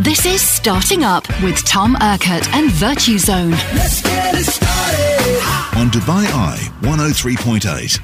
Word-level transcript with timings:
This 0.00 0.24
is 0.24 0.40
Starting 0.40 1.04
Up 1.04 1.28
with 1.42 1.62
Tom 1.66 1.94
Urquhart 1.96 2.48
and 2.54 2.70
VirtuZone. 2.70 3.50
Let's 3.50 4.00
get 4.00 4.34
it 4.34 4.44
started. 4.46 5.76
on 5.76 5.90
Dubai 5.90 6.24
Eye 6.24 6.70
103.8. 6.80 8.00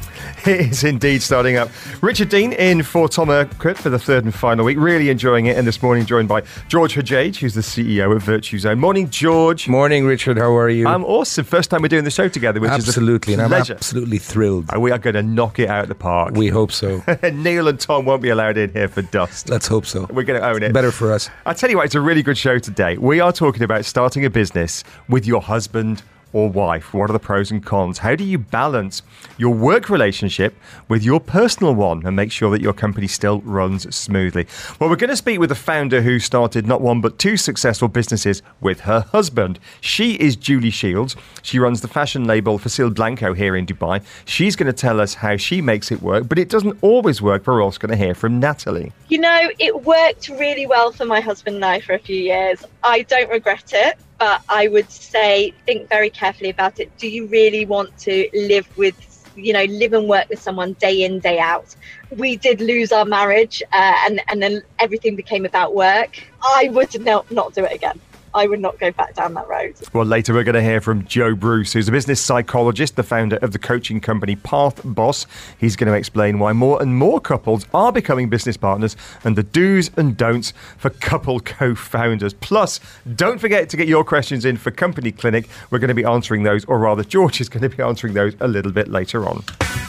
It 0.57 0.61
is 0.61 0.85
indeed 0.85 1.23
starting 1.23 1.57
up. 1.57 1.71
Richard 2.03 2.29
Dean 2.29 2.53
in 2.53 2.85
for 2.85 3.09
Tom 3.09 3.31
Urquhart 3.31 3.77
for 3.77 3.91
the 3.91 3.99
third 3.99 4.23
and 4.23 4.33
final 4.33 4.65
week. 4.65 4.79
Really 4.79 5.11
enjoying 5.11 5.47
it. 5.47 5.57
And 5.57 5.67
this 5.67 5.83
morning, 5.83 6.07
joined 6.07 6.29
by 6.29 6.45
George 6.69 6.95
Hajj, 6.95 7.41
who's 7.41 7.55
the 7.55 7.63
CEO 7.63 8.15
of 8.15 8.23
VirtuZone. 8.23 8.79
Morning, 8.79 9.11
George. 9.11 9.67
Morning, 9.67 10.07
Richard. 10.07 10.39
How 10.39 10.57
are 10.57 10.69
you? 10.69 10.87
I'm 10.87 11.05
awesome. 11.05 11.45
First 11.45 11.71
time 11.71 11.83
we're 11.83 11.89
doing 11.89 12.05
the 12.05 12.13
show 12.13 12.29
together, 12.29 12.61
which 12.61 12.71
absolutely, 12.71 13.33
is 13.33 13.41
a 13.41 13.43
and 13.43 13.53
I'm 13.53 13.61
absolutely 13.61 14.19
thrilled. 14.19 14.67
And 14.73 14.81
we 14.81 14.93
are 14.93 14.99
going 14.99 15.15
to 15.15 15.23
knock 15.25 15.59
it 15.59 15.69
out 15.69 15.83
of 15.83 15.89
the 15.89 15.97
park. 15.97 16.35
We 16.37 16.47
hope 16.47 16.71
so. 16.71 17.03
Neil 17.33 17.67
and 17.67 17.81
Tom 17.81 18.05
won't 18.05 18.23
be 18.23 18.29
allowed 18.29 18.57
in 18.57 18.73
here 18.73 18.87
for 18.87 19.03
dust. 19.03 19.49
Let's 19.49 19.67
hope 19.67 19.85
so. 19.85 20.07
We're 20.11 20.23
going 20.23 20.41
to 20.41 20.49
own 20.49 20.63
it. 20.63 20.73
Better 20.73 20.93
for 20.93 21.13
us. 21.13 21.29
I 21.45 21.55
tell 21.55 21.71
you 21.71 21.79
what, 21.79 21.87
it's 21.87 21.97
a 21.97 22.01
really 22.01 22.23
good 22.23 22.39
show 22.39 22.61
today. 22.61 22.97
We 22.99 23.19
are 23.19 23.33
talking 23.33 23.65
about 23.65 23.85
starting 23.85 24.25
a 24.25 24.31
business 24.31 24.85
with 25.09 25.27
your 25.27 25.43
husband 25.43 26.05
or 26.37 26.51
wife. 26.51 26.93
What 26.93 27.09
are 27.09 27.15
the 27.15 27.19
pros 27.19 27.51
and 27.51 27.65
cons? 27.65 27.97
How 27.97 28.15
do 28.15 28.23
you 28.23 28.37
balance 28.37 29.01
your 29.39 29.55
work 29.55 29.89
relationship 29.89 30.55
with 30.87 31.03
your 31.03 31.19
personal 31.19 31.75
one 31.75 32.05
and 32.05 32.15
make 32.15 32.31
sure 32.31 32.51
that 32.51 32.61
your 32.61 32.75
company 32.75 33.07
still 33.07 33.41
runs 33.41 33.97
smoothly? 33.97 34.47
Well, 34.79 34.91
we're 34.91 34.97
going 34.97 35.09
to 35.09 35.17
speak 35.17 35.41
with 35.41 35.49
the 35.49 35.55
founder 35.55 36.03
who 36.03 36.19
started 36.19 36.67
not 36.67 36.83
one 36.83 37.01
but 37.01 37.19
two 37.19 37.39
successful 37.39 37.89
businesses 37.89 38.43
with 38.61 38.81
her 38.81 39.01
husband. 39.01 39.59
She 39.81 40.17
is 40.17 40.37
Julie 40.37 40.69
Shields. 40.69 41.17
She 41.41 41.59
runs 41.59 41.81
the 41.81 41.89
fashion 41.89 42.27
label 42.27 42.59
Facil 42.59 42.95
Blanco 42.95 43.33
here 43.33 43.57
in 43.57 43.65
Dubai. 43.65 44.05
She's 44.27 44.57
going 44.57 44.67
to 44.67 44.75
tell 44.75 45.01
us 45.01 45.15
how 45.15 45.39
she 45.39 45.63
makes 45.63 45.91
it 45.91 46.03
work, 46.03 46.29
but 46.29 46.39
it 46.39 46.51
doesn't 46.51 46.77
always 46.83 47.23
work. 47.23 47.47
We're 47.47 47.63
also 47.63 47.79
going 47.79 47.97
to 47.99 48.05
hear 48.05 48.15
from 48.15 48.39
Natalie. 48.39 48.93
You 49.09 49.21
know, 49.21 49.49
it 49.59 49.85
worked 49.85 50.29
really 50.29 50.67
well 50.67 50.93
for 50.93 51.07
my 51.07 51.21
husband 51.21 51.57
and 51.57 51.65
I 51.65 51.81
for 51.81 51.95
a 51.95 51.99
few 51.99 52.17
years. 52.17 52.63
I 52.85 53.03
don't 53.05 53.31
regret 53.31 53.73
it, 53.73 53.97
but 54.19 54.41
I 54.49 54.69
would 54.69 54.91
say 54.91 55.53
think 55.67 55.89
very 55.89 56.11
carefully 56.11 56.51
about 56.51 56.81
it. 56.81 56.97
Do 56.99 57.09
you 57.09 57.27
really 57.27 57.67
want 57.67 57.97
to 58.01 58.29
live 58.35 58.69
with, 58.77 58.95
you 59.35 59.53
know, 59.53 59.65
live 59.65 59.93
and 59.93 60.09
work 60.09 60.29
with 60.29 60.41
someone 60.41 60.75
day 60.75 61.05
in, 61.05 61.21
day 61.21 61.39
out? 61.39 61.75
We 62.17 62.37
did 62.37 62.61
lose 62.61 62.93
our 62.93 63.05
marriage 63.05 63.63
uh, 63.73 63.95
and, 64.07 64.23
and 64.29 64.43
then 64.43 64.63
everything 64.79 65.17
became 65.17 65.45
about 65.45 65.75
work. 65.75 66.23
I 66.43 66.71
would 66.73 67.01
not, 67.05 67.31
not 67.31 67.55
do 67.55 67.65
it 67.65 67.73
again. 67.73 68.01
I 68.37 68.47
would 68.47 68.61
not 68.61 68.79
go 68.79 68.93
back 68.93 69.15
down 69.15 69.33
that 69.33 69.49
road. 69.49 69.75
Well, 69.95 70.05
later 70.05 70.35
we're 70.35 70.45
going 70.45 70.57
to 70.57 70.63
hear 70.63 70.83
from 70.83 71.07
Joe 71.07 71.35
Bruce, 71.35 71.73
who's 71.73 71.89
a 71.89 71.93
business 71.93 72.21
psychologist, 72.21 72.95
the 72.97 73.03
founder 73.03 73.37
of 73.37 73.53
the 73.53 73.59
coaching 73.59 73.99
company 73.99 74.37
Path 74.37 74.83
Boss. 74.85 75.27
He's 75.59 75.75
going 75.75 75.91
to 75.91 75.97
explain 75.97 76.39
why 76.39 76.53
more 76.53 76.83
and 76.83 76.99
more 76.99 77.19
couples 77.19 77.65
are 77.73 77.93
becoming 77.93 78.29
business 78.29 78.59
partners 78.59 78.95
and 79.25 79.37
the 79.37 79.43
do's 79.43 79.91
and 79.97 80.19
don'ts 80.19 80.53
for 80.77 80.91
couple 80.91 81.41
co 81.41 81.75
founders. 81.75 82.35
Plus, 82.35 82.79
don't 83.15 83.39
forget 83.39 83.71
to 83.71 83.77
get 83.79 83.89
your 83.89 84.05
questions 84.05 84.45
in 84.45 84.59
for 84.59 84.71
Company 84.71 85.13
Clinic. 85.13 85.49
We're 85.71 85.79
going 85.79 85.89
to 85.89 85.95
be 85.95 86.05
answering 86.05 86.43
those, 86.43 86.67
or 86.67 86.79
rather, 86.79 87.05
George 87.05 87.41
is 87.41 87.49
going 87.49 87.63
to 87.63 87.75
be 87.75 87.83
answering 87.83 88.13
those 88.13 88.37
a 88.41 88.49
little 88.49 88.73
bit 88.73 88.89
later 88.89 89.27
on. 89.27 89.45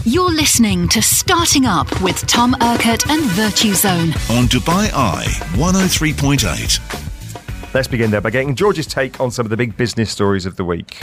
You're 0.05 0.31
listening 0.31 0.87
to 0.89 1.01
Starting 1.01 1.65
Up 1.65 2.01
with 2.01 2.25
Tom 2.27 2.55
Urquhart 2.61 3.09
and 3.09 3.23
VirtuZone. 3.31 4.37
On 4.37 4.45
Dubai 4.45 4.89
Eye 4.93 5.25
103.8. 5.57 7.06
Let's 7.77 7.87
begin 7.87 8.09
there 8.09 8.21
by 8.21 8.31
getting 8.31 8.55
George's 8.55 8.87
take 8.87 9.21
on 9.21 9.29
some 9.29 9.45
of 9.45 9.51
the 9.51 9.55
big 9.55 9.77
business 9.77 10.09
stories 10.09 10.47
of 10.47 10.55
the 10.55 10.65
week. 10.65 10.97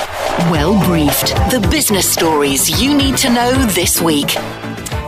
Well 0.50 0.84
briefed. 0.84 1.28
The 1.52 1.64
business 1.70 2.12
stories 2.12 2.82
you 2.82 2.96
need 2.96 3.16
to 3.18 3.30
know 3.30 3.52
this 3.66 4.02
week. 4.02 4.30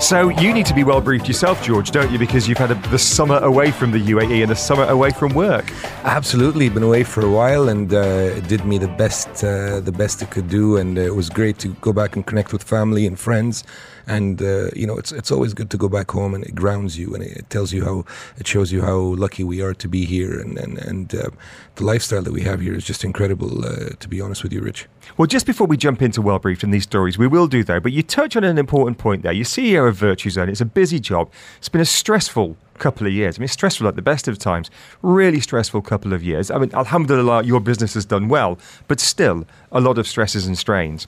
So, 0.00 0.28
you 0.28 0.52
need 0.52 0.66
to 0.66 0.74
be 0.74 0.84
well 0.84 1.00
briefed 1.00 1.26
yourself, 1.26 1.64
George, 1.64 1.90
don't 1.90 2.12
you? 2.12 2.20
Because 2.20 2.46
you've 2.46 2.56
had 2.56 2.70
a, 2.70 2.74
the 2.90 2.98
summer 3.00 3.38
away 3.38 3.72
from 3.72 3.90
the 3.90 3.98
UAE 3.98 4.42
and 4.42 4.50
the 4.52 4.54
summer 4.54 4.84
away 4.84 5.10
from 5.10 5.34
work. 5.34 5.72
Absolutely, 6.04 6.68
been 6.68 6.84
away 6.84 7.02
for 7.02 7.26
a 7.26 7.30
while, 7.30 7.68
and 7.68 7.92
uh, 7.92 7.98
it 8.36 8.46
did 8.46 8.64
me 8.64 8.78
the 8.78 8.86
best, 8.86 9.42
uh, 9.42 9.80
the 9.80 9.90
best 9.90 10.22
it 10.22 10.30
could 10.30 10.48
do, 10.48 10.76
and 10.76 10.96
uh, 10.96 11.00
it 11.00 11.16
was 11.16 11.28
great 11.28 11.58
to 11.58 11.68
go 11.80 11.92
back 11.92 12.14
and 12.14 12.24
connect 12.26 12.52
with 12.52 12.62
family 12.62 13.06
and 13.06 13.18
friends. 13.18 13.64
And 14.06 14.40
uh, 14.40 14.70
you 14.74 14.86
know, 14.86 14.96
it's 14.96 15.12
it's 15.12 15.30
always 15.32 15.52
good 15.52 15.70
to 15.70 15.76
go 15.76 15.88
back 15.88 16.10
home, 16.12 16.34
and 16.34 16.44
it 16.44 16.54
grounds 16.54 16.98
you, 16.98 17.14
and 17.14 17.22
it 17.22 17.50
tells 17.50 17.72
you 17.72 17.84
how 17.84 18.04
it 18.36 18.46
shows 18.46 18.70
you 18.70 18.82
how 18.82 18.98
lucky 18.98 19.42
we 19.42 19.60
are 19.62 19.74
to 19.74 19.88
be 19.88 20.04
here, 20.04 20.38
and 20.40 20.58
and 20.58 20.78
and 20.78 21.14
uh, 21.14 21.30
the 21.74 21.84
lifestyle 21.84 22.22
that 22.22 22.32
we 22.32 22.42
have 22.42 22.60
here 22.60 22.74
is 22.74 22.84
just 22.84 23.04
incredible. 23.04 23.64
Uh, 23.64 23.90
to 23.98 24.08
be 24.08 24.20
honest 24.20 24.42
with 24.42 24.52
you, 24.52 24.60
Rich. 24.60 24.86
Well, 25.16 25.26
just 25.26 25.46
before 25.46 25.66
we 25.66 25.76
jump 25.76 26.02
into 26.02 26.22
Well 26.22 26.38
Briefed 26.38 26.62
and 26.62 26.72
these 26.72 26.84
stories, 26.84 27.18
we 27.18 27.26
will 27.26 27.46
do 27.46 27.64
though, 27.64 27.80
but 27.80 27.92
you 27.92 28.02
touch 28.02 28.36
on 28.36 28.44
an 28.44 28.58
important 28.58 28.98
point 28.98 29.22
there. 29.22 29.32
You're 29.32 29.44
CEO 29.44 29.88
of 29.88 29.98
VirtuZone. 29.98 30.48
It's 30.48 30.60
a 30.60 30.66
busy 30.66 31.00
job. 31.00 31.30
It's 31.58 31.68
been 31.68 31.80
a 31.80 31.84
stressful 31.84 32.56
couple 32.76 33.06
of 33.06 33.12
years. 33.12 33.38
I 33.38 33.40
mean, 33.40 33.48
stressful 33.48 33.88
at 33.88 33.96
the 33.96 34.02
best 34.02 34.28
of 34.28 34.38
times. 34.38 34.70
Really 35.02 35.40
stressful 35.40 35.82
couple 35.82 36.12
of 36.12 36.22
years. 36.22 36.50
I 36.50 36.58
mean, 36.58 36.74
alhamdulillah, 36.74 37.44
your 37.44 37.60
business 37.60 37.94
has 37.94 38.04
done 38.04 38.28
well, 38.28 38.58
but 38.88 39.00
still 39.00 39.46
a 39.72 39.80
lot 39.80 39.98
of 39.98 40.06
stresses 40.06 40.46
and 40.46 40.56
strains. 40.56 41.06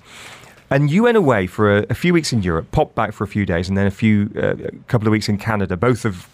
And 0.71 0.91
you 0.91 1.05
went 1.05 1.17
away 1.17 1.47
for 1.47 1.79
a, 1.79 1.87
a 1.89 1.95
few 1.95 2.13
weeks 2.13 2.33
in 2.33 2.43
Europe, 2.43 2.71
popped 2.73 2.95
back 2.95 3.13
for 3.13 3.25
a 3.25 3.29
few 3.29 3.47
days, 3.47 3.69
and 3.69 3.77
then 3.79 3.87
a 3.87 3.91
few 3.91 4.31
uh, 4.37 4.55
couple 4.87 5.09
of 5.09 5.13
weeks 5.13 5.29
in 5.29 5.39
Canada. 5.39 5.77
Both 5.77 6.05
of 6.05 6.29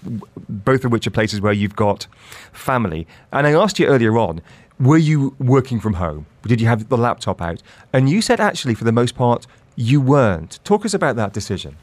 both 0.49 0.85
of 0.85 0.93
which 0.93 1.07
are 1.07 1.11
places 1.11 1.41
where 1.41 1.53
you've 1.53 1.77
got 1.77 2.07
family. 2.53 3.07
And 3.33 3.47
I 3.47 3.53
asked 3.53 3.79
you 3.79 3.87
earlier 3.87 4.19
on, 4.19 4.43
were 4.81 4.99
you 4.99 5.37
working 5.39 5.79
from 5.79 5.95
home? 5.95 6.27
Did 6.43 6.61
you 6.61 6.67
have 6.67 6.89
the 6.89 6.99
laptop 6.99 7.41
out? 7.41 7.63
And 7.93 8.09
you 8.09 8.21
said 8.21 8.41
actually, 8.41 8.75
for 8.75 8.85
the 8.85 8.93
most 8.93 9.15
part, 9.15 9.47
you 9.77 10.01
weren't. 10.01 10.59
Talk 10.65 10.85
us 10.85 10.95
about 10.95 11.17
that 11.17 11.33
decision. 11.33 11.77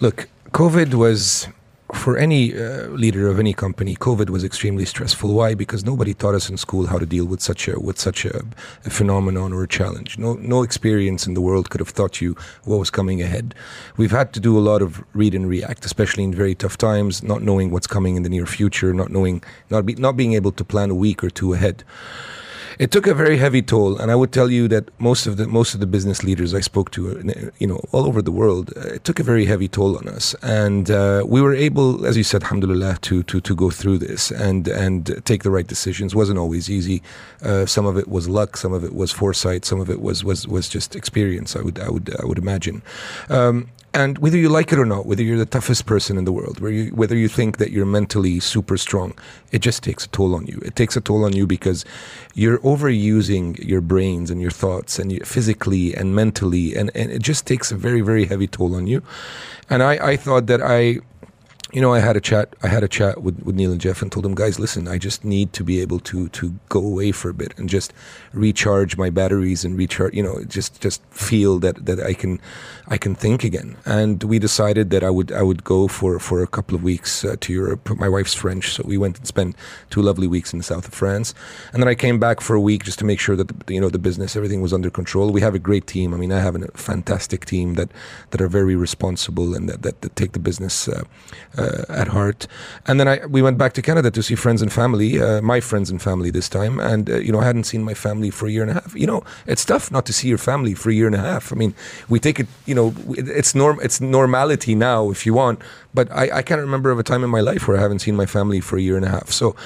Look, 0.00 0.28
COVID 0.50 0.94
was 0.94 1.48
for 1.94 2.18
any 2.18 2.54
uh, 2.54 2.88
leader 2.88 3.28
of 3.28 3.38
any 3.38 3.54
company. 3.54 3.96
COVID 3.96 4.28
was 4.28 4.44
extremely 4.44 4.84
stressful. 4.84 5.32
Why? 5.32 5.54
Because 5.54 5.84
nobody 5.84 6.12
taught 6.12 6.34
us 6.34 6.50
in 6.50 6.56
school 6.58 6.86
how 6.86 6.98
to 6.98 7.06
deal 7.06 7.24
with 7.24 7.40
such 7.40 7.66
a 7.66 7.80
with 7.80 7.98
such 7.98 8.24
a, 8.24 8.42
a 8.84 8.90
phenomenon 8.90 9.52
or 9.52 9.62
a 9.62 9.68
challenge. 9.68 10.18
No 10.18 10.34
no 10.34 10.62
experience 10.62 11.26
in 11.26 11.34
the 11.34 11.40
world 11.40 11.70
could 11.70 11.80
have 11.80 11.94
taught 11.94 12.20
you 12.20 12.36
what 12.64 12.78
was 12.78 12.90
coming 12.90 13.22
ahead. 13.22 13.54
We've 13.96 14.10
had 14.10 14.32
to 14.34 14.40
do 14.40 14.58
a 14.58 14.60
lot 14.60 14.82
of 14.82 15.02
read 15.14 15.34
and 15.34 15.48
react, 15.48 15.84
especially 15.84 16.24
in 16.24 16.34
very 16.34 16.54
tough 16.54 16.76
times, 16.76 17.22
not 17.22 17.42
knowing 17.42 17.70
what's 17.70 17.86
coming 17.86 18.16
in 18.16 18.22
the 18.22 18.28
near 18.28 18.46
future, 18.46 18.92
not 18.92 19.10
knowing 19.10 19.42
not 19.70 19.86
be, 19.86 19.94
not 19.94 20.16
being 20.16 20.34
able 20.34 20.52
to 20.52 20.64
plan 20.64 20.90
a 20.90 20.94
week 20.94 21.24
or 21.24 21.30
two 21.30 21.54
ahead. 21.54 21.84
It 22.78 22.92
took 22.92 23.08
a 23.08 23.14
very 23.14 23.38
heavy 23.38 23.60
toll, 23.60 23.98
and 23.98 24.08
I 24.08 24.14
would 24.14 24.30
tell 24.30 24.52
you 24.52 24.68
that 24.68 24.88
most 25.00 25.26
of 25.26 25.36
the 25.36 25.48
most 25.48 25.74
of 25.74 25.80
the 25.80 25.86
business 25.86 26.22
leaders 26.22 26.54
I 26.54 26.60
spoke 26.60 26.92
to, 26.92 27.10
uh, 27.10 27.50
you 27.58 27.66
know, 27.66 27.80
all 27.90 28.06
over 28.06 28.22
the 28.22 28.30
world, 28.30 28.72
uh, 28.76 28.94
it 28.94 29.02
took 29.02 29.18
a 29.18 29.24
very 29.24 29.46
heavy 29.46 29.66
toll 29.66 29.98
on 29.98 30.06
us, 30.06 30.36
and 30.42 30.88
uh, 30.88 31.24
we 31.26 31.42
were 31.42 31.54
able, 31.54 32.06
as 32.06 32.16
you 32.16 32.22
said, 32.22 32.44
alhamdulillah, 32.44 32.98
to 33.02 33.24
to 33.24 33.40
to 33.40 33.54
go 33.56 33.70
through 33.70 33.98
this 33.98 34.30
and 34.30 34.68
and 34.68 35.20
take 35.24 35.42
the 35.42 35.50
right 35.50 35.66
decisions. 35.66 36.14
wasn't 36.14 36.38
always 36.38 36.70
easy. 36.70 37.02
Uh, 37.42 37.66
some 37.66 37.84
of 37.84 37.98
it 37.98 38.06
was 38.06 38.28
luck, 38.28 38.56
some 38.56 38.72
of 38.72 38.84
it 38.84 38.94
was 38.94 39.10
foresight, 39.10 39.64
some 39.64 39.80
of 39.80 39.90
it 39.90 40.00
was 40.00 40.22
was 40.22 40.46
was 40.46 40.68
just 40.68 40.94
experience. 40.94 41.56
I 41.56 41.62
would 41.62 41.80
I 41.80 41.90
would 41.90 42.14
I 42.22 42.24
would 42.26 42.38
imagine. 42.38 42.82
Um, 43.28 43.70
and 43.94 44.18
whether 44.18 44.36
you 44.36 44.48
like 44.48 44.72
it 44.72 44.78
or 44.78 44.84
not, 44.84 45.06
whether 45.06 45.22
you're 45.22 45.38
the 45.38 45.46
toughest 45.46 45.86
person 45.86 46.18
in 46.18 46.24
the 46.24 46.32
world, 46.32 46.60
whether 46.60 46.74
you, 46.74 46.90
whether 46.90 47.16
you 47.16 47.28
think 47.28 47.56
that 47.56 47.70
you're 47.70 47.86
mentally 47.86 48.38
super 48.38 48.76
strong, 48.76 49.18
it 49.50 49.60
just 49.60 49.82
takes 49.82 50.04
a 50.04 50.08
toll 50.08 50.34
on 50.34 50.46
you. 50.46 50.60
It 50.64 50.76
takes 50.76 50.96
a 50.96 51.00
toll 51.00 51.24
on 51.24 51.34
you 51.34 51.46
because 51.46 51.84
you're 52.34 52.58
overusing 52.58 53.58
your 53.66 53.80
brains 53.80 54.30
and 54.30 54.40
your 54.40 54.50
thoughts 54.50 54.98
and 54.98 55.10
you, 55.10 55.20
physically 55.20 55.94
and 55.94 56.14
mentally, 56.14 56.76
and, 56.76 56.90
and 56.94 57.10
it 57.10 57.22
just 57.22 57.46
takes 57.46 57.72
a 57.72 57.76
very, 57.76 58.02
very 58.02 58.26
heavy 58.26 58.46
toll 58.46 58.74
on 58.74 58.86
you. 58.86 59.02
And 59.70 59.82
I, 59.82 60.12
I 60.12 60.16
thought 60.16 60.46
that 60.46 60.62
I, 60.62 60.98
you 61.72 61.82
know, 61.82 61.92
I 61.92 61.98
had 62.00 62.16
a 62.16 62.20
chat. 62.20 62.56
I 62.62 62.68
had 62.68 62.82
a 62.82 62.88
chat 62.88 63.22
with, 63.22 63.42
with 63.42 63.54
Neil 63.54 63.72
and 63.72 63.80
Jeff 63.80 64.00
and 64.00 64.10
told 64.10 64.24
them, 64.24 64.34
guys, 64.34 64.58
listen, 64.58 64.88
I 64.88 64.96
just 64.96 65.22
need 65.22 65.52
to 65.52 65.62
be 65.62 65.80
able 65.80 66.00
to 66.00 66.28
to 66.30 66.54
go 66.70 66.80
away 66.80 67.12
for 67.12 67.28
a 67.28 67.34
bit 67.34 67.52
and 67.58 67.68
just 67.68 67.92
recharge 68.32 68.96
my 68.96 69.10
batteries 69.10 69.64
and 69.64 69.76
recharge. 69.76 70.14
You 70.14 70.22
know, 70.22 70.42
just 70.44 70.80
just 70.80 71.02
feel 71.10 71.58
that 71.58 71.84
that 71.84 72.00
I 72.00 72.14
can 72.14 72.40
I 72.86 72.96
can 72.96 73.14
think 73.14 73.44
again. 73.44 73.76
And 73.84 74.24
we 74.24 74.38
decided 74.38 74.88
that 74.90 75.04
I 75.04 75.10
would 75.10 75.30
I 75.30 75.42
would 75.42 75.62
go 75.62 75.88
for 75.88 76.18
for 76.18 76.42
a 76.42 76.46
couple 76.46 76.74
of 76.74 76.82
weeks 76.82 77.22
uh, 77.22 77.36
to 77.40 77.52
Europe. 77.52 77.90
My 77.98 78.08
wife's 78.08 78.34
French, 78.34 78.72
so 78.72 78.82
we 78.86 78.96
went 78.96 79.18
and 79.18 79.26
spent 79.26 79.54
two 79.90 80.00
lovely 80.00 80.26
weeks 80.26 80.54
in 80.54 80.58
the 80.58 80.64
south 80.64 80.88
of 80.88 80.94
France. 80.94 81.34
And 81.74 81.82
then 81.82 81.88
I 81.88 81.94
came 81.94 82.18
back 82.18 82.40
for 82.40 82.56
a 82.56 82.60
week 82.60 82.84
just 82.84 82.98
to 83.00 83.04
make 83.04 83.20
sure 83.20 83.36
that 83.36 83.66
the, 83.66 83.74
you 83.74 83.80
know 83.80 83.90
the 83.90 83.98
business 83.98 84.36
everything 84.36 84.62
was 84.62 84.72
under 84.72 84.88
control. 84.88 85.32
We 85.32 85.42
have 85.42 85.54
a 85.54 85.58
great 85.58 85.86
team. 85.86 86.14
I 86.14 86.16
mean, 86.16 86.32
I 86.32 86.40
have 86.40 86.56
a 86.56 86.66
fantastic 86.68 87.44
team 87.44 87.74
that 87.74 87.90
that 88.30 88.40
are 88.40 88.48
very 88.48 88.74
responsible 88.74 89.54
and 89.54 89.68
that 89.68 89.82
that, 89.82 90.00
that 90.00 90.16
take 90.16 90.32
the 90.32 90.38
business. 90.38 90.88
Uh, 90.88 91.02
at 91.88 92.08
heart. 92.08 92.46
And 92.86 92.98
then 92.98 93.08
I 93.08 93.26
we 93.26 93.42
went 93.42 93.58
back 93.58 93.72
to 93.74 93.82
Canada 93.82 94.10
to 94.10 94.22
see 94.22 94.34
friends 94.34 94.62
and 94.62 94.72
family, 94.72 95.20
uh, 95.20 95.40
my 95.42 95.60
friends 95.60 95.90
and 95.90 96.00
family 96.00 96.30
this 96.30 96.48
time. 96.48 96.80
And 96.80 97.10
uh, 97.10 97.16
you 97.16 97.32
know, 97.32 97.40
I 97.40 97.44
hadn't 97.44 97.64
seen 97.64 97.82
my 97.84 97.94
family 97.94 98.30
for 98.30 98.46
a 98.46 98.50
year 98.50 98.62
and 98.62 98.70
a 98.70 98.74
half. 98.74 98.94
You 98.94 99.06
know, 99.06 99.24
it's 99.46 99.64
tough 99.64 99.90
not 99.90 100.06
to 100.06 100.12
see 100.12 100.28
your 100.28 100.38
family 100.38 100.74
for 100.74 100.90
a 100.90 100.94
year 100.94 101.06
and 101.06 101.14
a 101.14 101.20
half. 101.20 101.52
I 101.52 101.56
mean, 101.56 101.74
we 102.08 102.18
take 102.20 102.40
it. 102.40 102.48
You 102.66 102.74
know, 102.74 102.94
it's 103.08 103.54
norm. 103.54 103.78
It's 103.82 104.00
normality 104.00 104.74
now, 104.74 105.10
if 105.10 105.26
you 105.26 105.34
want. 105.34 105.60
But 105.94 106.10
I, 106.12 106.38
I 106.38 106.42
can't 106.42 106.60
remember 106.60 106.90
of 106.90 106.98
a 106.98 107.02
time 107.02 107.24
in 107.24 107.30
my 107.30 107.40
life 107.40 107.66
where 107.66 107.76
I 107.76 107.80
haven't 107.80 108.00
seen 108.00 108.16
my 108.16 108.26
family 108.26 108.60
for 108.60 108.76
a 108.76 108.80
year 108.80 108.96
and 108.96 109.04
a 109.04 109.08
half. 109.08 109.30
So 109.30 109.56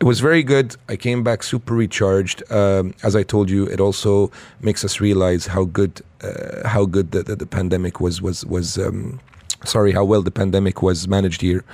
it 0.00 0.04
was 0.04 0.20
very 0.20 0.42
good. 0.42 0.76
I 0.88 0.96
came 0.96 1.22
back 1.22 1.42
super 1.42 1.74
recharged. 1.74 2.42
Um, 2.50 2.94
as 3.02 3.16
I 3.16 3.22
told 3.22 3.50
you, 3.50 3.66
it 3.66 3.80
also 3.80 4.30
makes 4.60 4.84
us 4.84 5.00
realize 5.00 5.46
how 5.46 5.64
good 5.64 6.00
uh, 6.22 6.68
how 6.68 6.84
good 6.84 7.10
the, 7.12 7.22
the, 7.22 7.36
the 7.36 7.46
pandemic 7.46 8.00
was 8.00 8.22
was 8.22 8.44
was. 8.46 8.78
Um, 8.78 9.20
sorry 9.64 9.92
how 9.92 10.04
well 10.04 10.22
the 10.22 10.30
pandemic 10.30 10.82
was 10.82 11.06
managed 11.08 11.40
here. 11.40 11.64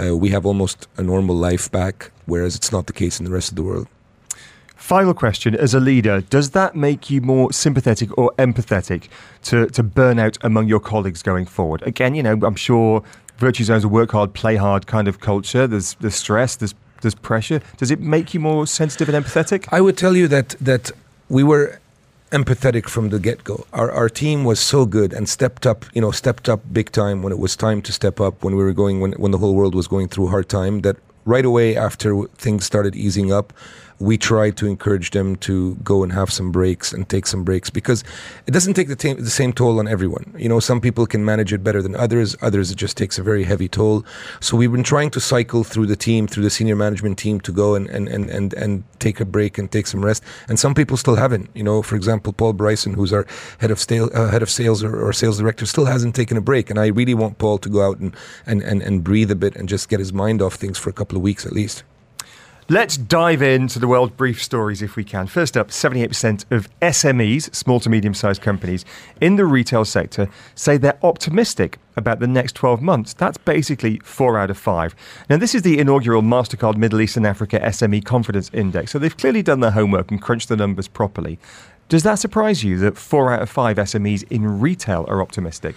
Uh, 0.00 0.16
we 0.16 0.30
have 0.30 0.46
almost 0.46 0.88
a 0.96 1.02
normal 1.02 1.36
life 1.36 1.70
back, 1.70 2.10
whereas 2.26 2.56
it's 2.56 2.72
not 2.72 2.86
the 2.86 2.92
case 2.92 3.18
in 3.18 3.24
the 3.24 3.32
rest 3.32 3.50
of 3.50 3.56
the 3.56 3.62
world. 3.62 3.88
Final 4.76 5.14
question 5.14 5.54
As 5.54 5.74
a 5.74 5.80
leader, 5.80 6.20
does 6.20 6.50
that 6.50 6.76
make 6.76 7.10
you 7.10 7.20
more 7.20 7.52
sympathetic 7.52 8.16
or 8.16 8.32
empathetic 8.38 9.08
to, 9.42 9.66
to 9.68 9.82
burnout 9.82 10.38
among 10.42 10.68
your 10.68 10.80
colleagues 10.80 11.22
going 11.22 11.46
forward? 11.46 11.82
Again, 11.82 12.14
you 12.14 12.22
know, 12.22 12.38
I'm 12.42 12.56
sure 12.56 13.02
VirtuZone's 13.38 13.84
a 13.84 13.88
work 13.88 14.12
hard, 14.12 14.34
play 14.34 14.56
hard 14.56 14.86
kind 14.86 15.08
of 15.08 15.20
culture. 15.20 15.66
There's, 15.66 15.94
there's 15.94 16.14
stress, 16.14 16.56
there's, 16.56 16.74
there's 17.00 17.14
pressure. 17.14 17.60
Does 17.78 17.90
it 17.90 18.00
make 18.00 18.34
you 18.34 18.40
more 18.40 18.66
sensitive 18.66 19.08
and 19.08 19.24
empathetic? 19.24 19.66
I 19.72 19.80
would 19.80 19.96
tell 19.96 20.16
you 20.16 20.28
that 20.28 20.50
that 20.60 20.90
we 21.28 21.42
were 21.42 21.80
empathetic 22.36 22.86
from 22.88 23.08
the 23.08 23.18
get 23.18 23.44
go. 23.44 23.66
Our 23.72 23.90
our 23.90 24.08
team 24.08 24.44
was 24.44 24.60
so 24.60 24.84
good 24.84 25.12
and 25.16 25.28
stepped 25.28 25.66
up, 25.66 25.78
you 25.94 26.02
know, 26.02 26.10
stepped 26.10 26.48
up 26.48 26.60
big 26.72 26.88
time 26.92 27.22
when 27.22 27.32
it 27.32 27.38
was 27.38 27.56
time 27.56 27.80
to 27.82 27.92
step 27.92 28.20
up 28.20 28.44
when 28.44 28.54
we 28.56 28.62
were 28.62 28.76
going 28.82 29.00
when 29.00 29.12
when 29.12 29.32
the 29.32 29.38
whole 29.38 29.54
world 29.54 29.74
was 29.74 29.88
going 29.88 30.08
through 30.08 30.28
hard 30.28 30.48
time 30.48 30.74
that 30.86 30.96
right 31.24 31.44
away 31.44 31.76
after 31.76 32.08
things 32.44 32.64
started 32.64 32.94
easing 32.94 33.32
up, 33.32 33.52
we 33.98 34.18
try 34.18 34.50
to 34.50 34.66
encourage 34.66 35.10
them 35.10 35.36
to 35.36 35.74
go 35.76 36.02
and 36.02 36.12
have 36.12 36.30
some 36.30 36.52
breaks 36.52 36.92
and 36.92 37.08
take 37.08 37.26
some 37.26 37.44
breaks 37.44 37.70
because 37.70 38.04
it 38.46 38.50
doesn't 38.50 38.74
take 38.74 38.88
the, 38.88 38.96
ta- 38.96 39.14
the 39.14 39.30
same 39.30 39.52
toll 39.52 39.78
on 39.78 39.88
everyone. 39.88 40.34
You 40.36 40.48
know, 40.48 40.60
some 40.60 40.80
people 40.80 41.06
can 41.06 41.24
manage 41.24 41.52
it 41.52 41.64
better 41.64 41.80
than 41.80 41.96
others. 41.96 42.36
Others, 42.42 42.70
it 42.70 42.76
just 42.76 42.96
takes 42.96 43.18
a 43.18 43.22
very 43.22 43.44
heavy 43.44 43.68
toll. 43.68 44.04
So 44.40 44.56
we've 44.56 44.72
been 44.72 44.82
trying 44.82 45.10
to 45.10 45.20
cycle 45.20 45.64
through 45.64 45.86
the 45.86 45.96
team, 45.96 46.26
through 46.26 46.42
the 46.42 46.50
senior 46.50 46.76
management 46.76 47.18
team 47.18 47.40
to 47.40 47.52
go 47.52 47.74
and, 47.74 47.88
and, 47.88 48.08
and, 48.08 48.28
and, 48.28 48.52
and 48.54 48.84
take 48.98 49.20
a 49.20 49.24
break 49.24 49.56
and 49.56 49.70
take 49.70 49.86
some 49.86 50.04
rest. 50.04 50.22
And 50.48 50.58
some 50.58 50.74
people 50.74 50.96
still 50.96 51.16
haven't. 51.16 51.48
You 51.54 51.62
know, 51.62 51.82
for 51.82 51.96
example, 51.96 52.32
Paul 52.32 52.52
Bryson, 52.52 52.92
who's 52.94 53.12
our 53.12 53.26
head 53.58 53.70
of, 53.70 53.84
uh, 53.90 54.28
head 54.28 54.42
of 54.42 54.50
sales 54.50 54.84
or, 54.84 55.00
or 55.00 55.12
sales 55.12 55.38
director, 55.38 55.64
still 55.64 55.86
hasn't 55.86 56.14
taken 56.14 56.36
a 56.36 56.42
break. 56.42 56.68
And 56.68 56.78
I 56.78 56.88
really 56.88 57.14
want 57.14 57.38
Paul 57.38 57.58
to 57.58 57.68
go 57.68 57.82
out 57.88 57.98
and, 57.98 58.14
and, 58.44 58.62
and, 58.62 58.82
and 58.82 59.02
breathe 59.02 59.30
a 59.30 59.36
bit 59.36 59.56
and 59.56 59.68
just 59.68 59.88
get 59.88 60.00
his 60.00 60.12
mind 60.12 60.42
off 60.42 60.54
things 60.54 60.76
for 60.76 60.90
a 60.90 60.92
couple 60.92 61.16
of 61.16 61.22
weeks 61.22 61.46
at 61.46 61.52
least. 61.52 61.82
Let's 62.68 62.96
dive 62.96 63.42
into 63.42 63.78
the 63.78 63.86
world 63.86 64.16
brief 64.16 64.42
stories 64.42 64.82
if 64.82 64.96
we 64.96 65.04
can. 65.04 65.28
First 65.28 65.56
up, 65.56 65.68
78% 65.68 66.50
of 66.50 66.68
SMEs, 66.80 67.54
small 67.54 67.78
to 67.78 67.88
medium 67.88 68.12
sized 68.12 68.42
companies, 68.42 68.84
in 69.20 69.36
the 69.36 69.44
retail 69.44 69.84
sector 69.84 70.28
say 70.56 70.76
they're 70.76 70.98
optimistic 71.04 71.78
about 71.96 72.18
the 72.18 72.26
next 72.26 72.56
12 72.56 72.82
months. 72.82 73.14
That's 73.14 73.38
basically 73.38 74.00
four 74.00 74.36
out 74.36 74.50
of 74.50 74.58
five. 74.58 74.96
Now, 75.30 75.36
this 75.36 75.54
is 75.54 75.62
the 75.62 75.78
inaugural 75.78 76.22
MasterCard 76.22 76.76
Middle 76.76 77.00
East 77.00 77.16
and 77.16 77.24
Africa 77.24 77.60
SME 77.60 78.04
Confidence 78.04 78.50
Index, 78.52 78.90
so 78.90 78.98
they've 78.98 79.16
clearly 79.16 79.42
done 79.42 79.60
their 79.60 79.70
homework 79.70 80.10
and 80.10 80.20
crunched 80.20 80.48
the 80.48 80.56
numbers 80.56 80.88
properly. 80.88 81.38
Does 81.88 82.02
that 82.02 82.16
surprise 82.16 82.64
you 82.64 82.78
that 82.78 82.98
four 82.98 83.32
out 83.32 83.42
of 83.42 83.48
five 83.48 83.76
SMEs 83.76 84.24
in 84.28 84.58
retail 84.58 85.04
are 85.06 85.22
optimistic? 85.22 85.76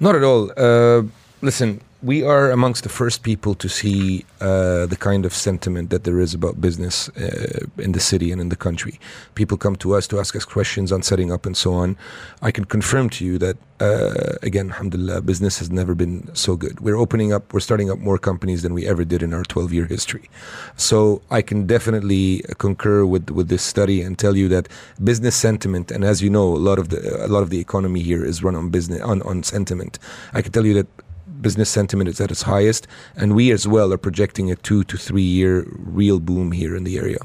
Not 0.00 0.14
at 0.14 0.22
all. 0.22 0.52
Uh, 0.54 1.04
listen, 1.42 1.80
we 2.02 2.22
are 2.22 2.50
amongst 2.50 2.82
the 2.82 2.88
first 2.88 3.22
people 3.22 3.54
to 3.54 3.68
see 3.68 4.24
uh, 4.40 4.86
the 4.86 4.96
kind 4.98 5.26
of 5.26 5.34
sentiment 5.34 5.90
that 5.90 6.04
there 6.04 6.18
is 6.18 6.32
about 6.32 6.60
business 6.60 7.10
uh, 7.10 7.66
in 7.76 7.92
the 7.92 8.00
city 8.00 8.32
and 8.32 8.40
in 8.40 8.48
the 8.48 8.56
country. 8.56 8.98
People 9.34 9.58
come 9.58 9.76
to 9.76 9.94
us 9.94 10.06
to 10.08 10.18
ask 10.18 10.34
us 10.34 10.46
questions 10.46 10.92
on 10.92 11.02
setting 11.02 11.30
up 11.30 11.44
and 11.44 11.56
so 11.56 11.74
on. 11.74 11.98
I 12.40 12.50
can 12.50 12.64
confirm 12.64 13.10
to 13.10 13.24
you 13.24 13.36
that, 13.38 13.58
uh, 13.80 14.36
again, 14.42 14.70
alhamdulillah, 14.70 15.20
business 15.20 15.58
has 15.58 15.70
never 15.70 15.94
been 15.94 16.34
so 16.34 16.56
good. 16.56 16.80
We're 16.80 16.96
opening 16.96 17.34
up, 17.34 17.52
we're 17.52 17.60
starting 17.60 17.90
up 17.90 17.98
more 17.98 18.18
companies 18.18 18.62
than 18.62 18.72
we 18.72 18.86
ever 18.86 19.04
did 19.04 19.22
in 19.22 19.34
our 19.34 19.42
12 19.42 19.72
year 19.74 19.84
history. 19.84 20.30
So 20.76 21.20
I 21.30 21.42
can 21.42 21.66
definitely 21.66 22.42
concur 22.56 23.04
with, 23.04 23.30
with 23.30 23.48
this 23.48 23.62
study 23.62 24.00
and 24.00 24.18
tell 24.18 24.36
you 24.36 24.48
that 24.48 24.68
business 25.04 25.36
sentiment, 25.36 25.90
and 25.90 26.02
as 26.04 26.22
you 26.22 26.30
know, 26.30 26.46
a 26.46 26.56
lot 26.56 26.78
of 26.78 26.88
the, 26.88 27.26
a 27.26 27.28
lot 27.28 27.42
of 27.42 27.50
the 27.50 27.60
economy 27.60 28.00
here 28.00 28.24
is 28.24 28.42
run 28.42 28.56
on 28.56 28.70
business, 28.70 29.02
on, 29.02 29.20
on 29.22 29.42
sentiment. 29.42 29.98
I 30.32 30.40
can 30.40 30.52
tell 30.52 30.64
you 30.64 30.72
that 30.74 30.86
business 31.42 31.70
sentiment 31.70 32.08
is 32.08 32.20
at 32.20 32.30
its 32.30 32.42
highest, 32.42 32.86
and 33.16 33.34
we 33.34 33.50
as 33.50 33.66
well 33.66 33.92
are 33.92 33.98
projecting 33.98 34.50
a 34.50 34.56
two 34.56 34.84
to 34.84 34.96
three 34.96 35.22
year 35.22 35.66
real 35.70 36.20
boom 36.20 36.52
here 36.52 36.76
in 36.76 36.84
the 36.84 36.98
area. 36.98 37.18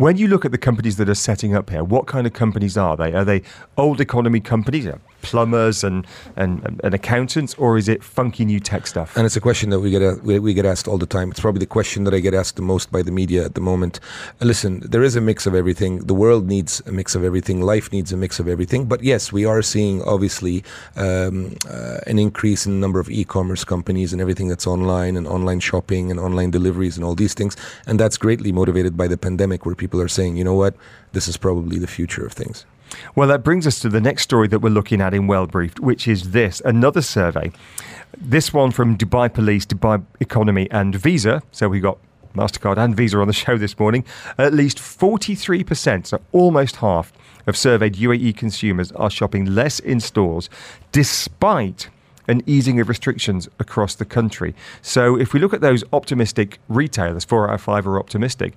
When 0.00 0.16
you 0.16 0.28
look 0.28 0.46
at 0.46 0.50
the 0.50 0.56
companies 0.56 0.96
that 0.96 1.10
are 1.10 1.14
setting 1.14 1.54
up 1.54 1.68
here, 1.68 1.84
what 1.84 2.06
kind 2.06 2.26
of 2.26 2.32
companies 2.32 2.78
are 2.78 2.96
they? 2.96 3.12
Are 3.12 3.22
they 3.22 3.42
old 3.76 4.00
economy 4.00 4.40
companies, 4.40 4.88
plumbers 5.20 5.84
and, 5.84 6.06
and, 6.36 6.80
and 6.82 6.94
accountants, 6.94 7.54
or 7.56 7.76
is 7.76 7.86
it 7.86 8.02
funky 8.02 8.46
new 8.46 8.60
tech 8.60 8.86
stuff? 8.86 9.14
And 9.14 9.26
it's 9.26 9.36
a 9.36 9.42
question 9.42 9.68
that 9.68 9.80
we 9.80 9.90
get 9.90 10.22
we, 10.22 10.54
get 10.54 10.64
asked 10.64 10.88
all 10.88 10.96
the 10.96 11.04
time. 11.04 11.30
It's 11.30 11.40
probably 11.40 11.58
the 11.58 11.66
question 11.66 12.04
that 12.04 12.14
I 12.14 12.20
get 12.20 12.32
asked 12.32 12.56
the 12.56 12.62
most 12.62 12.90
by 12.90 13.02
the 13.02 13.10
media 13.10 13.44
at 13.44 13.54
the 13.54 13.60
moment. 13.60 14.00
Listen, 14.40 14.80
there 14.80 15.02
is 15.02 15.16
a 15.16 15.20
mix 15.20 15.44
of 15.44 15.54
everything. 15.54 15.98
The 16.06 16.14
world 16.14 16.46
needs 16.46 16.80
a 16.86 16.92
mix 16.92 17.14
of 17.14 17.22
everything. 17.22 17.60
Life 17.60 17.92
needs 17.92 18.10
a 18.10 18.16
mix 18.16 18.40
of 18.40 18.48
everything. 18.48 18.86
But 18.86 19.02
yes, 19.02 19.32
we 19.32 19.44
are 19.44 19.60
seeing 19.60 20.02
obviously 20.04 20.64
um, 20.96 21.54
uh, 21.68 21.98
an 22.06 22.18
increase 22.18 22.64
in 22.64 22.72
the 22.72 22.78
number 22.78 23.00
of 23.00 23.10
e-commerce 23.10 23.64
companies 23.64 24.14
and 24.14 24.22
everything 24.22 24.48
that's 24.48 24.66
online 24.66 25.18
and 25.18 25.26
online 25.26 25.60
shopping 25.60 26.10
and 26.10 26.18
online 26.18 26.50
deliveries 26.50 26.96
and 26.96 27.04
all 27.04 27.14
these 27.14 27.34
things. 27.34 27.54
And 27.86 28.00
that's 28.00 28.16
greatly 28.16 28.50
motivated 28.50 28.96
by 28.96 29.06
the 29.06 29.18
pandemic, 29.18 29.66
where 29.66 29.74
people 29.74 29.89
are 29.98 30.08
saying, 30.08 30.36
you 30.36 30.44
know 30.44 30.54
what, 30.54 30.74
this 31.12 31.26
is 31.26 31.36
probably 31.36 31.78
the 31.78 31.86
future 31.86 32.24
of 32.24 32.32
things. 32.32 32.66
Well, 33.14 33.28
that 33.28 33.42
brings 33.42 33.66
us 33.66 33.80
to 33.80 33.88
the 33.88 34.00
next 34.00 34.22
story 34.22 34.46
that 34.48 34.58
we're 34.58 34.68
looking 34.68 35.00
at 35.00 35.14
in 35.14 35.26
Well 35.26 35.46
Briefed, 35.46 35.80
which 35.80 36.06
is 36.06 36.32
this 36.32 36.60
another 36.64 37.02
survey. 37.02 37.50
This 38.16 38.52
one 38.52 38.72
from 38.72 38.98
Dubai 38.98 39.32
Police, 39.32 39.64
Dubai 39.64 40.04
Economy, 40.20 40.68
and 40.70 40.94
Visa. 40.94 41.42
So 41.52 41.68
we 41.68 41.80
got 41.80 41.98
MasterCard 42.34 42.76
and 42.76 42.94
Visa 42.94 43.18
on 43.18 43.26
the 43.26 43.32
show 43.44 43.56
this 43.56 43.78
morning. 43.78 44.04
At 44.38 44.52
least 44.52 44.78
43%, 44.78 46.06
so 46.06 46.20
almost 46.32 46.76
half, 46.76 47.12
of 47.46 47.56
surveyed 47.56 47.94
UAE 47.94 48.36
consumers 48.36 48.92
are 48.92 49.10
shopping 49.10 49.44
less 49.46 49.78
in 49.80 50.00
stores 50.00 50.48
despite 50.92 51.88
an 52.28 52.42
easing 52.46 52.78
of 52.78 52.88
restrictions 52.88 53.48
across 53.58 53.94
the 53.94 54.04
country. 54.04 54.54
So 54.82 55.18
if 55.18 55.32
we 55.32 55.40
look 55.40 55.52
at 55.52 55.60
those 55.60 55.82
optimistic 55.92 56.58
retailers, 56.68 57.24
four 57.24 57.48
out 57.48 57.54
of 57.54 57.60
five 57.60 57.86
are 57.86 57.98
optimistic. 57.98 58.56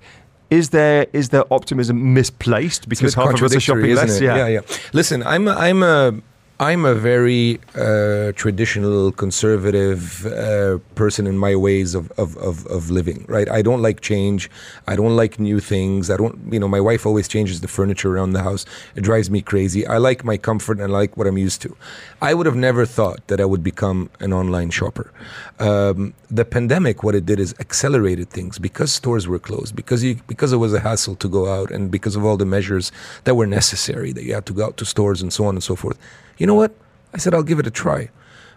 Is 0.50 0.70
there 0.70 1.06
is 1.12 1.30
there 1.30 1.44
optimism 1.52 2.14
misplaced 2.14 2.88
because 2.88 3.14
half 3.14 3.34
of 3.34 3.42
us 3.42 3.56
are 3.56 3.60
shopping 3.60 3.94
less? 3.94 4.10
isn't 4.10 4.24
yeah, 4.24 4.46
yeah. 4.46 4.60
Listen, 4.92 5.22
I'm 5.22 5.48
a, 5.48 5.52
I'm 5.52 5.82
a 5.82 6.14
I'm 6.60 6.84
a 6.84 6.94
very 6.94 7.58
uh, 7.74 8.30
traditional, 8.32 9.10
conservative 9.10 10.24
uh, 10.24 10.78
person 10.94 11.26
in 11.26 11.36
my 11.36 11.56
ways 11.56 11.96
of, 11.96 12.12
of, 12.12 12.36
of, 12.36 12.64
of 12.66 12.90
living. 12.90 13.24
Right? 13.28 13.50
I 13.50 13.60
don't 13.60 13.82
like 13.82 14.02
change. 14.02 14.48
I 14.86 14.94
don't 14.94 15.16
like 15.16 15.40
new 15.40 15.58
things. 15.58 16.10
I 16.10 16.16
don't. 16.16 16.38
You 16.52 16.60
know, 16.60 16.68
my 16.68 16.80
wife 16.80 17.06
always 17.06 17.26
changes 17.26 17.60
the 17.60 17.66
furniture 17.66 18.14
around 18.14 18.34
the 18.34 18.42
house. 18.44 18.64
It 18.94 19.02
drives 19.02 19.30
me 19.30 19.42
crazy. 19.42 19.84
I 19.84 19.98
like 19.98 20.22
my 20.24 20.36
comfort 20.36 20.78
and 20.78 20.92
I 20.92 20.96
like 20.96 21.16
what 21.16 21.26
I'm 21.26 21.38
used 21.38 21.60
to. 21.62 21.76
I 22.22 22.34
would 22.34 22.46
have 22.46 22.56
never 22.56 22.86
thought 22.86 23.26
that 23.26 23.40
I 23.40 23.44
would 23.44 23.64
become 23.64 24.08
an 24.20 24.32
online 24.32 24.70
shopper. 24.70 25.10
Um, 25.60 26.14
the 26.30 26.44
pandemic, 26.44 27.04
what 27.04 27.14
it 27.14 27.26
did 27.26 27.38
is 27.38 27.54
accelerated 27.60 28.30
things 28.30 28.58
because 28.58 28.92
stores 28.92 29.28
were 29.28 29.38
closed, 29.38 29.76
because 29.76 30.02
you, 30.02 30.16
because 30.26 30.52
it 30.52 30.56
was 30.56 30.74
a 30.74 30.80
hassle 30.80 31.14
to 31.16 31.28
go 31.28 31.46
out, 31.46 31.70
and 31.70 31.90
because 31.90 32.16
of 32.16 32.24
all 32.24 32.36
the 32.36 32.44
measures 32.44 32.90
that 33.22 33.36
were 33.36 33.46
necessary 33.46 34.12
that 34.12 34.24
you 34.24 34.34
had 34.34 34.46
to 34.46 34.52
go 34.52 34.64
out 34.64 34.76
to 34.78 34.84
stores 34.84 35.22
and 35.22 35.32
so 35.32 35.44
on 35.44 35.54
and 35.54 35.62
so 35.62 35.76
forth. 35.76 35.98
You 36.38 36.46
know 36.46 36.56
what? 36.56 36.74
I 37.12 37.18
said 37.18 37.34
I'll 37.34 37.44
give 37.44 37.60
it 37.60 37.66
a 37.66 37.70
try. 37.70 38.10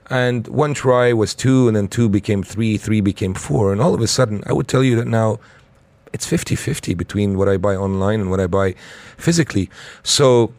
And 0.09 0.47
one 0.47 0.73
try 0.73 1.13
was 1.13 1.35
two, 1.35 1.67
and 1.67 1.75
then 1.75 1.87
two 1.87 2.09
became 2.09 2.41
three, 2.41 2.77
three 2.77 3.01
became 3.01 3.33
four. 3.33 3.71
And 3.71 3.81
all 3.81 3.93
of 3.93 4.01
a 4.01 4.07
sudden, 4.07 4.41
I 4.47 4.53
would 4.53 4.67
tell 4.67 4.83
you 4.83 4.95
that 4.95 5.07
now 5.07 5.39
it's 6.13 6.25
50 6.25 6.55
50 6.55 6.93
between 6.93 7.37
what 7.37 7.49
I 7.49 7.57
buy 7.57 7.75
online 7.75 8.21
and 8.21 8.31
what 8.31 8.39
I 8.39 8.47
buy 8.47 8.73
physically. 9.17 9.69
So 10.03 10.53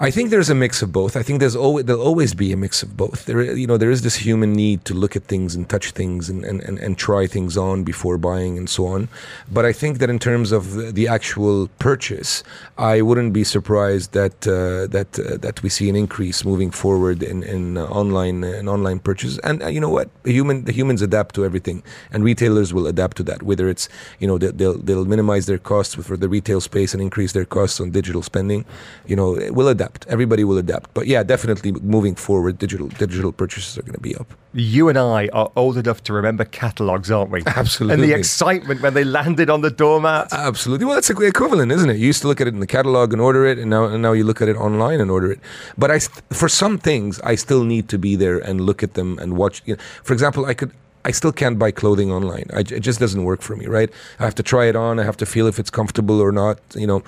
I 0.00 0.10
think 0.10 0.30
there's 0.30 0.50
a 0.50 0.54
mix 0.54 0.82
of 0.82 0.92
both. 0.92 1.16
I 1.16 1.22
think 1.22 1.38
there's 1.40 1.54
always 1.54 1.84
there'll 1.84 2.02
always 2.02 2.34
be 2.34 2.52
a 2.52 2.56
mix 2.56 2.82
of 2.82 2.96
both. 2.96 3.26
There, 3.26 3.42
you 3.42 3.66
know, 3.66 3.76
there 3.76 3.90
is 3.90 4.02
this 4.02 4.16
human 4.16 4.52
need 4.52 4.84
to 4.86 4.94
look 4.94 5.14
at 5.14 5.24
things 5.24 5.54
and 5.54 5.68
touch 5.68 5.92
things 5.92 6.28
and, 6.28 6.44
and, 6.44 6.60
and, 6.62 6.78
and 6.78 6.98
try 6.98 7.26
things 7.26 7.56
on 7.56 7.84
before 7.84 8.18
buying 8.18 8.58
and 8.58 8.68
so 8.68 8.86
on. 8.86 9.08
But 9.52 9.64
I 9.64 9.72
think 9.72 9.98
that 9.98 10.10
in 10.10 10.18
terms 10.18 10.52
of 10.52 10.94
the, 10.94 11.04
actual 11.04 11.68
purchase, 11.78 12.42
I 12.78 13.02
wouldn't 13.02 13.34
be 13.34 13.44
surprised 13.44 14.12
that 14.12 14.46
uh, 14.48 14.86
that 14.88 15.18
uh, 15.18 15.36
that 15.36 15.62
we 15.62 15.68
see 15.68 15.90
an 15.90 15.96
increase 15.96 16.44
moving 16.44 16.70
forward 16.70 17.22
in 17.22 17.42
in 17.42 17.76
uh, 17.76 17.84
online 17.84 18.42
in 18.42 18.68
online 18.68 18.98
purchases. 18.98 19.38
And 19.40 19.62
uh, 19.62 19.68
you 19.68 19.80
know 19.80 19.90
what, 19.90 20.08
the 20.24 20.32
human 20.32 20.64
the 20.64 20.72
humans 20.72 21.02
adapt 21.02 21.34
to 21.36 21.44
everything, 21.44 21.82
and 22.10 22.24
retailers 22.24 22.72
will 22.72 22.86
adapt 22.86 23.18
to 23.18 23.22
that. 23.24 23.42
Whether 23.42 23.68
it's 23.68 23.88
you 24.18 24.26
know 24.26 24.38
they- 24.38 24.50
they'll 24.50 24.78
they'll 24.78 25.04
minimize 25.04 25.44
their 25.46 25.58
costs 25.58 25.94
for 25.94 26.16
the 26.16 26.28
retail 26.28 26.60
space 26.60 26.94
and 26.94 27.02
increase 27.02 27.32
their 27.32 27.44
costs 27.44 27.78
on 27.80 27.90
digital 27.90 28.22
spending. 28.22 28.64
You 29.06 29.16
know, 29.16 29.30
will 29.52 29.68
adapt. 29.68 29.83
Everybody 30.08 30.44
will 30.44 30.58
adapt. 30.58 30.92
But 30.94 31.06
yeah, 31.06 31.22
definitely 31.22 31.72
moving 31.72 32.14
forward, 32.14 32.58
digital 32.58 32.88
digital 32.88 33.32
purchases 33.32 33.78
are 33.78 33.82
going 33.82 33.94
to 33.94 34.00
be 34.00 34.14
up. 34.16 34.32
You 34.52 34.88
and 34.88 34.96
I 34.96 35.28
are 35.32 35.50
old 35.56 35.76
enough 35.76 36.02
to 36.04 36.12
remember 36.12 36.44
catalogs, 36.44 37.10
aren't 37.10 37.30
we? 37.30 37.42
Absolutely. 37.46 37.94
And 37.94 38.02
the 38.04 38.16
excitement 38.16 38.82
when 38.82 38.94
they 38.94 39.02
landed 39.02 39.50
on 39.50 39.62
the 39.62 39.70
doormat. 39.70 40.32
Absolutely. 40.32 40.86
Well, 40.86 40.94
that's 40.94 41.08
the 41.08 41.20
equivalent, 41.22 41.72
isn't 41.72 41.90
it? 41.90 41.96
You 41.96 42.06
used 42.06 42.22
to 42.22 42.28
look 42.28 42.40
at 42.40 42.46
it 42.46 42.54
in 42.54 42.60
the 42.60 42.66
catalog 42.66 43.12
and 43.12 43.20
order 43.20 43.44
it, 43.46 43.58
and 43.58 43.68
now 43.68 43.84
and 43.86 44.00
now 44.00 44.12
you 44.12 44.24
look 44.24 44.40
at 44.40 44.48
it 44.48 44.56
online 44.56 45.00
and 45.00 45.10
order 45.10 45.32
it. 45.32 45.40
But 45.76 45.90
I, 45.90 45.98
for 46.30 46.48
some 46.48 46.78
things, 46.78 47.20
I 47.20 47.34
still 47.34 47.64
need 47.64 47.88
to 47.88 47.98
be 47.98 48.14
there 48.16 48.38
and 48.38 48.60
look 48.60 48.82
at 48.82 48.94
them 48.94 49.18
and 49.18 49.36
watch. 49.36 49.62
You 49.64 49.74
know, 49.74 49.82
for 50.02 50.12
example, 50.12 50.46
I 50.46 50.54
could. 50.54 50.72
I 51.04 51.12
still 51.12 51.32
can't 51.32 51.58
buy 51.58 51.70
clothing 51.70 52.10
online. 52.10 52.46
I, 52.52 52.60
it 52.60 52.80
just 52.80 52.98
doesn't 53.00 53.24
work 53.24 53.42
for 53.42 53.56
me, 53.56 53.66
right? 53.66 53.90
I 54.18 54.24
have 54.24 54.34
to 54.36 54.42
try 54.42 54.64
it 54.66 54.76
on. 54.76 54.98
I 54.98 55.04
have 55.04 55.16
to 55.18 55.26
feel 55.26 55.46
if 55.46 55.58
it's 55.58 55.70
comfortable 55.70 56.20
or 56.20 56.32
not. 56.32 56.58
You 56.74 56.86
know, 56.86 57.02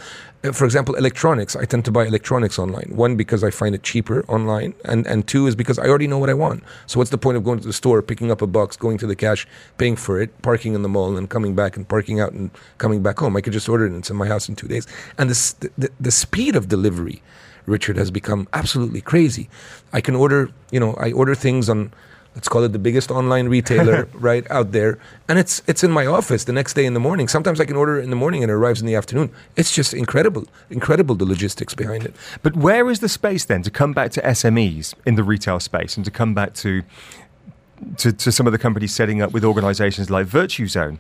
Uh, 0.44 0.52
for 0.52 0.64
example, 0.64 0.94
electronics. 0.94 1.56
I 1.56 1.64
tend 1.64 1.84
to 1.86 1.90
buy 1.90 2.04
electronics 2.06 2.58
online. 2.58 2.88
One 2.94 3.16
because 3.16 3.42
I 3.42 3.50
find 3.50 3.74
it 3.74 3.82
cheaper 3.82 4.18
online, 4.28 4.74
and 4.84 5.06
and 5.06 5.26
two 5.32 5.46
is 5.48 5.54
because 5.56 5.78
I 5.78 5.86
already 5.88 6.06
know 6.06 6.20
what 6.22 6.30
I 6.30 6.34
want. 6.34 6.62
So 6.86 6.98
what's 6.98 7.10
the 7.10 7.18
point 7.18 7.36
of 7.38 7.42
going 7.48 7.60
to 7.60 7.66
the 7.66 7.72
store, 7.72 8.02
picking 8.02 8.30
up 8.30 8.42
a 8.42 8.46
box, 8.46 8.76
going 8.76 8.98
to 8.98 9.06
the 9.06 9.16
cash, 9.16 9.46
paying 9.78 9.96
for 9.96 10.20
it, 10.22 10.30
parking 10.42 10.74
in 10.76 10.82
the 10.82 10.88
mall, 10.88 11.16
and 11.18 11.28
coming 11.28 11.54
back 11.54 11.76
and 11.76 11.84
parking 11.88 12.20
out 12.22 12.32
and 12.32 12.50
coming 12.78 13.02
back 13.02 13.18
home? 13.18 13.38
I 13.38 13.40
could 13.42 13.54
just 13.54 13.68
order 13.68 13.84
it 13.86 13.92
and 13.92 14.00
it's 14.00 14.10
in 14.10 14.16
my 14.16 14.28
house 14.34 14.48
in 14.50 14.56
two 14.56 14.68
days. 14.74 14.86
And 15.18 15.30
this, 15.30 15.54
the, 15.62 15.68
the 15.82 15.88
the 16.08 16.10
speed 16.10 16.56
of 16.56 16.64
delivery, 16.68 17.18
Richard, 17.66 17.96
has 17.98 18.10
become 18.10 18.46
absolutely 18.52 19.00
crazy. 19.00 19.48
I 19.98 20.00
can 20.00 20.14
order, 20.16 20.40
you 20.74 20.80
know, 20.82 20.92
I 21.06 21.12
order 21.12 21.34
things 21.34 21.68
on 21.68 21.90
let's 22.36 22.48
call 22.48 22.62
it 22.62 22.72
the 22.72 22.78
biggest 22.78 23.10
online 23.10 23.48
retailer 23.48 24.08
right 24.14 24.48
out 24.50 24.70
there 24.70 24.98
and 25.28 25.38
it's 25.38 25.62
it's 25.66 25.82
in 25.82 25.90
my 25.90 26.06
office 26.06 26.44
the 26.44 26.52
next 26.52 26.74
day 26.74 26.86
in 26.86 26.94
the 26.94 27.00
morning 27.00 27.26
sometimes 27.26 27.58
i 27.60 27.64
can 27.64 27.74
order 27.74 27.98
it 27.98 28.04
in 28.04 28.10
the 28.10 28.16
morning 28.16 28.42
and 28.42 28.50
it 28.50 28.54
arrives 28.54 28.80
in 28.80 28.86
the 28.86 28.94
afternoon 28.94 29.30
it's 29.56 29.74
just 29.74 29.92
incredible 29.92 30.46
incredible 30.70 31.14
the 31.16 31.24
logistics 31.24 31.74
behind 31.74 32.04
it 32.04 32.14
But 32.42 32.54
where 32.56 32.88
is 32.90 33.00
the 33.00 33.08
space 33.08 33.44
then 33.44 33.62
to 33.62 33.70
come 33.70 33.92
back 33.92 34.10
to 34.12 34.20
SMEs 34.22 34.94
in 35.04 35.14
the 35.16 35.24
retail 35.24 35.58
space 35.60 35.96
and 35.96 36.04
to 36.04 36.10
come 36.10 36.34
back 36.34 36.54
to 36.54 36.82
to, 37.98 38.12
to 38.12 38.32
some 38.32 38.46
of 38.46 38.52
the 38.52 38.58
companies 38.58 38.94
setting 38.94 39.20
up 39.20 39.32
with 39.32 39.44
organizations 39.44 40.10
like 40.10 40.26
VirtuZone? 40.26 40.98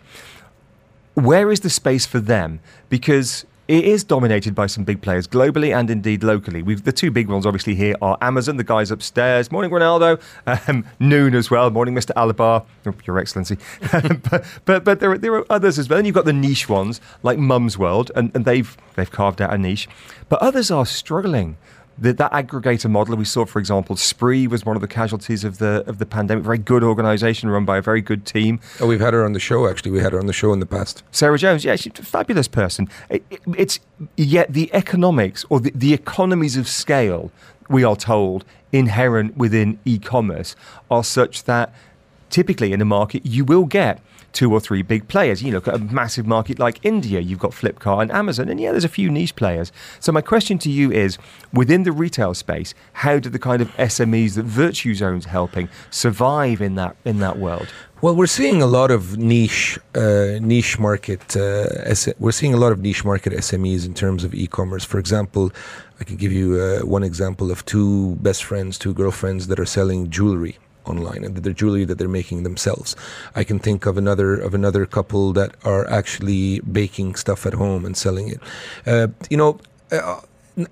Where 1.14 1.50
is 1.50 1.60
the 1.60 1.70
space 1.70 2.04
for 2.06 2.20
them? 2.20 2.60
Because 2.88 3.46
it 3.68 3.84
is 3.84 4.04
dominated 4.04 4.54
by 4.54 4.66
some 4.66 4.84
big 4.84 5.02
players 5.02 5.26
globally 5.26 5.76
and 5.76 5.90
indeed 5.90 6.22
locally. 6.22 6.62
We've, 6.62 6.84
the 6.84 6.92
two 6.92 7.10
big 7.10 7.28
ones, 7.28 7.44
obviously, 7.44 7.74
here 7.74 7.96
are 8.00 8.16
Amazon, 8.20 8.56
the 8.56 8.64
guys 8.64 8.90
upstairs. 8.90 9.50
Morning, 9.50 9.70
Ronaldo. 9.70 10.20
Um, 10.68 10.84
Noon 11.00 11.34
as 11.34 11.50
well. 11.50 11.70
Morning, 11.70 11.94
Mr. 11.94 12.12
Alabbar. 12.14 12.64
Oh, 12.86 12.94
Your 13.04 13.18
Excellency. 13.18 13.58
but 14.30 14.44
but, 14.64 14.84
but 14.84 15.00
there, 15.00 15.12
are, 15.12 15.18
there 15.18 15.34
are 15.34 15.44
others 15.50 15.78
as 15.78 15.88
well. 15.88 15.98
And 15.98 16.06
you've 16.06 16.14
got 16.14 16.24
the 16.24 16.32
niche 16.32 16.68
ones 16.68 17.00
like 17.22 17.38
Mumzworld, 17.38 18.10
and, 18.16 18.30
and 18.34 18.44
they've, 18.44 18.76
they've 18.94 19.10
carved 19.10 19.42
out 19.42 19.52
a 19.52 19.58
niche. 19.58 19.88
But 20.28 20.40
others 20.40 20.70
are 20.70 20.86
struggling. 20.86 21.56
The, 21.98 22.12
that 22.12 22.32
aggregator 22.32 22.90
model 22.90 23.16
we 23.16 23.24
saw, 23.24 23.46
for 23.46 23.58
example, 23.58 23.96
Spree 23.96 24.46
was 24.46 24.66
one 24.66 24.76
of 24.76 24.82
the 24.82 24.88
casualties 24.88 25.44
of 25.44 25.56
the 25.58 25.82
of 25.86 25.98
the 25.98 26.04
pandemic. 26.06 26.44
Very 26.44 26.58
good 26.58 26.82
organisation 26.84 27.48
run 27.48 27.64
by 27.64 27.78
a 27.78 27.82
very 27.82 28.02
good 28.02 28.26
team. 28.26 28.60
oh 28.80 28.86
we've 28.86 29.00
had 29.00 29.14
her 29.14 29.24
on 29.24 29.32
the 29.32 29.40
show 29.40 29.66
actually 29.66 29.92
we 29.92 30.00
had 30.00 30.12
her 30.12 30.18
on 30.18 30.26
the 30.26 30.32
show 30.34 30.52
in 30.52 30.60
the 30.60 30.66
past 30.66 31.02
Sarah 31.10 31.38
Jones, 31.38 31.64
yeah, 31.64 31.76
she's 31.76 31.98
a 31.98 32.02
fabulous 32.02 32.48
person. 32.48 32.88
It, 33.08 33.24
it- 33.30 33.40
it's 33.56 33.80
yet 34.16 34.52
the 34.52 34.68
economics 34.74 35.44
or 35.48 35.60
the, 35.60 35.70
the 35.74 35.94
economies 35.94 36.56
of 36.58 36.68
scale, 36.68 37.30
we 37.70 37.82
are 37.84 37.96
told, 37.96 38.44
inherent 38.72 39.36
within 39.36 39.78
e-commerce 39.86 40.54
are 40.90 41.02
such 41.04 41.44
that 41.44 41.72
typically 42.28 42.72
in 42.72 42.80
a 42.82 42.84
market 42.84 43.24
you 43.24 43.44
will 43.44 43.64
get 43.64 44.00
two 44.36 44.52
or 44.52 44.60
three 44.60 44.82
big 44.82 45.08
players. 45.08 45.42
You 45.42 45.52
look 45.52 45.66
at 45.66 45.74
a 45.74 45.78
massive 45.78 46.26
market 46.26 46.58
like 46.58 46.78
India, 46.82 47.20
you've 47.20 47.38
got 47.38 47.52
Flipkart 47.52 48.02
and 48.02 48.12
Amazon, 48.12 48.50
and 48.50 48.60
yeah, 48.60 48.70
there's 48.70 48.84
a 48.84 48.88
few 49.00 49.10
niche 49.10 49.34
players. 49.34 49.72
So 49.98 50.12
my 50.12 50.20
question 50.20 50.58
to 50.58 50.70
you 50.70 50.92
is, 50.92 51.16
within 51.54 51.84
the 51.84 51.92
retail 51.92 52.34
space, 52.34 52.74
how 53.04 53.18
do 53.18 53.30
the 53.30 53.38
kind 53.38 53.62
of 53.62 53.68
SMEs 53.76 54.34
that 54.34 54.46
VirtuZone's 54.46 55.24
helping 55.24 55.70
survive 55.90 56.60
in 56.60 56.74
that 56.74 56.96
in 57.06 57.18
that 57.20 57.38
world? 57.38 57.68
Well, 58.02 58.14
we're 58.14 58.34
seeing 58.40 58.60
a 58.60 58.66
lot 58.66 58.90
of 58.90 59.16
niche, 59.16 59.78
uh, 59.94 60.38
niche 60.52 60.78
market. 60.78 61.34
Uh, 61.34 61.94
we're 62.18 62.38
seeing 62.40 62.52
a 62.52 62.58
lot 62.58 62.72
of 62.72 62.78
niche 62.80 63.06
market 63.06 63.32
SMEs 63.32 63.86
in 63.86 63.94
terms 63.94 64.22
of 64.22 64.34
e-commerce. 64.34 64.84
For 64.84 64.98
example, 64.98 65.50
I 65.98 66.04
can 66.04 66.16
give 66.16 66.30
you 66.30 66.60
uh, 66.60 66.80
one 66.84 67.02
example 67.02 67.50
of 67.50 67.64
two 67.64 68.16
best 68.16 68.44
friends, 68.44 68.76
two 68.76 68.92
girlfriends 68.92 69.46
that 69.46 69.58
are 69.58 69.64
selling 69.78 70.10
jewelry 70.10 70.58
online, 70.88 71.24
and 71.24 71.36
their 71.36 71.52
jewelry 71.52 71.84
that 71.84 71.98
they're 71.98 72.08
making 72.08 72.42
themselves. 72.42 72.96
I 73.34 73.44
can 73.44 73.58
think 73.58 73.86
of 73.86 73.96
another 73.98 74.34
of 74.34 74.54
another 74.54 74.86
couple 74.86 75.32
that 75.34 75.54
are 75.64 75.88
actually 75.90 76.60
baking 76.60 77.16
stuff 77.16 77.46
at 77.46 77.54
home 77.54 77.84
and 77.84 77.96
selling 77.96 78.28
it. 78.28 78.40
Uh, 78.86 79.08
you 79.30 79.36
know. 79.36 79.58
Uh, 79.90 80.20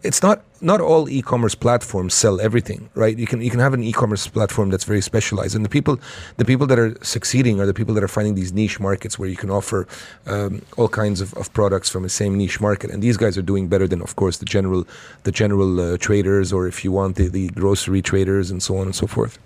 it's 0.03 0.23
not 0.23 0.43
not 0.63 0.81
all 0.81 1.11
e-commerce 1.11 1.55
platforms 1.55 2.15
sell 2.15 2.41
everything, 2.41 2.89
right? 2.95 3.19
You 3.19 3.27
can 3.27 3.43
you 3.43 3.51
can 3.51 3.61
have 3.61 3.75
an 3.75 3.85
e-commerce 3.85 4.27
platform 4.27 4.71
that's 4.71 4.85
very 4.85 5.03
specialized, 5.03 5.55
and 5.55 5.65
the 5.65 5.69
people 5.69 6.01
the 6.39 6.45
people 6.45 6.67
that 6.69 6.79
are 6.79 6.97
succeeding 7.05 7.61
are 7.61 7.67
the 7.67 7.75
people 7.75 7.95
that 7.95 8.03
are 8.03 8.09
finding 8.09 8.35
these 8.35 8.53
niche 8.53 8.81
markets 8.81 9.19
where 9.19 9.29
you 9.29 9.37
can 9.37 9.51
offer 9.51 9.87
um, 10.27 10.63
all 10.79 10.89
kinds 10.89 11.21
of, 11.21 11.35
of 11.35 11.53
products 11.53 11.91
from 11.91 12.03
the 12.03 12.09
same 12.09 12.39
niche 12.39 12.61
market, 12.61 12.91
and 12.91 13.03
these 13.03 13.19
guys 13.19 13.37
are 13.37 13.43
doing 13.43 13.69
better 13.69 13.87
than, 13.87 14.01
of 14.01 14.17
course, 14.17 14.39
the 14.39 14.47
general 14.47 14.87
the 15.25 15.33
general 15.33 15.79
uh, 15.79 15.99
traders, 15.99 16.51
or 16.51 16.67
if 16.67 16.83
you 16.83 16.91
want 16.91 17.17
the, 17.17 17.29
the 17.29 17.49
grocery 17.49 18.01
traders 18.01 18.51
and 18.51 18.63
so 18.63 18.79
on 18.79 18.87
and 18.87 18.97
so 18.97 19.07
forth. 19.07 19.39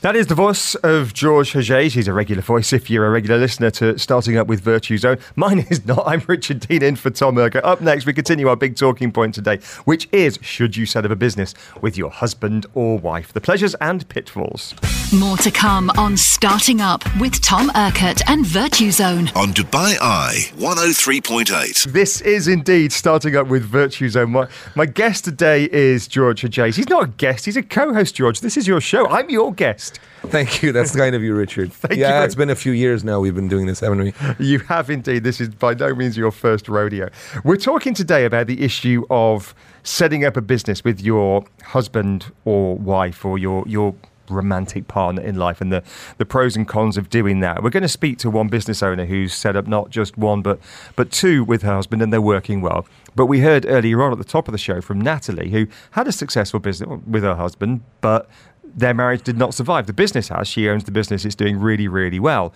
That 0.00 0.16
is 0.16 0.26
the 0.26 0.34
voice 0.34 0.74
of 0.76 1.12
George 1.14 1.52
Hojeige. 1.52 1.92
He's 1.92 2.08
a 2.08 2.12
regular 2.12 2.42
voice 2.42 2.72
if 2.72 2.88
you're 2.88 3.06
a 3.06 3.10
regular 3.10 3.38
listener 3.38 3.70
to 3.72 3.98
Starting 3.98 4.36
Up 4.36 4.46
with 4.46 4.64
VirtuZone. 4.64 5.20
Mine 5.36 5.66
is 5.70 5.86
not. 5.86 6.02
I'm 6.06 6.22
Richard 6.26 6.60
Dean 6.60 6.82
in 6.82 6.96
for 6.96 7.10
Tom 7.10 7.38
Urquhart. 7.38 7.64
Up 7.64 7.80
next, 7.80 8.06
we 8.06 8.12
continue 8.12 8.48
our 8.48 8.56
big 8.56 8.76
talking 8.76 9.12
point 9.12 9.34
today, 9.34 9.58
which 9.84 10.08
is 10.12 10.38
should 10.42 10.76
you 10.76 10.86
set 10.86 11.04
up 11.04 11.10
a 11.10 11.16
business 11.16 11.54
with 11.80 11.98
your 11.98 12.10
husband 12.10 12.66
or 12.74 12.98
wife? 12.98 13.32
The 13.32 13.40
pleasures 13.40 13.74
and 13.80 14.08
pitfalls. 14.08 14.74
More 15.14 15.36
to 15.38 15.50
come 15.50 15.90
on 15.98 16.16
Starting 16.16 16.80
Up 16.80 17.04
with 17.20 17.40
Tom 17.40 17.70
Urquhart 17.76 18.22
and 18.28 18.44
VirtuZone. 18.44 19.34
On 19.36 19.48
Dubai 19.52 19.96
Eye 20.00 20.50
103.8. 20.56 21.92
This 21.92 22.20
is 22.20 22.48
indeed 22.48 22.92
Starting 22.92 23.36
Up 23.36 23.46
with 23.46 23.70
VirtuZone. 23.70 24.30
My, 24.30 24.48
my 24.74 24.86
guest 24.86 25.24
today 25.24 25.68
is 25.70 26.08
George 26.08 26.42
Hojeige. 26.42 26.76
He's 26.76 26.88
not 26.88 27.04
a 27.04 27.08
guest, 27.08 27.44
he's 27.44 27.56
a 27.56 27.62
co 27.62 27.92
host, 27.94 28.14
George. 28.14 28.40
This 28.40 28.56
is 28.56 28.66
your 28.66 28.80
show. 28.80 29.06
I'm 29.08 29.30
your 29.30 29.52
guest. 29.52 29.65
Thank 29.74 30.62
you. 30.62 30.72
That's 30.72 30.94
kind 30.94 31.14
of 31.14 31.22
you, 31.22 31.34
Richard. 31.34 31.72
Thank 31.72 31.94
you 31.94 32.00
yeah, 32.00 32.12
very- 32.12 32.24
it's 32.24 32.34
been 32.34 32.50
a 32.50 32.54
few 32.56 32.72
years 32.72 33.04
now. 33.04 33.20
We've 33.20 33.34
been 33.34 33.48
doing 33.48 33.66
this, 33.66 33.80
haven't 33.80 33.98
we? 34.00 34.14
You 34.38 34.58
have 34.60 34.90
indeed. 34.90 35.24
This 35.24 35.40
is 35.40 35.50
by 35.50 35.74
no 35.74 35.94
means 35.94 36.16
your 36.16 36.32
first 36.32 36.68
rodeo. 36.68 37.08
We're 37.44 37.56
talking 37.56 37.94
today 37.94 38.24
about 38.24 38.46
the 38.46 38.62
issue 38.64 39.04
of 39.10 39.54
setting 39.82 40.24
up 40.24 40.36
a 40.36 40.40
business 40.40 40.82
with 40.82 41.00
your 41.00 41.44
husband 41.62 42.32
or 42.44 42.76
wife 42.76 43.24
or 43.24 43.38
your 43.38 43.64
your 43.66 43.94
romantic 44.28 44.88
partner 44.88 45.22
in 45.22 45.36
life 45.36 45.60
and 45.60 45.72
the, 45.72 45.82
the 46.18 46.24
pros 46.24 46.56
and 46.56 46.66
cons 46.66 46.96
of 46.96 47.08
doing 47.08 47.38
that. 47.38 47.62
We're 47.62 47.70
going 47.70 47.82
to 47.84 47.88
speak 47.88 48.18
to 48.18 48.30
one 48.30 48.48
business 48.48 48.82
owner 48.82 49.06
who's 49.06 49.32
set 49.32 49.54
up 49.54 49.68
not 49.68 49.90
just 49.90 50.18
one 50.18 50.42
but 50.42 50.58
but 50.96 51.12
two 51.12 51.44
with 51.44 51.62
her 51.62 51.74
husband 51.74 52.02
and 52.02 52.12
they're 52.12 52.20
working 52.20 52.60
well. 52.60 52.86
But 53.14 53.26
we 53.26 53.40
heard 53.40 53.64
earlier 53.66 54.02
on 54.02 54.10
at 54.10 54.18
the 54.18 54.24
top 54.24 54.48
of 54.48 54.52
the 54.52 54.58
show 54.58 54.80
from 54.80 55.00
Natalie 55.00 55.50
who 55.50 55.68
had 55.92 56.06
a 56.08 56.12
successful 56.12 56.60
business 56.60 57.00
with 57.06 57.22
her 57.22 57.36
husband 57.36 57.82
but 58.00 58.28
their 58.76 58.94
marriage 58.94 59.22
did 59.22 59.38
not 59.38 59.54
survive. 59.54 59.86
The 59.86 59.92
business 59.92 60.28
has. 60.28 60.46
She 60.46 60.68
owns 60.68 60.84
the 60.84 60.92
business. 60.92 61.24
It's 61.24 61.34
doing 61.34 61.58
really, 61.58 61.88
really 61.88 62.20
well 62.20 62.52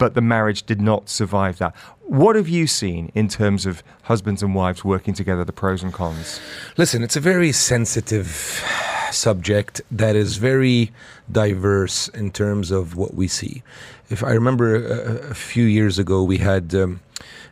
but 0.00 0.14
the 0.14 0.22
marriage 0.22 0.62
did 0.62 0.80
not 0.80 1.10
survive 1.10 1.58
that. 1.58 1.76
What 2.06 2.34
have 2.34 2.48
you 2.48 2.66
seen 2.66 3.12
in 3.14 3.28
terms 3.28 3.66
of 3.66 3.82
husbands 4.04 4.42
and 4.42 4.54
wives 4.54 4.82
working 4.82 5.12
together, 5.12 5.44
the 5.44 5.52
pros 5.52 5.82
and 5.82 5.92
cons? 5.92 6.40
Listen, 6.78 7.02
it's 7.02 7.16
a 7.16 7.20
very 7.20 7.52
sensitive 7.52 8.64
subject 9.12 9.82
that 9.90 10.16
is 10.16 10.38
very 10.38 10.90
diverse 11.30 12.08
in 12.08 12.30
terms 12.30 12.70
of 12.70 12.96
what 12.96 13.12
we 13.12 13.28
see. 13.28 13.62
If 14.08 14.24
I 14.24 14.30
remember 14.30 14.74
a, 14.74 15.30
a 15.32 15.34
few 15.34 15.64
years 15.64 15.98
ago, 15.98 16.22
we 16.22 16.38
had 16.38 16.74
um, 16.74 17.00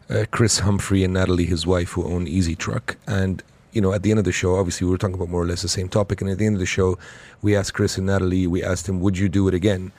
uh, 0.08 0.24
Chris 0.30 0.60
Humphrey 0.60 1.04
and 1.04 1.12
Natalie, 1.12 1.44
his 1.44 1.66
wife, 1.66 1.90
who 1.90 2.10
own 2.10 2.26
Easy 2.26 2.56
Truck, 2.56 2.96
and 3.06 3.42
you 3.72 3.80
know, 3.80 3.92
at 3.92 4.02
the 4.02 4.10
end 4.10 4.18
of 4.18 4.24
the 4.24 4.32
show, 4.32 4.56
obviously, 4.56 4.84
we 4.84 4.90
were 4.90 4.98
talking 4.98 5.14
about 5.14 5.28
more 5.28 5.42
or 5.42 5.46
less 5.46 5.62
the 5.62 5.68
same 5.68 5.88
topic. 5.88 6.20
And 6.20 6.30
at 6.30 6.38
the 6.38 6.46
end 6.46 6.56
of 6.56 6.60
the 6.60 6.66
show, 6.66 6.98
we 7.42 7.56
asked 7.56 7.74
Chris 7.74 7.98
and 7.98 8.06
Natalie, 8.06 8.46
we 8.46 8.62
asked 8.62 8.88
him, 8.88 9.00
"Would 9.00 9.18
you 9.18 9.28
do 9.28 9.48
it 9.48 9.54
again?" 9.54 9.92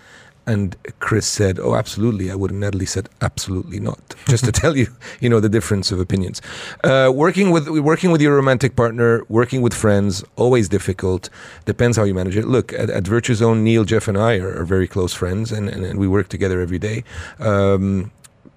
And 0.48 0.76
Chris 1.00 1.28
said, 1.28 1.60
"Oh, 1.60 1.76
absolutely, 1.76 2.32
I 2.32 2.36
would." 2.36 2.50
And 2.50 2.60
Natalie 2.60 2.88
said, 2.88 3.08
"Absolutely 3.22 3.80
not." 3.80 4.16
Just 4.28 4.46
to 4.46 4.52
tell 4.52 4.76
you, 4.76 4.88
you 5.20 5.30
know, 5.30 5.40
the 5.40 5.50
difference 5.50 5.92
of 5.92 6.00
opinions. 6.00 6.42
Uh, 6.84 7.12
working 7.14 7.52
with 7.52 7.68
working 7.68 8.12
with 8.12 8.22
your 8.22 8.36
romantic 8.36 8.76
partner, 8.76 9.24
working 9.30 9.62
with 9.62 9.76
friends, 9.76 10.24
always 10.38 10.68
difficult. 10.68 11.30
Depends 11.66 11.98
how 11.98 12.04
you 12.04 12.16
manage 12.16 12.36
it. 12.36 12.46
Look 12.48 12.74
at, 12.74 12.90
at 12.90 13.04
VirtuZone, 13.04 13.60
Neil, 13.60 13.84
Jeff, 13.84 14.08
and 14.08 14.18
I 14.18 14.38
are, 14.38 14.62
are 14.62 14.66
very 14.66 14.88
close 14.88 15.14
friends, 15.14 15.52
and, 15.52 15.70
and, 15.70 15.86
and 15.86 16.00
we 16.00 16.08
work 16.08 16.30
together 16.30 16.62
every 16.62 16.80
day. 16.80 17.04
Um, 17.40 18.12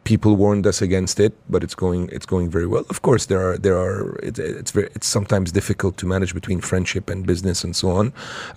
people 0.05 0.37
warned 0.37 0.67
us 0.67 0.83
against 0.83 1.21
it, 1.21 1.33
but 1.49 1.63
it's 1.63 1.75
going 1.75 2.09
it's 2.13 2.27
going 2.27 2.51
very 2.51 2.67
well. 2.67 2.85
Of 2.91 3.03
course, 3.03 3.27
there 3.27 3.41
are 3.49 3.59
there 3.59 3.77
are 3.77 4.17
it's 4.23 4.39
it's 4.39 4.71
very 4.71 4.89
it's 4.95 5.07
sometimes 5.07 5.53
difficult 5.53 5.97
to 5.99 6.07
manage 6.07 6.35
between 6.35 6.61
friendship 6.61 7.11
and 7.11 7.27
business 7.27 7.65
and 7.65 7.75
so 7.77 7.91
on, 7.91 8.13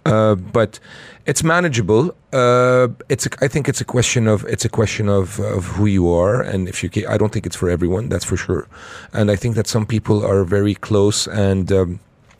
uh, 0.05 0.35
but 0.35 0.79
it's 1.25 1.43
manageable. 1.43 2.15
Uh, 2.33 2.87
it's 3.09 3.25
a, 3.25 3.29
I 3.41 3.47
think 3.47 3.69
it's 3.69 3.81
a 3.81 3.85
question 3.85 4.27
of 4.27 4.45
it's 4.45 4.65
a 4.65 4.69
question 4.69 5.09
of 5.09 5.39
of 5.39 5.65
who 5.65 5.85
you 5.85 6.11
are, 6.11 6.41
and 6.41 6.67
if 6.67 6.83
you 6.83 6.89
I 7.07 7.17
don't 7.17 7.31
think 7.31 7.45
it's 7.45 7.55
for 7.55 7.69
everyone, 7.69 8.09
that's 8.09 8.25
for 8.25 8.37
sure, 8.37 8.67
and 9.13 9.29
I 9.29 9.35
think 9.35 9.55
that 9.55 9.67
some 9.67 9.85
people 9.85 10.25
are 10.25 10.43
very 10.43 10.75
close 10.75 11.27
and. 11.27 11.71
Um, 11.71 11.99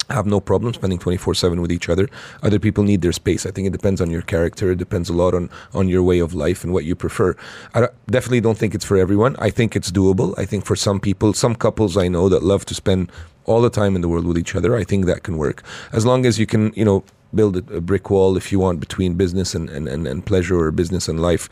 have 0.09 0.25
no 0.25 0.39
problem 0.39 0.73
spending 0.73 0.99
24/7 0.99 1.61
with 1.61 1.71
each 1.71 1.89
other. 1.89 2.07
Other 2.43 2.59
people 2.59 2.83
need 2.83 3.01
their 3.01 3.11
space. 3.11 3.45
I 3.45 3.51
think 3.51 3.67
it 3.67 3.71
depends 3.73 4.01
on 4.01 4.09
your 4.11 4.21
character. 4.21 4.71
It 4.71 4.77
depends 4.77 5.09
a 5.09 5.13
lot 5.13 5.33
on 5.33 5.49
on 5.73 5.89
your 5.89 6.03
way 6.03 6.19
of 6.19 6.33
life 6.33 6.63
and 6.63 6.73
what 6.73 6.85
you 6.85 6.95
prefer. 6.95 7.35
I 7.73 7.79
don't- 7.81 7.93
definitely 8.09 8.41
don't 8.41 8.57
think 8.57 8.75
it's 8.75 8.85
for 8.85 8.97
everyone. 8.97 9.35
I 9.39 9.49
think 9.49 9.75
it's 9.75 9.91
doable. 9.91 10.33
I 10.37 10.45
think 10.45 10.65
for 10.65 10.75
some 10.75 10.99
people, 10.99 11.33
some 11.33 11.55
couples 11.55 11.97
I 11.97 12.07
know 12.07 12.29
that 12.29 12.43
love 12.43 12.65
to 12.65 12.75
spend 12.75 13.11
all 13.45 13.61
the 13.61 13.69
time 13.69 13.95
in 13.95 14.01
the 14.01 14.09
world 14.09 14.25
with 14.25 14.37
each 14.37 14.55
other, 14.55 14.75
I 14.75 14.83
think 14.83 15.05
that 15.05 15.23
can 15.23 15.37
work. 15.37 15.63
As 15.91 16.05
long 16.05 16.25
as 16.25 16.39
you 16.39 16.45
can, 16.47 16.71
you 16.75 16.85
know, 16.85 17.03
build 17.33 17.57
a, 17.57 17.81
brick 17.81 18.09
wall 18.09 18.37
if 18.37 18.51
you 18.51 18.59
want 18.59 18.79
between 18.79 19.13
business 19.15 19.53
and, 19.53 19.69
and, 19.69 19.87
and, 19.87 20.07
and 20.07 20.25
pleasure 20.25 20.57
or 20.59 20.71
business 20.71 21.07
and 21.07 21.19
life. 21.19 21.49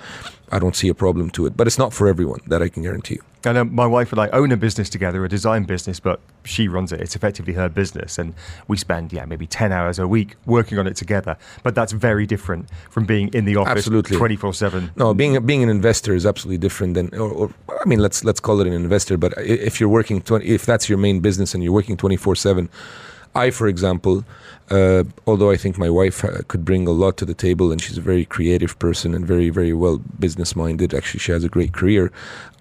I 0.51 0.59
don't 0.59 0.75
see 0.75 0.87
a 0.87 0.93
problem 0.93 1.29
to 1.31 1.45
it, 1.45 1.57
but 1.57 1.67
it's 1.67 1.77
not 1.77 1.93
for 1.93 2.07
everyone. 2.07 2.39
That 2.47 2.61
I 2.61 2.69
can 2.69 2.83
guarantee 2.83 3.15
you. 3.15 3.32
And 3.45 3.57
uh, 3.57 3.65
my 3.65 3.85
wife 3.85 4.11
and 4.11 4.21
I 4.21 4.29
own 4.29 4.51
a 4.51 4.57
business 4.57 4.89
together, 4.89 5.23
a 5.25 5.29
design 5.29 5.63
business, 5.63 5.99
but 5.99 6.19
she 6.45 6.67
runs 6.67 6.91
it. 6.91 7.01
It's 7.01 7.15
effectively 7.15 7.53
her 7.53 7.69
business, 7.69 8.17
and 8.17 8.33
we 8.67 8.77
spend 8.77 9.11
yeah 9.11 9.25
maybe 9.25 9.47
ten 9.47 9.71
hours 9.71 9.99
a 9.99 10.07
week 10.07 10.35
working 10.45 10.77
on 10.79 10.87
it 10.87 10.95
together. 10.95 11.37
But 11.61 11.75
that's 11.75 11.91
very 11.91 12.25
different 12.25 12.69
from 12.89 13.05
being 13.05 13.29
in 13.33 13.45
the 13.45 13.57
office 13.57 13.85
twenty 13.85 14.35
four 14.35 14.53
seven. 14.53 14.91
No, 14.95 15.13
being 15.13 15.45
being 15.45 15.63
an 15.63 15.69
investor 15.69 16.13
is 16.13 16.25
absolutely 16.25 16.57
different 16.57 16.93
than, 16.93 17.13
or, 17.15 17.29
or 17.31 17.53
I 17.81 17.85
mean, 17.85 17.99
let's 17.99 18.23
let's 18.23 18.39
call 18.39 18.61
it 18.61 18.67
an 18.67 18.73
investor. 18.73 19.17
But 19.17 19.33
if 19.37 19.79
you're 19.79 19.89
working, 19.89 20.21
20, 20.21 20.45
if 20.45 20.65
that's 20.65 20.87
your 20.87 20.97
main 20.97 21.19
business 21.19 21.53
and 21.53 21.63
you're 21.63 21.73
working 21.73 21.97
twenty 21.97 22.17
four 22.17 22.35
seven, 22.35 22.69
I, 23.35 23.49
for 23.49 23.67
example, 23.67 24.23
uh, 24.69 25.03
although 25.25 25.51
I 25.51 25.57
think 25.57 25.77
my 25.77 25.89
wife 25.89 26.23
uh, 26.23 26.39
could 26.47 26.63
bring 26.63 26.87
a 26.87 26.91
lot 26.91 27.17
to 27.17 27.25
the 27.25 27.33
table, 27.33 27.71
and 27.71 27.81
she's 27.81 27.97
a 27.97 28.01
very 28.01 28.25
creative 28.25 28.77
person 28.79 29.13
and 29.13 29.25
very 29.25 29.49
very 29.49 29.73
well 29.73 29.97
business 30.19 30.55
minded. 30.55 30.93
Actually, 30.93 31.19
she 31.19 31.31
has 31.31 31.43
a 31.43 31.49
great 31.49 31.73
career. 31.73 32.11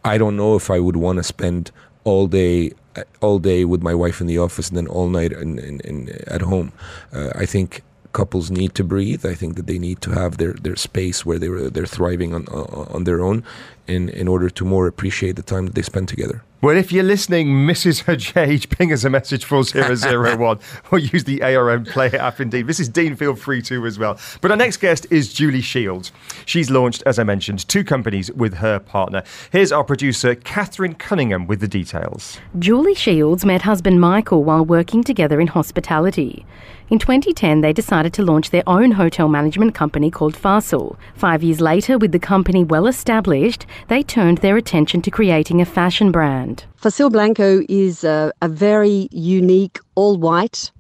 I 0.05 0.19
don't 0.19 0.37
know 0.37 0.57
if 0.57 0.71
I 0.71 0.81
would 0.81 0.97
want 0.97 1.19
to 1.19 1.23
spend 1.23 1.71
all 2.05 2.27
day 2.27 2.73
all 3.21 3.39
day 3.39 3.65
with 3.65 3.83
my 3.83 3.95
wife 3.95 4.21
in 4.21 4.27
the 4.27 4.39
office 4.39 4.69
and 4.69 4.77
then 4.77 4.87
all 4.87 5.09
night 5.09 5.33
in, 5.33 5.59
in, 5.59 5.81
in, 5.81 6.11
at 6.27 6.43
home. 6.43 6.73
Uh, 7.11 7.31
I 7.35 7.47
think 7.47 7.83
couples 8.13 8.51
need 8.51 8.75
to 8.75 8.85
breathe. 8.85 9.25
I 9.25 9.35
think 9.35 9.57
that 9.57 9.67
they 9.67 9.79
need 9.79 10.03
to 10.03 10.11
have 10.11 10.37
their, 10.37 10.53
their 10.53 10.77
space 10.77 11.25
where 11.25 11.39
they're 11.39 11.71
they're 11.71 11.87
thriving 11.87 12.35
on 12.35 12.47
on 12.49 12.89
on 12.89 13.05
their 13.05 13.23
own, 13.23 13.45
in 13.87 14.09
in 14.11 14.29
order 14.29 14.51
to 14.51 14.65
more 14.65 14.87
appreciate 14.87 15.37
the 15.37 15.43
time 15.43 15.67
that 15.67 15.75
they 15.75 15.83
spend 15.83 16.09
together. 16.09 16.43
Well, 16.63 16.77
if 16.77 16.93
you're 16.93 17.03
listening, 17.03 17.49
Mrs. 17.67 18.05
Hajj, 18.35 18.69
ping 18.69 18.93
us 18.93 19.03
a 19.03 19.11
message 19.11 19.45
4001 19.45 20.61
or 20.93 20.99
use 21.01 21.25
the 21.25 21.43
ARN 21.43 21.85
Player 21.85 22.15
app 22.15 22.39
indeed. 22.39 22.69
Mrs. 22.69 22.93
Dean, 22.93 23.17
feel 23.17 23.35
free 23.35 23.61
to 23.63 23.85
as 23.85 23.99
well. 23.99 24.17
But 24.41 24.53
our 24.53 24.57
next 24.57 24.77
guest 24.77 25.05
is 25.11 25.33
Julie 25.33 25.61
Shields. 25.61 26.13
She's 26.47 26.71
launched, 26.71 27.03
as 27.05 27.19
I 27.19 27.25
mentioned, 27.25 27.67
two 27.67 27.83
companies 27.83 28.31
with 28.31 28.55
her 28.55 28.79
partner. 28.79 29.25
Here's 29.51 29.73
our 29.73 29.83
producer, 29.83 30.37
Catherine 30.37 30.95
Cunningham, 30.95 31.49
with 31.49 31.59
the 31.59 31.67
details. 31.67 32.39
Julie 32.61 32.95
Shields 32.95 33.45
met 33.45 33.63
husband 33.63 34.01
Michael 34.01 34.45
while 34.45 34.65
working 34.65 35.03
together 35.03 35.41
in 35.41 35.49
hospitality. 35.49 36.47
In 36.91 36.99
2010, 36.99 37.61
they 37.61 37.73
decided 37.73 38.13
to 38.15 38.23
launch 38.23 38.51
their 38.51 38.63
own 38.67 38.91
hotel 38.91 39.29
management 39.29 39.75
company 39.75 40.11
called 40.11 40.35
Farsal. 40.35 40.97
Five 41.15 41.43
years 41.43 41.61
later, 41.61 41.97
with 41.97 42.13
the 42.13 42.19
company 42.19 42.65
well 42.65 42.87
established, 42.87 43.67
they 43.89 44.03
turned 44.03 44.39
their 44.39 44.57
attention 44.57 45.01
to 45.03 45.11
creating 45.11 45.61
a 45.61 45.65
fashion 45.65 46.13
brand. 46.13 46.65
Facil 46.81 47.11
Blanco 47.11 47.63
is 47.69 48.05
a, 48.05 48.33
a 48.43 48.49
very 48.49 49.09
unique, 49.11 49.79
all 49.95 50.17
white, 50.17 50.71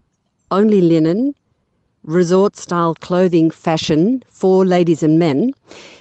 only 0.50 0.80
linen, 0.80 1.34
resort 2.04 2.56
style 2.56 2.94
clothing 2.96 3.50
fashion 3.50 4.22
for 4.28 4.66
ladies 4.66 5.02
and 5.02 5.18
men. 5.18 5.52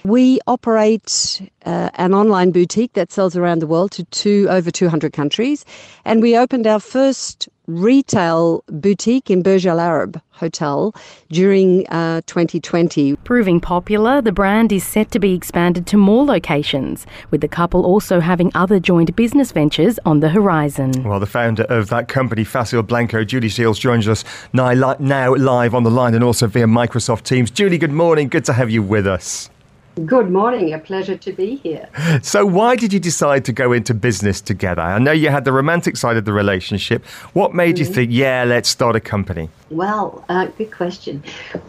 We 0.04 0.40
operate 0.46 1.40
uh, 1.64 1.90
an 1.94 2.14
online 2.14 2.50
boutique 2.50 2.92
that 2.94 3.12
sells 3.12 3.36
around 3.36 3.60
the 3.60 3.66
world 3.66 3.92
to 3.92 4.04
two, 4.04 4.46
over 4.50 4.70
200 4.70 5.12
countries. 5.12 5.64
And 6.04 6.22
we 6.22 6.36
opened 6.36 6.66
our 6.66 6.80
first 6.80 7.48
retail 7.66 8.64
boutique 8.68 9.30
in 9.30 9.42
Burj 9.42 9.66
Al 9.66 9.78
Arab 9.78 10.20
Hotel 10.30 10.94
during 11.30 11.86
uh, 11.88 12.20
2020. 12.26 13.16
Proving 13.16 13.60
popular, 13.60 14.20
the 14.20 14.32
brand 14.32 14.72
is 14.72 14.84
set 14.84 15.10
to 15.12 15.20
be 15.20 15.34
expanded 15.34 15.86
to 15.86 15.96
more 15.96 16.24
locations, 16.24 17.06
with 17.30 17.40
the 17.40 17.48
couple 17.48 17.86
also 17.86 18.18
having 18.18 18.50
other 18.54 18.80
joint 18.80 19.14
business 19.14 19.52
ventures 19.52 19.98
on 20.04 20.20
the 20.20 20.28
horizon. 20.28 20.90
Well, 21.04 21.20
the 21.20 21.26
founder 21.26 21.64
of 21.64 21.88
that 21.90 22.08
company, 22.08 22.44
Facil 22.44 22.86
Blanco, 22.86 23.24
Julie 23.24 23.48
Shields, 23.48 23.78
joins 23.78 24.08
us 24.08 24.24
now, 24.52 24.72
now 24.98 25.34
live 25.34 25.74
on 25.74 25.84
the 25.84 25.90
line 25.90 26.14
and 26.14 26.24
also 26.24 26.46
via 26.48 26.66
Microsoft 26.66 27.22
Teams. 27.22 27.50
Julie, 27.50 27.78
good 27.78 27.92
morning. 27.92 28.28
Good 28.28 28.44
to 28.46 28.52
have 28.52 28.70
you 28.70 28.82
with 28.82 29.06
us. 29.06 29.51
Good 29.94 30.30
morning. 30.30 30.72
A 30.72 30.78
pleasure 30.78 31.18
to 31.18 31.32
be 31.32 31.56
here. 31.56 31.88
So, 32.22 32.46
why 32.46 32.76
did 32.76 32.94
you 32.94 33.00
decide 33.00 33.44
to 33.44 33.52
go 33.52 33.72
into 33.72 33.92
business 33.92 34.40
together? 34.40 34.80
I 34.80 34.98
know 34.98 35.12
you 35.12 35.28
had 35.28 35.44
the 35.44 35.52
romantic 35.52 35.98
side 35.98 36.16
of 36.16 36.24
the 36.24 36.32
relationship. 36.32 37.04
What 37.34 37.54
made 37.54 37.78
you 37.78 37.84
think, 37.84 38.10
yeah, 38.10 38.44
let's 38.44 38.68
start 38.68 38.96
a 38.96 39.00
company? 39.00 39.50
Well, 39.70 40.24
uh, 40.30 40.46
good 40.46 40.72
question. 40.72 41.22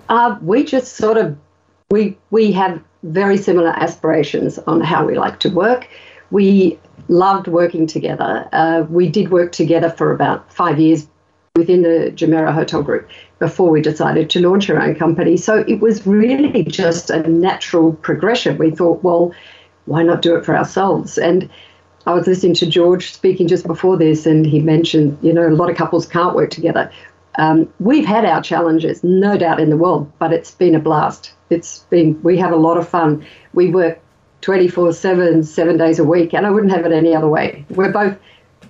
Uh, 0.07 0.37
we 0.41 0.63
just 0.63 0.95
sort 0.95 1.17
of 1.17 1.37
we 1.91 2.17
we 2.31 2.53
have 2.53 2.81
very 3.03 3.37
similar 3.37 3.69
aspirations 3.69 4.57
on 4.59 4.79
how 4.79 5.05
we 5.05 5.17
like 5.17 5.39
to 5.41 5.49
work. 5.49 5.89
We 6.31 6.79
loved 7.09 7.47
working 7.47 7.87
together. 7.87 8.47
Uh, 8.53 8.85
we 8.89 9.09
did 9.09 9.31
work 9.31 9.51
together 9.51 9.89
for 9.89 10.13
about 10.13 10.51
five 10.53 10.79
years 10.79 11.07
within 11.55 11.83
the 11.83 12.11
Jumeirah 12.15 12.51
Hotel 12.51 12.81
Group 12.81 13.07
before 13.37 13.69
we 13.69 13.79
decided 13.79 14.27
to 14.31 14.39
launch 14.39 14.71
our 14.71 14.81
own 14.81 14.95
company. 14.95 15.37
So 15.37 15.63
it 15.67 15.81
was 15.81 16.03
really 16.07 16.63
just 16.63 17.11
a 17.11 17.19
natural 17.29 17.93
progression. 17.93 18.57
We 18.57 18.71
thought, 18.71 19.03
well, 19.03 19.31
why 19.85 20.01
not 20.01 20.23
do 20.23 20.35
it 20.35 20.45
for 20.45 20.57
ourselves? 20.57 21.19
And 21.19 21.47
I 22.07 22.13
was 22.15 22.25
listening 22.25 22.55
to 22.55 22.65
George 22.65 23.13
speaking 23.13 23.47
just 23.47 23.67
before 23.67 23.97
this, 23.97 24.25
and 24.25 24.47
he 24.47 24.61
mentioned, 24.61 25.15
you 25.21 25.31
know, 25.31 25.47
a 25.47 25.49
lot 25.49 25.69
of 25.69 25.77
couples 25.77 26.07
can't 26.07 26.33
work 26.33 26.49
together. 26.49 26.91
Um, 27.37 27.71
we've 27.79 28.05
had 28.05 28.25
our 28.25 28.41
challenges, 28.41 29.03
no 29.03 29.37
doubt 29.37 29.59
in 29.59 29.69
the 29.69 29.77
world, 29.77 30.11
but 30.17 30.33
it's 30.33 30.49
been 30.49 30.73
a 30.73 30.79
blast. 30.79 31.33
It's 31.51 31.85
been, 31.91 32.19
we 32.23 32.35
have 32.39 32.51
a 32.51 32.55
lot 32.55 32.77
of 32.77 32.89
fun. 32.89 33.23
We 33.53 33.69
work 33.69 33.99
24 34.41 34.93
7, 34.93 35.43
seven 35.43 35.77
days 35.77 35.99
a 35.99 36.03
week, 36.03 36.33
and 36.33 36.47
I 36.47 36.49
wouldn't 36.49 36.71
have 36.71 36.87
it 36.87 36.91
any 36.91 37.15
other 37.15 37.29
way. 37.29 37.63
We're 37.69 37.91
both 37.91 38.17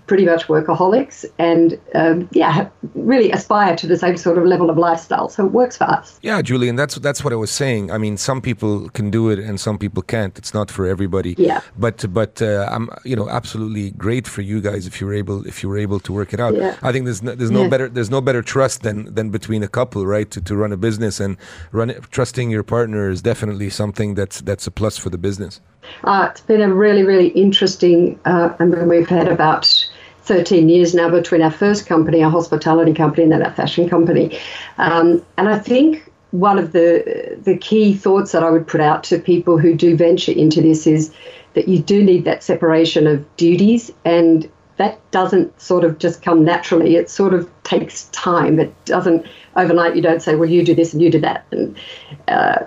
pretty 0.07 0.25
much 0.25 0.47
workaholics 0.47 1.25
and 1.39 1.79
um, 1.95 2.27
yeah 2.31 2.69
really 2.93 3.31
aspire 3.31 3.75
to 3.75 3.87
the 3.87 3.97
same 3.97 4.17
sort 4.17 4.37
of 4.37 4.45
level 4.45 4.69
of 4.69 4.77
lifestyle 4.77 5.29
so 5.29 5.45
it 5.45 5.51
works 5.51 5.77
for 5.77 5.85
us 5.85 6.19
Yeah, 6.21 6.41
Julian, 6.41 6.75
that's 6.75 6.95
that's 6.95 7.23
what 7.23 7.33
I 7.33 7.35
was 7.37 7.51
saying. 7.51 7.91
I 7.91 7.97
mean, 7.97 8.17
some 8.17 8.41
people 8.41 8.89
can 8.89 9.09
do 9.09 9.29
it 9.29 9.39
and 9.39 9.59
some 9.59 9.77
people 9.77 10.03
can't. 10.03 10.37
It's 10.37 10.53
not 10.53 10.69
for 10.71 10.85
everybody. 10.85 11.35
Yeah. 11.37 11.61
But 11.77 12.05
but 12.13 12.41
uh, 12.41 12.67
I'm 12.75 12.89
you 13.05 13.15
know 13.15 13.27
absolutely 13.29 13.91
great 13.91 14.27
for 14.27 14.41
you 14.41 14.61
guys 14.61 14.87
if 14.87 14.99
you're 14.99 15.13
able 15.13 15.47
if 15.47 15.63
you 15.63 15.69
were 15.69 15.77
able 15.77 15.99
to 16.01 16.11
work 16.13 16.33
it 16.33 16.39
out. 16.39 16.53
Yeah. 16.55 16.75
I 16.81 16.91
think 16.91 17.05
there's 17.05 17.23
no, 17.23 17.35
there's 17.35 17.51
no 17.51 17.63
Yeah. 17.63 17.69
better 17.73 17.87
there's 17.89 18.09
no 18.17 18.21
better 18.21 18.41
trust 18.41 18.81
than 18.83 19.13
than 19.15 19.29
between 19.31 19.63
a 19.63 19.67
couple, 19.67 20.05
right? 20.05 20.29
To, 20.31 20.41
to 20.41 20.55
run 20.55 20.71
a 20.73 20.77
business 20.77 21.19
and 21.19 21.37
run 21.71 21.89
it, 21.89 22.03
trusting 22.11 22.51
your 22.51 22.63
partner 22.63 23.09
is 23.09 23.21
definitely 23.21 23.69
something 23.69 24.15
that's 24.15 24.41
that's 24.41 24.67
a 24.67 24.71
plus 24.71 24.97
for 24.97 25.09
the 25.09 25.17
business. 25.17 25.61
Uh, 26.03 26.27
it's 26.31 26.41
been 26.41 26.61
a 26.61 26.73
really, 26.73 27.03
really 27.03 27.27
interesting. 27.29 28.17
Uh, 28.25 28.49
I 28.59 28.63
mean, 28.65 28.87
we've 28.87 29.09
had 29.09 29.27
about 29.27 29.65
13 30.23 30.69
years 30.69 30.93
now 30.93 31.09
between 31.09 31.41
our 31.41 31.51
first 31.51 31.85
company, 31.85 32.23
our 32.23 32.31
hospitality 32.31 32.93
company, 32.93 33.23
and 33.23 33.31
then 33.31 33.43
our 33.43 33.53
fashion 33.53 33.89
company. 33.89 34.39
Um, 34.77 35.23
and 35.37 35.49
I 35.49 35.59
think 35.59 36.11
one 36.31 36.57
of 36.57 36.71
the 36.71 37.37
the 37.43 37.57
key 37.57 37.93
thoughts 37.93 38.31
that 38.31 38.43
I 38.43 38.49
would 38.49 38.67
put 38.67 38.81
out 38.81 39.03
to 39.05 39.19
people 39.19 39.59
who 39.59 39.75
do 39.75 39.95
venture 39.95 40.31
into 40.31 40.61
this 40.61 40.87
is 40.87 41.13
that 41.53 41.67
you 41.67 41.79
do 41.79 42.03
need 42.03 42.25
that 42.25 42.43
separation 42.43 43.05
of 43.05 43.37
duties 43.37 43.91
and 44.03 44.49
that 44.77 44.99
doesn't 45.11 45.59
sort 45.61 45.83
of 45.83 45.99
just 45.99 46.21
come 46.21 46.43
naturally. 46.43 46.95
It 46.95 47.09
sort 47.09 47.33
of 47.33 47.49
takes 47.63 48.05
time. 48.05 48.59
It 48.59 48.73
doesn't 48.85 49.25
overnight. 49.55 49.95
You 49.95 50.01
don't 50.01 50.21
say, 50.21 50.35
"Well, 50.35 50.49
you 50.49 50.63
do 50.63 50.73
this 50.73 50.93
and 50.93 51.01
you 51.01 51.11
do 51.11 51.19
that." 51.19 51.45
And 51.51 51.77
uh, 52.27 52.59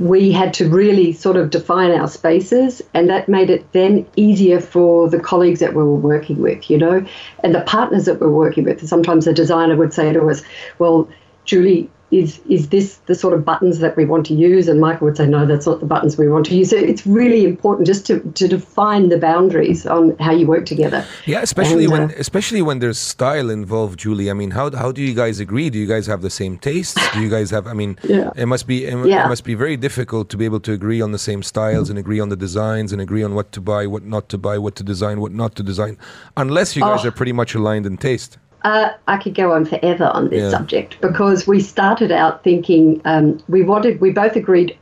we 0.00 0.32
had 0.32 0.52
to 0.54 0.68
really 0.68 1.12
sort 1.12 1.36
of 1.36 1.50
define 1.50 1.92
our 1.92 2.08
spaces, 2.08 2.82
and 2.92 3.08
that 3.08 3.28
made 3.28 3.50
it 3.50 3.70
then 3.72 4.06
easier 4.16 4.60
for 4.60 5.08
the 5.08 5.20
colleagues 5.20 5.60
that 5.60 5.74
we 5.74 5.82
were 5.82 5.94
working 5.94 6.40
with, 6.42 6.68
you 6.68 6.78
know, 6.78 7.04
and 7.42 7.54
the 7.54 7.60
partners 7.62 8.06
that 8.06 8.20
we're 8.20 8.28
working 8.28 8.64
with. 8.64 8.86
Sometimes 8.86 9.26
a 9.26 9.32
designer 9.32 9.76
would 9.76 9.94
say 9.94 10.12
to 10.12 10.28
us, 10.28 10.42
"Well, 10.78 11.08
Julie." 11.44 11.90
Is, 12.10 12.40
is 12.48 12.68
this 12.68 12.96
the 13.06 13.14
sort 13.14 13.34
of 13.34 13.44
buttons 13.44 13.80
that 13.80 13.96
we 13.96 14.04
want 14.04 14.24
to 14.26 14.34
use? 14.34 14.68
And 14.68 14.80
Michael 14.80 15.06
would 15.06 15.16
say, 15.16 15.26
no, 15.26 15.46
that's 15.46 15.66
not 15.66 15.80
the 15.80 15.86
buttons 15.86 16.16
we 16.16 16.28
want 16.28 16.46
to 16.46 16.54
use. 16.54 16.70
So 16.70 16.76
it's 16.76 17.04
really 17.06 17.44
important 17.44 17.86
just 17.88 18.06
to, 18.06 18.20
to 18.20 18.46
define 18.46 19.08
the 19.08 19.18
boundaries 19.18 19.84
on 19.84 20.16
how 20.18 20.30
you 20.32 20.46
work 20.46 20.64
together. 20.66 21.04
Yeah, 21.26 21.40
especially 21.42 21.84
And, 21.84 21.92
when 21.92 22.02
uh, 22.10 22.14
especially 22.18 22.62
when 22.62 22.78
there's 22.78 22.98
style 22.98 23.50
involved, 23.50 23.98
Julie. 23.98 24.30
I 24.30 24.34
mean, 24.34 24.52
how 24.52 24.70
how 24.76 24.92
do 24.92 25.02
you 25.02 25.12
guys 25.14 25.40
agree? 25.40 25.70
Do 25.70 25.78
you 25.78 25.86
guys 25.88 26.06
have 26.06 26.22
the 26.22 26.30
same 26.30 26.56
tastes? 26.58 26.94
Do 27.14 27.20
you 27.20 27.28
guys 27.30 27.50
have? 27.50 27.66
I 27.66 27.72
mean, 27.72 27.98
Yeah. 28.04 28.30
it 28.36 28.46
must 28.46 28.66
be 28.66 28.84
it, 28.84 29.06
Yeah. 29.06 29.24
it 29.26 29.28
must 29.28 29.44
be 29.44 29.54
very 29.54 29.76
difficult 29.76 30.28
to 30.30 30.36
be 30.36 30.44
able 30.44 30.60
to 30.60 30.72
agree 30.72 31.00
on 31.00 31.10
the 31.12 31.18
same 31.18 31.42
styles 31.42 31.90
and 31.90 31.98
agree 31.98 32.20
on 32.20 32.28
the 32.28 32.36
designs 32.36 32.92
and 32.92 33.00
agree 33.00 33.24
on 33.24 33.34
what 33.34 33.50
to 33.52 33.60
buy, 33.60 33.86
what 33.88 34.04
not 34.04 34.28
to 34.28 34.38
buy, 34.38 34.56
what 34.58 34.76
to 34.76 34.84
design, 34.84 35.20
what 35.20 35.32
not 35.32 35.56
to 35.56 35.62
design, 35.64 35.96
unless 36.36 36.76
you 36.76 36.82
guys 36.82 37.00
Oh. 37.04 37.08
are 37.08 37.12
pretty 37.12 37.32
much 37.32 37.54
aligned 37.54 37.86
in 37.86 37.96
taste. 37.96 38.38
Uh, 38.64 38.90
I 39.06 39.18
could 39.18 39.34
go 39.34 39.52
on 39.52 39.66
forever 39.66 40.10
on 40.14 40.30
this 40.30 40.42
Yeah. 40.42 40.50
subject 40.50 41.00
because 41.00 41.46
we 41.46 41.60
started 41.60 42.10
out 42.10 42.42
thinking 42.42 43.00
um, 43.04 43.38
we 43.48 43.62
wanted, 43.62 44.00
we 44.00 44.10
both 44.10 44.36
agreed 44.36 44.76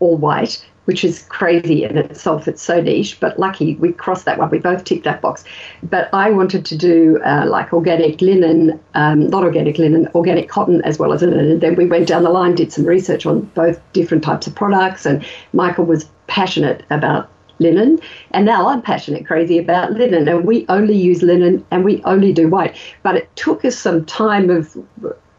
all 0.00 0.16
white, 0.16 0.64
which 0.86 1.04
is 1.04 1.22
crazy 1.28 1.84
in 1.84 1.98
itself. 1.98 2.48
It's 2.48 2.62
so 2.62 2.80
niche, 2.80 3.18
but 3.20 3.38
lucky 3.38 3.74
we 3.76 3.92
crossed 3.92 4.24
that 4.24 4.38
one. 4.38 4.48
We 4.50 4.58
both 4.58 4.84
ticked 4.84 5.04
that 5.04 5.20
box. 5.20 5.44
But 5.82 6.08
I 6.14 6.30
wanted 6.30 6.64
to 6.64 6.76
do 6.76 7.20
uh, 7.24 7.44
like 7.46 7.74
organic 7.74 8.22
linen, 8.22 8.80
um, 8.94 9.28
not 9.28 9.44
organic 9.44 9.78
linen, 9.78 10.08
organic 10.14 10.48
cotton 10.48 10.80
as 10.82 10.98
well 10.98 11.12
as 11.12 11.20
linen. 11.22 11.50
And 11.50 11.60
then 11.60 11.74
we 11.74 11.86
went 11.86 12.08
down 12.08 12.22
the 12.22 12.30
line, 12.30 12.54
did 12.54 12.72
some 12.72 12.86
research 12.86 13.26
on 13.26 13.40
both 13.54 13.80
different 13.92 14.24
types 14.24 14.46
of 14.46 14.54
products, 14.54 15.04
and 15.04 15.24
Michael 15.52 15.84
was 15.84 16.08
passionate 16.26 16.84
about 16.90 17.28
linen. 17.58 17.98
And 18.32 18.44
now 18.44 18.68
i'm 18.68 18.82
passionate 18.82 19.26
crazy 19.26 19.58
about 19.58 19.92
linen 19.92 20.28
and 20.28 20.44
we 20.44 20.66
only 20.68 20.96
use 20.96 21.22
linen 21.22 21.64
and 21.70 21.84
we 21.84 22.02
only 22.04 22.32
do 22.32 22.48
white. 22.48 22.76
But 23.02 23.16
it 23.16 23.34
took 23.36 23.64
us 23.64 23.76
some 23.76 24.04
time 24.04 24.50
of 24.50 24.76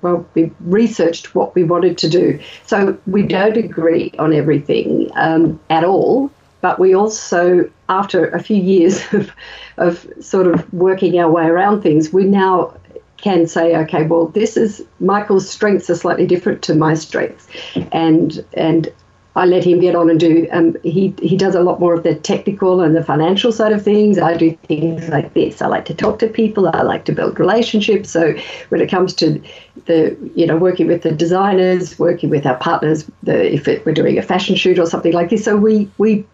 well, 0.02 0.26
we 0.36 0.52
researched 0.62 1.34
what 1.34 1.56
we 1.56 1.64
wanted 1.64 1.98
to 1.98 2.10
do. 2.10 2.40
So 2.66 2.98
we 3.08 3.24
don't 3.24 3.58
agree 3.58 4.14
on 4.20 4.32
everything 4.34 5.10
um, 5.16 5.60
at 5.70 5.84
all, 5.84 6.32
but 6.62 6.80
we 6.80 6.94
also, 6.94 7.70
after 7.90 8.28
a 8.28 8.42
few 8.42 8.58
years 8.58 9.02
of, 9.14 9.32
of 9.78 10.08
sort 10.22 10.48
of 10.48 10.72
working 10.74 11.20
our 11.20 11.32
way 11.32 11.46
around 11.46 11.82
things, 11.82 12.14
we 12.14 12.26
now 12.26 12.74
can 13.18 13.48
say, 13.48 13.76
okay, 13.76 14.04
well, 14.04 14.28
this 14.28 14.56
is 14.56 14.86
Michael's 15.00 15.50
strengths 15.50 15.90
are 15.90 15.96
slightly 15.96 16.28
different 16.28 16.62
to 16.64 16.76
my 16.76 16.94
strengths, 16.94 17.48
and 17.92 18.46
and 18.54 18.94
I 19.38 19.46
let 19.46 19.64
him 19.64 19.80
get 19.80 19.96
on 19.96 20.10
and 20.10 20.20
do. 20.20 20.48
Um, 20.52 20.76
he 20.82 21.14
he 21.22 21.38
does 21.38 21.54
a 21.54 21.62
lot 21.62 21.80
more 21.80 21.94
of 21.94 22.02
the 22.02 22.16
technical 22.16 22.82
and 22.82 22.96
the 22.96 23.04
financial 23.04 23.52
side 23.52 23.72
of 23.72 23.84
things. 23.84 24.18
I 24.18 24.36
do 24.36 24.58
things 24.64 25.08
like 25.10 25.36
this. 25.36 25.62
I 25.62 25.68
like 25.68 25.86
to 25.86 25.94
talk 25.94 26.18
to 26.20 26.28
people. 26.28 26.68
I 26.68 26.82
like 26.82 27.06
to 27.06 27.12
build 27.12 27.40
relationships. 27.40 28.10
So 28.10 28.34
when 28.70 28.82
it 28.82 28.90
comes 28.90 29.14
to 29.16 29.40
the 29.86 30.18
you 30.36 30.48
know 30.48 30.58
working 30.58 30.88
with 30.88 31.04
the 31.04 31.12
designers, 31.12 32.00
working 32.00 32.32
with 32.32 32.48
our 32.48 32.58
partners, 32.58 33.10
the, 33.22 33.54
if 33.54 33.68
it, 33.68 33.86
we're 33.86 33.94
doing 33.94 34.18
a 34.18 34.24
fashion 34.24 34.56
shoot 34.56 34.80
or 34.80 34.88
something 34.88 35.14
like 35.14 35.30
this, 35.30 35.46
so 35.46 35.56
we 35.56 35.88
we 36.00 36.26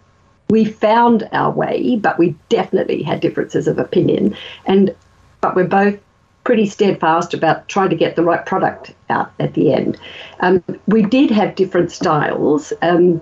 we 0.49 0.63
found 0.63 1.27
our 1.33 1.51
way, 1.51 1.97
but 1.97 2.17
we 2.17 2.35
definitely 2.47 3.03
had 3.03 3.19
differences 3.19 3.67
of 3.67 3.79
opinion. 3.79 4.33
And 4.65 4.95
but 5.41 5.57
we're 5.57 5.67
both 5.67 5.99
pretty 6.43 6.65
steadfast 6.65 7.33
about 7.33 7.67
trying 7.69 7.89
to 7.89 7.95
get 7.95 8.15
the 8.15 8.23
right 8.23 8.45
product 8.45 8.93
out 9.09 9.31
at 9.39 9.53
the 9.53 9.73
end. 9.73 9.97
Um, 10.41 10.63
we 10.87 11.03
did 11.03 11.31
have 11.31 11.55
different 11.55 11.91
styles. 11.91 12.73
Um, 12.81 13.21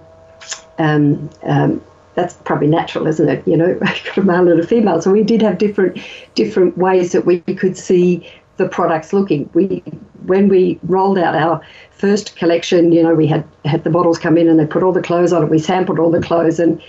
um, 0.80 1.30
um 1.44 1.82
that's 2.14 2.34
probably 2.44 2.68
natural, 2.68 3.08
isn't 3.08 3.30
it? 3.30 3.48
You 3.48 3.56
know, 3.58 3.74
got 3.80 4.18
a 4.18 4.22
male 4.22 4.48
and 4.48 4.60
a 4.60 4.68
female, 4.68 5.02
so 5.02 5.12
we 5.12 5.24
did 5.24 5.42
have 5.42 5.58
different 5.58 5.98
different 6.36 6.78
ways 6.78 7.14
that 7.14 7.26
we 7.26 7.40
could 7.40 7.78
see 7.78 8.28
the 8.58 8.68
products 8.68 9.14
looking. 9.14 9.50
We 9.54 9.84
when 10.26 10.50
we 10.50 10.80
rolled 10.84 11.18
out 11.18 11.36
our 11.36 11.62
first 11.92 12.36
collection, 12.36 12.92
you 12.92 13.02
know, 13.02 13.14
we 13.16 13.28
had 13.28 13.46
had 13.66 13.84
the 13.84 13.90
models 13.90 14.20
come 14.20 14.38
in 14.38 14.48
and 14.48 14.60
they 14.60 14.66
put 14.66 14.84
all 14.84 14.92
the 14.92 15.02
clothes 15.02 15.34
on 15.34 15.44
it. 15.44 15.50
We 15.50 15.60
sampled 15.60 16.00
all 16.00 16.12
the 16.12 16.22
clothes 16.22 16.60
and 16.60 16.82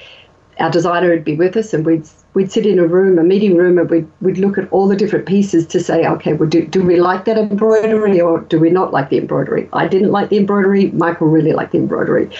our 0.58 0.70
designer 0.70 1.10
would 1.10 1.24
be 1.24 1.36
with 1.36 1.56
us 1.56 1.72
and 1.72 1.86
we'd 1.86 2.06
we'd 2.34 2.50
sit 2.50 2.66
in 2.66 2.78
a 2.78 2.86
room, 2.86 3.18
a 3.18 3.22
meeting 3.22 3.56
room, 3.56 3.78
and 3.78 3.90
we'd, 3.90 4.08
we'd 4.20 4.38
look 4.38 4.58
at 4.58 4.70
all 4.72 4.88
the 4.88 4.96
different 4.96 5.26
pieces 5.26 5.66
to 5.66 5.80
say, 5.80 6.06
okay, 6.06 6.32
well, 6.32 6.48
do, 6.48 6.66
do 6.66 6.82
we 6.82 7.00
like 7.00 7.24
that 7.26 7.36
embroidery 7.36 8.20
or 8.20 8.40
do 8.40 8.58
we 8.58 8.70
not 8.70 8.92
like 8.92 9.10
the 9.10 9.18
embroidery? 9.18 9.68
I 9.72 9.86
didn't 9.86 10.10
like 10.10 10.30
the 10.30 10.38
embroidery. 10.38 10.90
Michael 10.92 11.28
really 11.28 11.52
liked 11.52 11.72
the 11.72 11.78
embroidery. 11.78 12.30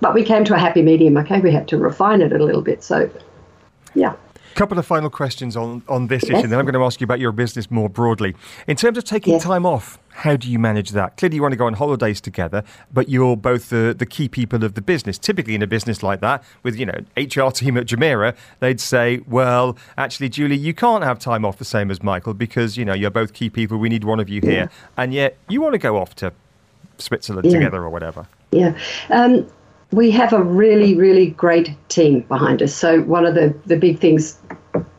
But 0.00 0.14
we 0.14 0.24
came 0.24 0.44
to 0.46 0.54
a 0.54 0.58
happy 0.58 0.82
medium. 0.82 1.16
Okay, 1.16 1.40
we 1.40 1.52
had 1.52 1.68
to 1.68 1.76
refine 1.76 2.20
it 2.20 2.32
a 2.32 2.44
little 2.44 2.62
bit. 2.62 2.82
So, 2.82 3.08
yeah 3.94 4.14
couple 4.52 4.78
of 4.78 4.86
final 4.86 5.10
questions 5.10 5.56
on, 5.56 5.82
on 5.88 6.06
this 6.06 6.24
issue, 6.24 6.46
then 6.46 6.58
I'm 6.58 6.64
going 6.64 6.74
to 6.74 6.84
ask 6.84 7.00
you 7.00 7.04
about 7.04 7.20
your 7.20 7.32
business 7.32 7.70
more 7.70 7.88
broadly. 7.88 8.34
In 8.66 8.76
terms 8.76 8.98
of 8.98 9.04
taking 9.04 9.34
yes. 9.34 9.42
time 9.42 9.66
off, 9.66 9.98
how 10.12 10.36
do 10.36 10.50
you 10.50 10.58
manage 10.58 10.90
that? 10.90 11.16
Clearly, 11.16 11.36
you 11.36 11.42
want 11.42 11.52
to 11.52 11.56
go 11.56 11.66
on 11.66 11.74
holidays 11.74 12.20
together, 12.20 12.62
but 12.92 13.08
you're 13.08 13.36
both 13.36 13.70
the, 13.70 13.94
the 13.96 14.06
key 14.06 14.28
people 14.28 14.62
of 14.64 14.74
the 14.74 14.82
business. 14.82 15.18
Typically, 15.18 15.54
in 15.54 15.62
a 15.62 15.66
business 15.66 16.02
like 16.02 16.20
that, 16.20 16.44
with 16.62 16.76
you 16.76 16.86
know 16.86 16.98
HR 17.16 17.50
team 17.50 17.76
at 17.76 17.86
Jumeirah, 17.86 18.36
they'd 18.60 18.80
say, 18.80 19.20
"Well, 19.26 19.76
actually, 19.96 20.28
Julie, 20.28 20.56
you 20.56 20.74
can't 20.74 21.02
have 21.04 21.18
time 21.18 21.44
off 21.44 21.58
the 21.58 21.64
same 21.64 21.90
as 21.90 22.02
Michael 22.02 22.34
because 22.34 22.76
you 22.76 22.84
know 22.84 22.94
you're 22.94 23.10
both 23.10 23.32
key 23.32 23.50
people. 23.50 23.78
We 23.78 23.88
need 23.88 24.04
one 24.04 24.20
of 24.20 24.28
you 24.28 24.40
here, 24.40 24.70
and 24.96 25.12
yet 25.12 25.36
you 25.48 25.60
want 25.60 25.72
to 25.72 25.78
go 25.78 25.96
off 25.96 26.14
to 26.16 26.32
Switzerland 26.98 27.46
yeah. 27.46 27.58
together 27.58 27.82
or 27.82 27.90
whatever." 27.90 28.26
Yeah. 28.52 28.78
Um, 29.10 29.46
we 29.92 30.10
have 30.10 30.32
a 30.32 30.42
really, 30.42 30.94
really 30.94 31.28
great 31.30 31.74
team 31.88 32.20
behind 32.22 32.62
us. 32.62 32.74
So 32.74 33.02
one 33.02 33.26
of 33.26 33.34
the, 33.34 33.54
the 33.66 33.76
big 33.76 33.98
things, 33.98 34.38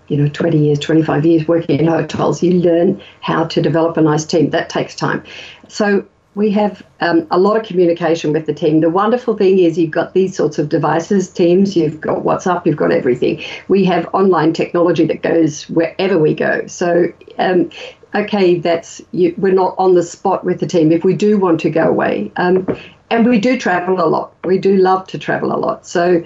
you 0.08 0.18
know, 0.18 0.28
20 0.28 0.58
years, 0.58 0.80
25 0.80 1.26
years 1.26 1.48
working 1.48 1.80
in 1.80 1.88
hotels, 1.88 2.44
you 2.44 2.54
learn 2.54 3.02
how 3.22 3.46
to 3.46 3.62
develop 3.62 3.98
a 3.98 4.02
nice 4.02 4.26
team. 4.26 4.50
That 4.50 4.70
takes 4.70 4.96
time. 4.96 5.24
So 5.68 6.06
we 6.36 6.50
have 6.52 6.84
um, 7.00 7.28
a 7.32 7.40
lot 7.40 7.58
of 7.58 7.66
communication 7.66 8.34
with 8.34 8.46
the 8.46 8.54
team. 8.54 8.82
The 8.82 8.90
wonderful 8.90 9.38
thing 9.38 9.60
is 9.60 9.78
you've 9.78 9.92
got 9.92 10.14
these 10.14 10.36
sorts 10.36 10.58
of 10.58 10.70
devices, 10.70 11.30
Teams, 11.30 11.76
you've 11.76 12.02
got 12.02 12.24
WhatsApp, 12.24 12.66
you've 12.66 12.78
got 12.78 12.92
everything. 12.92 13.44
We 13.68 13.86
have 13.86 14.10
online 14.14 14.54
technology 14.54 15.06
that 15.06 15.22
goes 15.22 15.70
wherever 15.70 16.18
we 16.18 16.34
go. 16.34 16.66
So, 16.68 17.14
um, 17.38 17.70
okay, 18.16 18.60
that's 18.60 19.02
you, 19.12 19.36
we're 19.38 19.54
not 19.54 19.76
on 19.78 19.94
the 19.94 20.04
spot 20.04 20.44
with 20.44 20.60
the 20.60 20.68
team. 20.68 20.92
If 20.92 21.04
we 21.04 21.14
do 21.14 21.38
want 21.38 21.60
to 21.62 21.70
go 21.70 21.88
away, 21.88 22.32
um, 22.38 22.68
and 23.12 23.28
we 23.28 23.40
do 23.40 23.60
travel 23.60 24.04
a 24.04 24.08
lot. 24.08 24.34
We 24.44 24.58
do 24.58 24.76
love 24.76 25.08
to 25.08 25.20
travel 25.20 25.54
a 25.54 25.58
lot. 25.58 25.86
So 25.86 26.24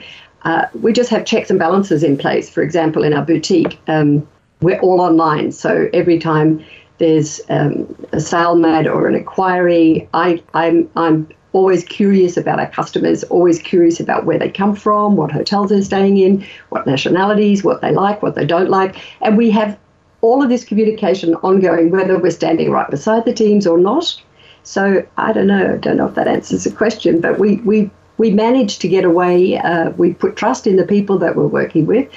uh, 0.48 0.66
we 0.82 0.94
just 0.94 1.10
have 1.10 1.26
checks 1.26 1.50
and 1.50 1.60
balances 1.60 2.04
in 2.04 2.18
place. 2.18 2.50
For 2.50 2.64
example, 2.64 3.04
in 3.04 3.14
our 3.14 3.26
boutique, 3.26 3.78
um, 3.88 4.26
we're 4.62 4.80
all 4.80 5.02
online. 5.02 5.52
So 5.52 5.90
every 5.94 6.20
time 6.20 6.64
there's 7.00 7.42
um, 7.50 7.94
a 8.14 8.22
sale 8.22 8.56
made 8.56 8.88
or 8.88 9.10
an 9.10 9.16
inquiry, 9.16 10.08
I, 10.14 10.42
I'm, 10.54 10.90
I'm 10.96 11.28
always 11.52 11.84
curious 11.84 12.38
about 12.38 12.62
our 12.62 12.70
customers, 12.70 13.26
always 13.26 13.60
curious 13.60 14.00
about 14.00 14.26
where 14.26 14.40
they 14.40 14.50
come 14.50 14.74
from, 14.74 15.18
what 15.18 15.34
hotels 15.34 15.70
they're 15.70 15.82
staying 15.82 16.16
in, 16.18 16.46
what 16.70 16.88
nationalities, 16.88 17.62
what 17.66 17.82
they 17.82 17.92
like, 17.92 18.24
what 18.24 18.36
they 18.36 18.46
don't 18.46 18.70
like. 18.70 18.96
And 19.20 19.36
we 19.36 19.52
have 19.52 19.78
all 20.22 20.42
of 20.42 20.48
this 20.48 20.64
communication 20.64 21.36
ongoing, 21.36 21.92
whether 21.92 22.18
we're 22.18 22.32
standing 22.32 22.72
right 22.72 22.90
beside 22.90 23.26
the 23.26 23.34
teams 23.34 23.68
or 23.68 23.78
not. 23.78 24.22
So 24.64 25.06
I 25.18 25.34
don't 25.34 25.48
know. 25.48 25.74
I 25.74 25.78
don't 25.78 25.98
know 25.98 26.08
if 26.08 26.16
that 26.16 26.30
answers 26.30 26.64
the 26.64 26.72
question, 26.72 27.20
but 27.20 27.38
we 27.38 27.58
we 27.58 27.90
we 28.18 28.32
managed 28.32 28.82
to 28.82 28.88
get 28.88 29.04
away. 29.04 29.58
Uh, 29.58 29.92
we 29.92 30.14
put 30.14 30.36
trust 30.36 30.68
in 30.68 30.76
the 30.76 30.86
people 30.86 31.18
that 31.20 31.36
we're 31.36 31.48
working 31.48 31.86
with, 31.86 32.10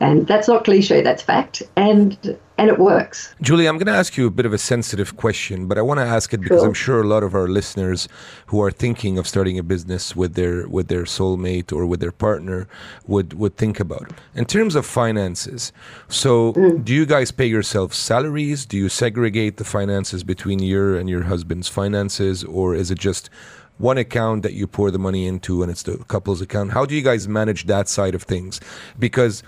and 0.00 0.26
that's 0.26 0.48
not 0.48 0.64
cliche. 0.64 1.00
That's 1.00 1.22
fact, 1.22 1.62
and 1.76 2.38
and 2.56 2.70
it 2.70 2.78
works. 2.78 3.34
Julie, 3.40 3.66
I'm 3.66 3.78
going 3.78 3.86
to 3.86 3.98
ask 3.98 4.16
you 4.16 4.26
a 4.26 4.30
bit 4.30 4.46
of 4.46 4.52
a 4.52 4.58
sensitive 4.58 5.16
question, 5.16 5.66
but 5.66 5.76
I 5.76 5.82
want 5.82 5.98
to 5.98 6.06
ask 6.06 6.32
it 6.32 6.40
because 6.40 6.60
sure. 6.60 6.68
I'm 6.68 6.74
sure 6.74 7.00
a 7.00 7.06
lot 7.06 7.24
of 7.24 7.34
our 7.34 7.48
listeners 7.48 8.08
who 8.46 8.62
are 8.62 8.70
thinking 8.70 9.18
of 9.18 9.26
starting 9.26 9.58
a 9.58 9.62
business 9.62 10.14
with 10.14 10.34
their 10.34 10.68
with 10.68 10.88
their 10.88 11.02
soulmate 11.04 11.72
or 11.72 11.84
with 11.86 12.00
their 12.00 12.12
partner 12.12 12.68
would 13.06 13.34
would 13.34 13.56
think 13.56 13.80
about 13.80 14.02
it. 14.02 14.12
In 14.34 14.44
terms 14.44 14.74
of 14.74 14.86
finances, 14.86 15.72
so 16.08 16.52
mm. 16.52 16.84
do 16.84 16.94
you 16.94 17.06
guys 17.06 17.30
pay 17.30 17.46
yourself 17.46 17.92
salaries? 17.92 18.66
Do 18.66 18.76
you 18.76 18.88
segregate 18.88 19.56
the 19.56 19.64
finances 19.64 20.22
between 20.22 20.60
your 20.60 20.96
and 20.96 21.08
your 21.08 21.24
husband's 21.24 21.68
finances, 21.68 22.44
or 22.44 22.74
is 22.74 22.90
it 22.90 22.98
just 22.98 23.30
one 23.78 23.98
account 23.98 24.42
that 24.42 24.54
you 24.54 24.66
pour 24.66 24.90
the 24.90 24.98
money 24.98 25.26
into 25.26 25.62
and 25.62 25.70
it's 25.70 25.82
the 25.82 25.98
couple's 26.08 26.40
account? 26.40 26.72
How 26.72 26.86
do 26.86 26.94
you 26.94 27.02
guys 27.02 27.28
manage 27.28 27.66
that 27.66 27.88
side 27.88 28.14
of 28.14 28.22
things? 28.22 28.60
Because 28.98 29.42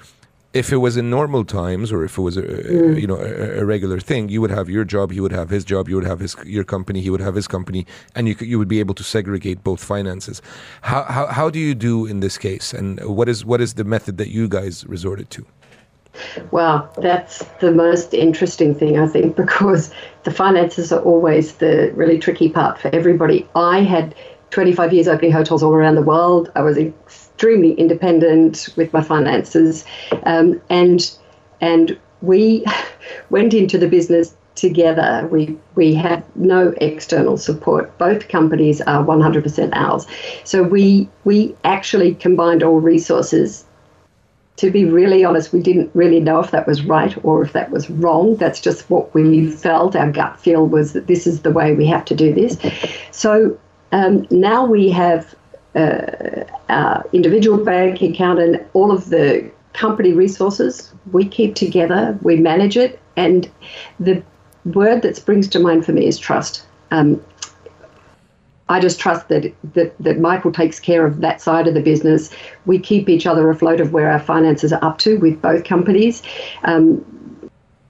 if 0.57 0.73
it 0.73 0.79
was 0.79 0.97
in 0.97 1.11
normal 1.11 1.45
times 1.45 1.93
or 1.93 2.03
if 2.03 2.17
it 2.17 2.23
was 2.23 2.37
a, 2.39 2.43
mm. 2.43 3.01
you 3.01 3.07
know 3.07 3.17
a, 3.17 3.61
a, 3.61 3.65
regular 3.65 4.01
thing 4.01 4.29
you 4.31 4.41
would 4.41 4.51
have 4.51 4.71
your 4.71 4.85
job 4.85 5.11
he 5.11 5.21
would 5.21 5.33
have 5.33 5.51
his 5.51 5.65
job 5.65 5.89
you 5.89 5.95
would 5.95 6.07
have 6.07 6.19
his 6.19 6.35
your 6.45 6.65
company 6.65 7.01
he 7.03 7.11
would 7.11 7.21
have 7.21 7.35
his 7.35 7.47
company 7.47 7.87
and 8.15 8.27
you 8.27 8.35
could, 8.35 8.49
you 8.49 8.59
would 8.59 8.69
be 8.69 8.81
able 8.81 8.95
to 8.95 9.05
segregate 9.05 9.63
both 9.63 9.83
finances 9.85 10.41
how, 10.81 11.03
how 11.05 11.27
how 11.27 11.51
do 11.51 11.59
you 11.59 11.75
do 11.75 12.07
in 12.07 12.21
this 12.21 12.39
case 12.39 12.73
and 12.73 13.05
what 13.05 13.29
is 13.29 13.45
what 13.45 13.61
is 13.61 13.75
the 13.75 13.85
method 13.85 14.17
that 14.17 14.29
you 14.29 14.49
guys 14.49 14.87
resorted 14.87 15.29
to 15.29 15.45
well, 16.51 16.91
that's 16.99 17.45
the 17.61 17.73
most 17.73 18.15
interesting 18.15 18.75
thing, 18.75 18.99
I 18.99 19.07
think, 19.07 19.37
because 19.45 19.93
the 20.25 20.31
finances 20.31 20.93
are 20.93 21.01
always 21.01 21.55
the 21.55 21.93
really 21.95 22.19
tricky 22.19 22.49
part 22.49 22.79
for 22.79 22.89
everybody. 22.95 23.49
I 23.55 23.81
had 23.81 24.15
25 24.51 24.93
years 24.93 25.09
opening 25.09 25.33
hotels 25.33 25.63
all 25.63 25.75
around 25.75 25.97
the 25.97 26.03
world. 26.03 26.51
I 26.55 26.63
was 26.63 26.79
extremely 26.79 27.73
independent 27.73 28.69
with 28.77 28.93
my 28.93 29.03
finances, 29.03 29.85
um, 30.25 30.61
and 30.71 31.11
and 31.61 31.99
we 32.23 32.65
went 33.31 33.55
into 33.55 33.79
the 33.79 33.89
business 33.89 34.35
together. 34.57 35.29
We 35.31 35.57
we 35.75 35.95
had 35.95 36.25
no 36.35 36.75
external 36.81 37.37
support. 37.37 37.97
Both 37.99 38.29
companies 38.29 38.81
are 38.81 39.05
100% 39.05 39.71
ours. 39.75 40.07
So 40.45 40.63
we 40.63 41.09
we 41.25 41.55
actually 41.65 42.15
combined 42.15 42.63
all 42.63 42.81
resources. 42.81 43.66
To 44.57 44.71
be 44.71 44.85
really 44.87 45.25
honest, 45.25 45.53
we 45.53 45.61
didn't 45.61 45.91
really 45.95 46.21
know 46.21 46.41
if 46.41 46.51
that 46.51 46.67
was 46.67 46.83
right 46.83 47.15
or 47.25 47.43
if 47.43 47.53
that 47.53 47.71
was 47.71 47.91
wrong. 47.91 48.37
That's 48.37 48.61
just 48.61 48.89
what 48.89 49.13
we 49.15 49.51
felt. 49.51 49.95
Our 49.95 50.11
gut 50.11 50.41
feel 50.41 50.67
was 50.67 50.95
that 50.95 51.07
this 51.07 51.27
is 51.27 51.43
the 51.43 51.51
way 51.51 51.75
we 51.75 51.87
have 51.87 52.05
to 52.07 52.15
do 52.15 52.33
this. 52.33 52.57
So 53.11 53.59
um, 53.93 54.27
now 54.31 54.65
we 54.65 54.89
have 54.91 55.35
uh, 55.75 56.45
our 56.71 57.05
individual 57.13 57.63
bank 57.63 58.01
account 58.01 58.39
and 58.39 58.65
all 58.73 58.91
of 58.91 59.11
the 59.11 59.51
company 59.75 60.13
resources 60.13 60.93
we 61.13 61.27
keep 61.27 61.55
together, 61.55 62.19
we 62.23 62.37
manage 62.37 62.77
it, 62.77 62.99
and 63.17 63.51
the 64.01 64.23
word 64.65 65.03
that 65.03 65.17
springs 65.17 65.49
to 65.49 65.61
mind 65.61 65.85
for 65.85 65.93
me 65.93 66.07
is 66.07 66.19
trust. 66.19 66.65
Um, 66.91 67.23
I 68.69 68.81
just 68.81 68.99
trust 68.99 69.29
that, 69.29 69.53
that 69.75 69.95
that 70.01 70.19
Michael 70.19 70.51
takes 70.51 70.81
care 70.81 71.07
of 71.07 71.21
that 71.21 71.41
side 71.41 71.69
of 71.69 71.75
the 71.75 71.81
business. 71.81 72.31
We 72.65 72.79
keep 72.79 73.09
each 73.09 73.27
other 73.27 73.49
afloat 73.49 73.81
of 73.81 73.93
where 73.93 74.11
our 74.11 74.19
finances 74.19 74.73
are 74.73 74.85
up 74.85 74.99
to 74.99 75.19
with 75.19 75.41
both 75.41 75.65
companies. 75.65 76.23
Um, 76.65 77.05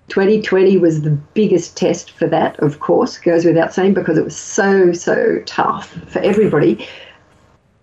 2020 0.09 0.77
was 0.77 1.03
the 1.03 1.11
biggest 1.11 1.77
test 1.77 2.13
for 2.13 2.27
that, 2.29 2.59
of 2.61 2.81
course, 2.81 3.19
goes 3.19 3.45
without 3.45 3.75
saying, 3.75 3.95
because 3.95 4.17
it 4.17 4.25
was 4.25 4.37
so, 4.37 4.93
so 4.93 5.41
tough 5.47 5.89
for 6.09 6.21
everybody. 6.21 6.87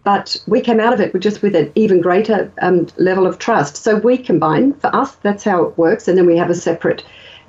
But 0.03 0.41
we 0.47 0.62
came 0.62 0.79
out 0.79 0.93
of 0.93 0.99
it 0.99 1.17
just 1.19 1.41
with 1.41 1.56
an 1.56 1.71
even 1.75 2.01
greater 2.01 2.51
um, 2.62 2.88
level 2.97 3.25
of 3.25 3.39
trust. 3.39 3.77
So 3.77 3.97
we 3.97 4.17
combine, 4.17 4.73
for 4.73 4.93
us, 4.95 5.15
that's 5.15 5.43
how 5.43 5.63
it 5.63 5.77
works. 5.77 6.08
And 6.08 6.17
then 6.17 6.25
we 6.25 6.38
have 6.38 6.49
a 6.49 6.56
separate 6.56 7.03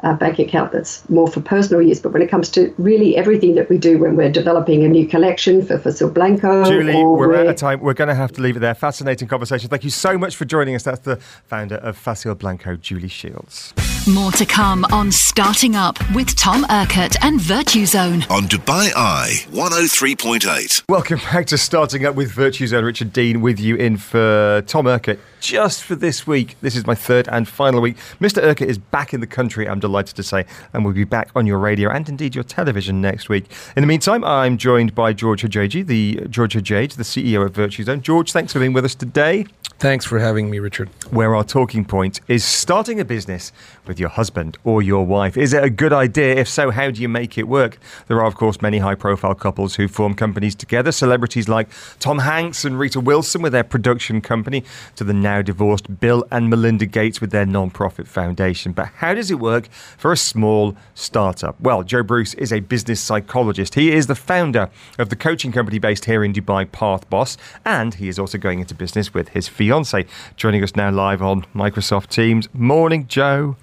uh, 0.04 0.14
bank 0.14 0.38
account 0.38 0.72
that's 0.72 1.08
more 1.08 1.26
for 1.26 1.40
personal 1.40 1.82
use. 1.82 2.00
But 2.00 2.12
when 2.12 2.22
it 2.22 2.30
comes 2.30 2.48
to 2.50 2.72
really 2.78 3.16
everything 3.16 3.54
that 3.56 3.68
we 3.68 3.78
do 3.78 3.98
when 3.98 4.16
we're 4.16 4.30
developing 4.30 4.84
a 4.84 4.88
new 4.88 5.06
collection 5.06 5.64
for 5.64 5.78
Facil 5.78 6.12
Blanco, 6.12 6.64
Julie, 6.64 7.02
we're 7.04 7.34
out 7.36 7.46
of 7.46 7.56
time. 7.56 7.80
We're 7.80 7.94
going 7.94 8.08
to 8.08 8.14
have 8.14 8.32
to 8.32 8.42
leave 8.42 8.56
it 8.56 8.60
there. 8.60 8.74
Fascinating 8.74 9.26
conversation. 9.28 9.68
Thank 9.68 9.84
you 9.84 9.90
so 9.90 10.16
much 10.18 10.36
for 10.36 10.44
joining 10.44 10.74
us. 10.74 10.82
That's 10.82 11.00
the 11.00 11.16
founder 11.16 11.76
of 11.76 11.98
Facil 12.02 12.38
Blanco, 12.38 12.76
Julie 12.76 13.08
Shields. 13.08 13.72
More 14.06 14.32
to 14.32 14.44
come 14.44 14.84
on 14.86 15.10
Starting 15.10 15.74
Up 15.74 15.98
with 16.14 16.36
Tom 16.36 16.64
Urquhart 16.70 17.16
and 17.22 17.40
VirtuZone. 17.40 18.30
On 18.30 18.42
Dubai 18.42 18.92
Eye 18.94 19.44
103.8. 19.50 20.84
Welcome 20.88 21.18
back 21.18 21.46
to 21.46 21.58
Starting 21.58 22.04
Up 22.04 22.14
with 22.14 22.30
VirtuZone. 22.30 22.84
Richard 22.84 23.12
Dean 23.12 23.40
with 23.40 23.58
you 23.58 23.76
in 23.76 23.96
for 23.96 24.62
Tom 24.66 24.86
Urquhart 24.86 25.18
just 25.44 25.84
for 25.84 25.94
this 25.94 26.26
week. 26.26 26.56
This 26.62 26.74
is 26.74 26.86
my 26.86 26.94
third 26.94 27.28
and 27.28 27.46
final 27.46 27.82
week. 27.82 27.98
Mr. 28.18 28.42
Urquhart 28.42 28.70
is 28.70 28.78
back 28.78 29.12
in 29.12 29.20
the 29.20 29.26
country, 29.26 29.68
I'm 29.68 29.78
delighted 29.78 30.16
to 30.16 30.22
say, 30.22 30.46
and 30.72 30.86
we'll 30.86 30.94
be 30.94 31.04
back 31.04 31.28
on 31.36 31.44
your 31.44 31.58
radio 31.58 31.90
and 31.90 32.08
indeed 32.08 32.34
your 32.34 32.44
television 32.44 33.02
next 33.02 33.28
week. 33.28 33.50
In 33.76 33.82
the 33.82 33.86
meantime, 33.86 34.24
I'm 34.24 34.56
joined 34.56 34.94
by 34.94 35.12
George 35.12 35.42
Hajeji, 35.42 35.86
the 35.86 36.26
George 36.30 36.54
Hojeige, 36.54 36.96
the 36.96 37.02
CEO 37.02 37.44
of 37.44 37.52
VirtuZone. 37.52 38.00
George, 38.00 38.32
thanks 38.32 38.54
for 38.54 38.58
being 38.58 38.72
with 38.72 38.86
us 38.86 38.94
today. 38.94 39.44
Thanks 39.78 40.06
for 40.06 40.18
having 40.18 40.50
me, 40.50 40.60
Richard. 40.60 40.88
Where 41.10 41.34
our 41.34 41.44
talking 41.44 41.84
point 41.84 42.20
is 42.28 42.44
starting 42.44 43.00
a 43.00 43.04
business 43.04 43.52
with 43.86 43.98
your 44.00 44.08
husband 44.08 44.56
or 44.64 44.80
your 44.80 45.04
wife. 45.04 45.36
Is 45.36 45.52
it 45.52 45.62
a 45.62 45.68
good 45.68 45.92
idea? 45.92 46.36
If 46.36 46.48
so, 46.48 46.70
how 46.70 46.90
do 46.90 47.02
you 47.02 47.08
make 47.08 47.36
it 47.36 47.48
work? 47.48 47.78
There 48.06 48.18
are, 48.20 48.26
of 48.26 48.36
course, 48.36 48.62
many 48.62 48.78
high 48.78 48.94
profile 48.94 49.34
couples 49.34 49.74
who 49.74 49.88
form 49.88 50.14
companies 50.14 50.54
together. 50.54 50.92
Celebrities 50.92 51.48
like 51.48 51.68
Tom 51.98 52.20
Hanks 52.20 52.64
and 52.64 52.78
Rita 52.78 53.00
Wilson 53.00 53.42
with 53.42 53.52
their 53.52 53.64
production 53.64 54.20
company, 54.20 54.64
to 54.94 55.04
the 55.04 55.12
now 55.12 55.33
divorced 55.42 56.00
Bill 56.00 56.24
and 56.30 56.48
Melinda 56.50 56.86
Gates 56.86 57.20
with 57.20 57.30
their 57.30 57.46
non 57.46 57.70
profit 57.70 58.06
foundation. 58.06 58.72
But 58.72 58.88
how 58.96 59.14
does 59.14 59.30
it 59.30 59.38
work 59.38 59.68
for 59.96 60.12
a 60.12 60.16
small 60.16 60.76
startup? 60.94 61.60
Well, 61.60 61.82
Joe 61.82 62.02
Bruce 62.02 62.34
is 62.34 62.52
a 62.52 62.60
business 62.60 63.00
psychologist. 63.00 63.74
He 63.74 63.92
is 63.92 64.06
the 64.06 64.14
founder 64.14 64.70
of 64.98 65.08
the 65.08 65.16
coaching 65.16 65.52
company 65.52 65.78
based 65.78 66.04
here 66.04 66.24
in 66.24 66.32
Dubai, 66.32 66.70
Path 66.70 67.08
Boss, 67.10 67.36
and 67.64 67.94
he 67.94 68.08
is 68.08 68.18
also 68.18 68.38
going 68.38 68.60
into 68.60 68.74
business 68.74 69.14
with 69.14 69.30
his 69.30 69.48
fiance. 69.48 70.06
Joining 70.36 70.62
us 70.62 70.76
now 70.76 70.90
live 70.90 71.22
on 71.22 71.42
Microsoft 71.54 72.08
Teams. 72.08 72.48
Morning, 72.54 73.06
Joe. 73.06 73.56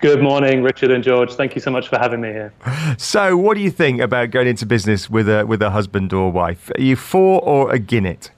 Good 0.00 0.22
morning, 0.22 0.62
Richard 0.62 0.90
and 0.90 1.02
George. 1.02 1.32
Thank 1.32 1.54
you 1.54 1.60
so 1.60 1.70
much 1.70 1.88
for 1.88 1.98
having 1.98 2.20
me 2.20 2.28
here. 2.28 2.52
So, 2.98 3.36
what 3.36 3.54
do 3.54 3.60
you 3.60 3.70
think 3.70 4.00
about 4.00 4.30
going 4.30 4.48
into 4.48 4.66
business 4.66 5.08
with 5.08 5.28
a 5.28 5.46
with 5.46 5.62
a 5.62 5.70
husband 5.70 6.12
or 6.12 6.30
wife? 6.30 6.70
Are 6.76 6.82
you 6.82 6.96
for 6.96 7.40
or 7.40 7.72
against 7.72 8.06
it? 8.06 8.30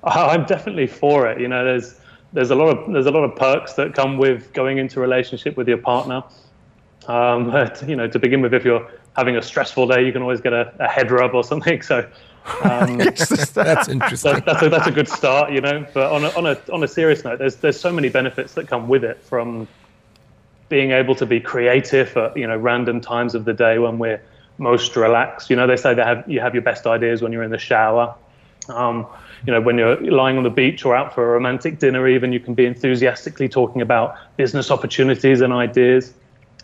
I'm 0.04 0.44
definitely 0.44 0.86
for 0.86 1.26
it. 1.28 1.40
You 1.40 1.48
know, 1.48 1.64
there's 1.64 1.96
there's 2.32 2.50
a 2.50 2.54
lot 2.54 2.76
of 2.76 2.92
there's 2.92 3.06
a 3.06 3.10
lot 3.10 3.24
of 3.24 3.36
perks 3.36 3.74
that 3.74 3.94
come 3.94 4.18
with 4.18 4.52
going 4.52 4.78
into 4.78 4.98
a 4.98 5.02
relationship 5.02 5.56
with 5.56 5.68
your 5.68 5.78
partner. 5.78 6.22
Um, 7.08 7.50
but, 7.50 7.86
you 7.88 7.96
know, 7.96 8.08
to 8.08 8.18
begin 8.18 8.40
with, 8.40 8.54
if 8.54 8.64
you're 8.64 8.88
having 9.16 9.36
a 9.36 9.42
stressful 9.42 9.88
day, 9.88 10.04
you 10.04 10.12
can 10.12 10.22
always 10.22 10.40
get 10.40 10.52
a, 10.52 10.72
a 10.78 10.88
head 10.88 11.10
rub 11.10 11.34
or 11.34 11.44
something. 11.44 11.82
So. 11.90 12.08
Um, 12.62 12.96
that's 12.96 13.88
interesting. 13.88 14.16
So 14.16 14.40
that's, 14.40 14.62
a, 14.62 14.68
that's 14.70 14.86
a 14.86 14.90
good 14.90 15.08
start, 15.08 15.52
you 15.52 15.60
know. 15.60 15.86
But 15.92 16.10
on 16.10 16.24
a, 16.24 16.28
on 16.30 16.46
a 16.46 16.58
on 16.72 16.82
a 16.82 16.88
serious 16.88 17.22
note, 17.22 17.38
there's 17.38 17.56
there's 17.56 17.78
so 17.78 17.92
many 17.92 18.08
benefits 18.08 18.54
that 18.54 18.66
come 18.66 18.88
with 18.88 19.04
it 19.04 19.22
from 19.22 19.68
being 20.70 20.92
able 20.92 21.14
to 21.16 21.26
be 21.26 21.38
creative 21.38 22.16
at 22.16 22.34
you 22.38 22.46
know 22.46 22.56
random 22.56 23.02
times 23.02 23.34
of 23.34 23.44
the 23.44 23.52
day 23.52 23.78
when 23.78 23.98
we're 23.98 24.22
most 24.56 24.96
relaxed. 24.96 25.50
You 25.50 25.56
know, 25.56 25.66
they 25.66 25.76
say 25.76 25.92
they 25.92 26.02
have 26.02 26.28
you 26.28 26.40
have 26.40 26.54
your 26.54 26.62
best 26.62 26.86
ideas 26.86 27.20
when 27.20 27.30
you're 27.30 27.42
in 27.42 27.50
the 27.50 27.58
shower. 27.58 28.14
Um, 28.68 29.06
you 29.46 29.52
know, 29.52 29.60
when 29.60 29.78
you're 29.78 30.00
lying 30.00 30.36
on 30.36 30.44
the 30.44 30.50
beach 30.50 30.84
or 30.84 30.94
out 30.94 31.14
for 31.14 31.24
a 31.24 31.32
romantic 31.32 31.78
dinner, 31.78 32.06
even 32.08 32.32
you 32.32 32.40
can 32.40 32.54
be 32.54 32.66
enthusiastically 32.66 33.48
talking 33.48 33.82
about 33.82 34.16
business 34.36 34.70
opportunities 34.70 35.40
and 35.40 35.52
ideas. 35.52 36.12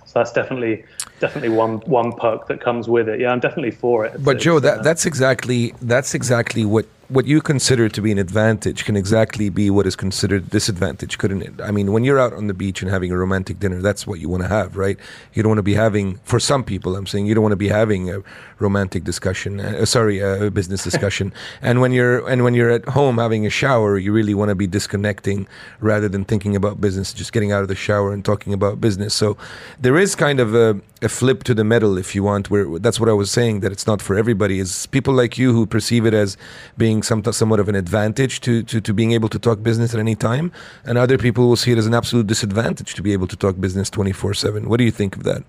So 0.05 0.21
that's 0.21 0.33
definitely 0.33 0.85
definitely 1.21 1.51
one 1.51 1.79
one 1.87 2.13
perk 2.13 2.47
that 2.49 2.61
comes 2.61 2.89
with 2.89 3.09
it. 3.09 3.21
Yeah, 3.21 3.33
I'm 3.33 3.41
definitely 3.41 3.71
for 3.71 4.05
it. 4.05 4.23
But 4.23 4.39
Joe, 4.39 4.61
that, 4.61 4.83
that's 4.83 5.07
exactly 5.07 5.75
that's 5.81 6.15
exactly 6.15 6.65
what 6.65 6.87
what 7.09 7.25
you 7.27 7.41
consider 7.41 7.89
to 7.89 8.03
be 8.03 8.11
an 8.11 8.19
advantage 8.19 8.85
can 8.85 8.97
exactly 8.97 9.49
be 9.49 9.71
what 9.71 9.87
is 9.87 9.95
considered 9.95 10.47
a 10.47 10.51
disadvantage, 10.51 11.19
couldn't 11.19 11.43
it? 11.43 11.61
I 11.63 11.71
mean, 11.71 11.93
when 11.93 12.03
you're 12.03 12.19
out 12.19 12.33
on 12.33 12.49
the 12.49 12.55
beach 12.55 12.83
and 12.83 12.91
having 12.91 13.13
a 13.13 13.17
romantic 13.17 13.61
dinner, 13.61 13.81
that's 13.81 14.07
what 14.07 14.19
you 14.19 14.29
want 14.29 14.43
to 14.43 14.49
have, 14.49 14.77
right? 14.77 14.99
You 15.33 15.43
don't 15.43 15.51
want 15.51 15.59
to 15.59 15.63
be 15.63 15.75
having, 15.75 16.17
for 16.25 16.41
some 16.41 16.65
people, 16.65 16.97
I'm 16.97 17.07
saying, 17.07 17.27
you 17.27 17.35
don't 17.35 17.43
want 17.43 17.53
to 17.53 17.57
be 17.57 17.69
having 17.69 18.11
a 18.11 18.23
romantic 18.59 19.05
discussion, 19.05 19.61
uh, 19.61 19.85
sorry, 19.85 20.19
a 20.19 20.51
business 20.51 20.83
discussion. 20.91 21.33
and 21.63 21.81
when 21.81 21.93
you're 21.93 22.29
and 22.29 22.43
when 22.43 22.55
you're 22.55 22.71
at 22.71 22.89
home 22.89 23.19
having 23.19 23.47
a 23.47 23.51
shower, 23.51 23.99
you 23.99 24.13
really 24.13 24.35
want 24.35 24.49
to 24.49 24.55
be 24.55 24.67
disconnecting 24.67 25.47
rather 25.81 26.09
than 26.09 26.25
thinking 26.25 26.57
about 26.57 26.81
business, 26.81 27.13
just 27.13 27.33
getting 27.33 27.53
out 27.53 27.63
of 27.63 27.69
the 27.69 27.75
shower 27.77 28.13
and 28.13 28.25
talking 28.25 28.53
about 28.53 28.81
business. 28.81 29.15
So 29.15 29.37
there 29.81 29.97
is 29.97 30.15
kind 30.17 30.41
of 30.41 30.55
a, 30.55 30.81
a 31.03 31.09
flip 31.09 31.45
to 31.45 31.55
the 31.55 31.65
medal, 31.65 31.99
if 31.99 32.15
you 32.15 32.23
want. 32.23 32.51
Where 32.51 32.79
that's 32.79 32.99
what 32.99 33.09
I 33.09 33.13
was 33.13 33.31
saying 33.31 33.61
that 33.61 33.73
it's 33.73 33.87
not 33.87 34.01
for 34.01 34.17
everybody. 34.17 34.59
Is 34.59 34.87
people 34.87 35.15
like 35.15 35.37
you 35.37 35.53
who 35.53 35.67
perceive 35.67 36.07
it 36.07 36.15
as 36.15 36.37
being 36.79 37.03
some, 37.03 37.23
somewhat 37.25 37.61
of 37.61 37.69
an 37.69 37.75
advantage 37.75 38.41
to, 38.43 38.63
to, 38.65 38.81
to 38.81 38.95
being 38.95 39.13
able 39.13 39.29
to 39.29 39.39
talk 39.39 39.63
business 39.63 39.93
at 39.95 40.01
any 40.01 40.15
time, 40.15 40.53
and 40.85 40.97
other 40.97 41.19
people 41.19 41.49
will 41.49 41.57
see 41.57 41.73
it 41.73 41.79
as 41.79 41.87
an 41.87 41.95
absolute 41.95 42.27
disadvantage 42.27 42.95
to 42.95 43.03
be 43.03 43.13
able 43.13 43.27
to 43.27 43.37
talk 43.37 43.61
business 43.61 43.91
24 43.91 44.35
7. 44.35 44.69
What 44.69 44.79
do 44.79 44.85
you 44.85 44.91
think 44.91 45.17
of 45.17 45.25
that? 45.25 45.45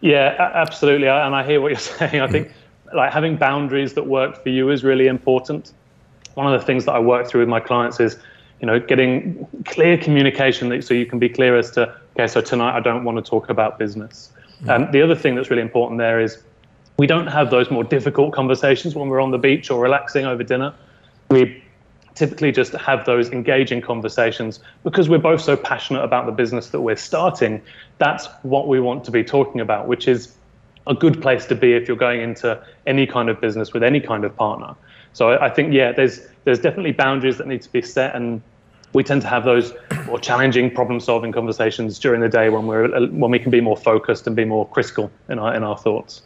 Yeah, 0.00 0.50
absolutely. 0.54 1.08
And 1.08 1.34
I 1.34 1.44
hear 1.44 1.60
what 1.60 1.68
you're 1.68 1.78
saying. 1.98 2.20
I 2.20 2.26
think 2.26 2.48
mm-hmm. 2.48 2.96
like 2.96 3.12
having 3.12 3.36
boundaries 3.36 3.94
that 3.94 4.06
work 4.06 4.42
for 4.42 4.48
you 4.48 4.70
is 4.70 4.84
really 4.84 5.06
important. 5.06 5.72
One 6.34 6.52
of 6.52 6.60
the 6.60 6.66
things 6.66 6.84
that 6.86 6.92
I 6.92 6.98
work 6.98 7.28
through 7.28 7.40
with 7.40 7.48
my 7.48 7.60
clients 7.60 8.00
is, 8.00 8.18
you 8.60 8.66
know, 8.66 8.80
getting 8.80 9.46
clear 9.66 9.96
communication 9.96 10.82
so 10.82 10.94
you 10.94 11.06
can 11.06 11.20
be 11.20 11.28
clear 11.28 11.56
as 11.56 11.70
to, 11.72 11.94
okay, 12.14 12.26
so 12.26 12.40
tonight 12.40 12.76
I 12.76 12.80
don't 12.80 13.04
want 13.04 13.24
to 13.24 13.30
talk 13.30 13.48
about 13.48 13.78
business. 13.78 14.32
Um, 14.68 14.90
the 14.92 15.02
other 15.02 15.14
thing 15.14 15.34
that's 15.34 15.50
really 15.50 15.62
important 15.62 15.98
there 15.98 16.20
is 16.20 16.42
we 16.96 17.06
don't 17.06 17.26
have 17.26 17.50
those 17.50 17.70
more 17.70 17.84
difficult 17.84 18.32
conversations 18.32 18.94
when 18.94 19.08
we're 19.08 19.20
on 19.20 19.30
the 19.30 19.38
beach 19.38 19.70
or 19.70 19.82
relaxing 19.82 20.26
over 20.26 20.42
dinner. 20.42 20.72
We 21.30 21.62
typically 22.14 22.52
just 22.52 22.72
have 22.74 23.04
those 23.04 23.30
engaging 23.30 23.80
conversations 23.80 24.60
because 24.84 25.08
we're 25.08 25.18
both 25.18 25.40
so 25.40 25.56
passionate 25.56 26.02
about 26.02 26.26
the 26.26 26.32
business 26.32 26.70
that 26.70 26.80
we're 26.80 26.96
starting. 26.96 27.60
That's 27.98 28.26
what 28.42 28.68
we 28.68 28.80
want 28.80 29.04
to 29.04 29.10
be 29.10 29.24
talking 29.24 29.60
about, 29.60 29.88
which 29.88 30.06
is 30.06 30.34
a 30.86 30.94
good 30.94 31.20
place 31.20 31.46
to 31.46 31.54
be 31.54 31.72
if 31.72 31.88
you're 31.88 31.96
going 31.96 32.20
into 32.20 32.62
any 32.86 33.06
kind 33.06 33.28
of 33.28 33.40
business 33.40 33.72
with 33.72 33.82
any 33.82 34.00
kind 34.00 34.24
of 34.24 34.36
partner. 34.36 34.74
So 35.12 35.38
I, 35.38 35.48
think, 35.48 35.72
yeah, 35.72 35.92
there's 35.92 36.26
there's 36.42 36.58
definitely 36.58 36.92
boundaries 36.92 37.38
that 37.38 37.46
need 37.46 37.62
to 37.62 37.72
be 37.72 37.82
set, 37.82 38.14
and 38.14 38.42
we 38.94 39.02
tend 39.04 39.20
to 39.22 39.28
have 39.28 39.44
those 39.44 39.74
more 40.06 40.18
challenging 40.18 40.70
problem-solving 40.70 41.32
conversations 41.32 41.98
during 41.98 42.20
the 42.20 42.28
day 42.28 42.48
when 42.48 42.66
we're 42.66 42.88
when 43.10 43.30
we 43.30 43.38
can 43.38 43.50
be 43.50 43.60
more 43.60 43.76
focused 43.76 44.26
and 44.26 44.34
be 44.34 44.44
more 44.44 44.66
critical 44.68 45.10
in 45.28 45.38
our 45.38 45.54
in 45.54 45.62
our 45.62 45.76
thoughts. 45.76 46.22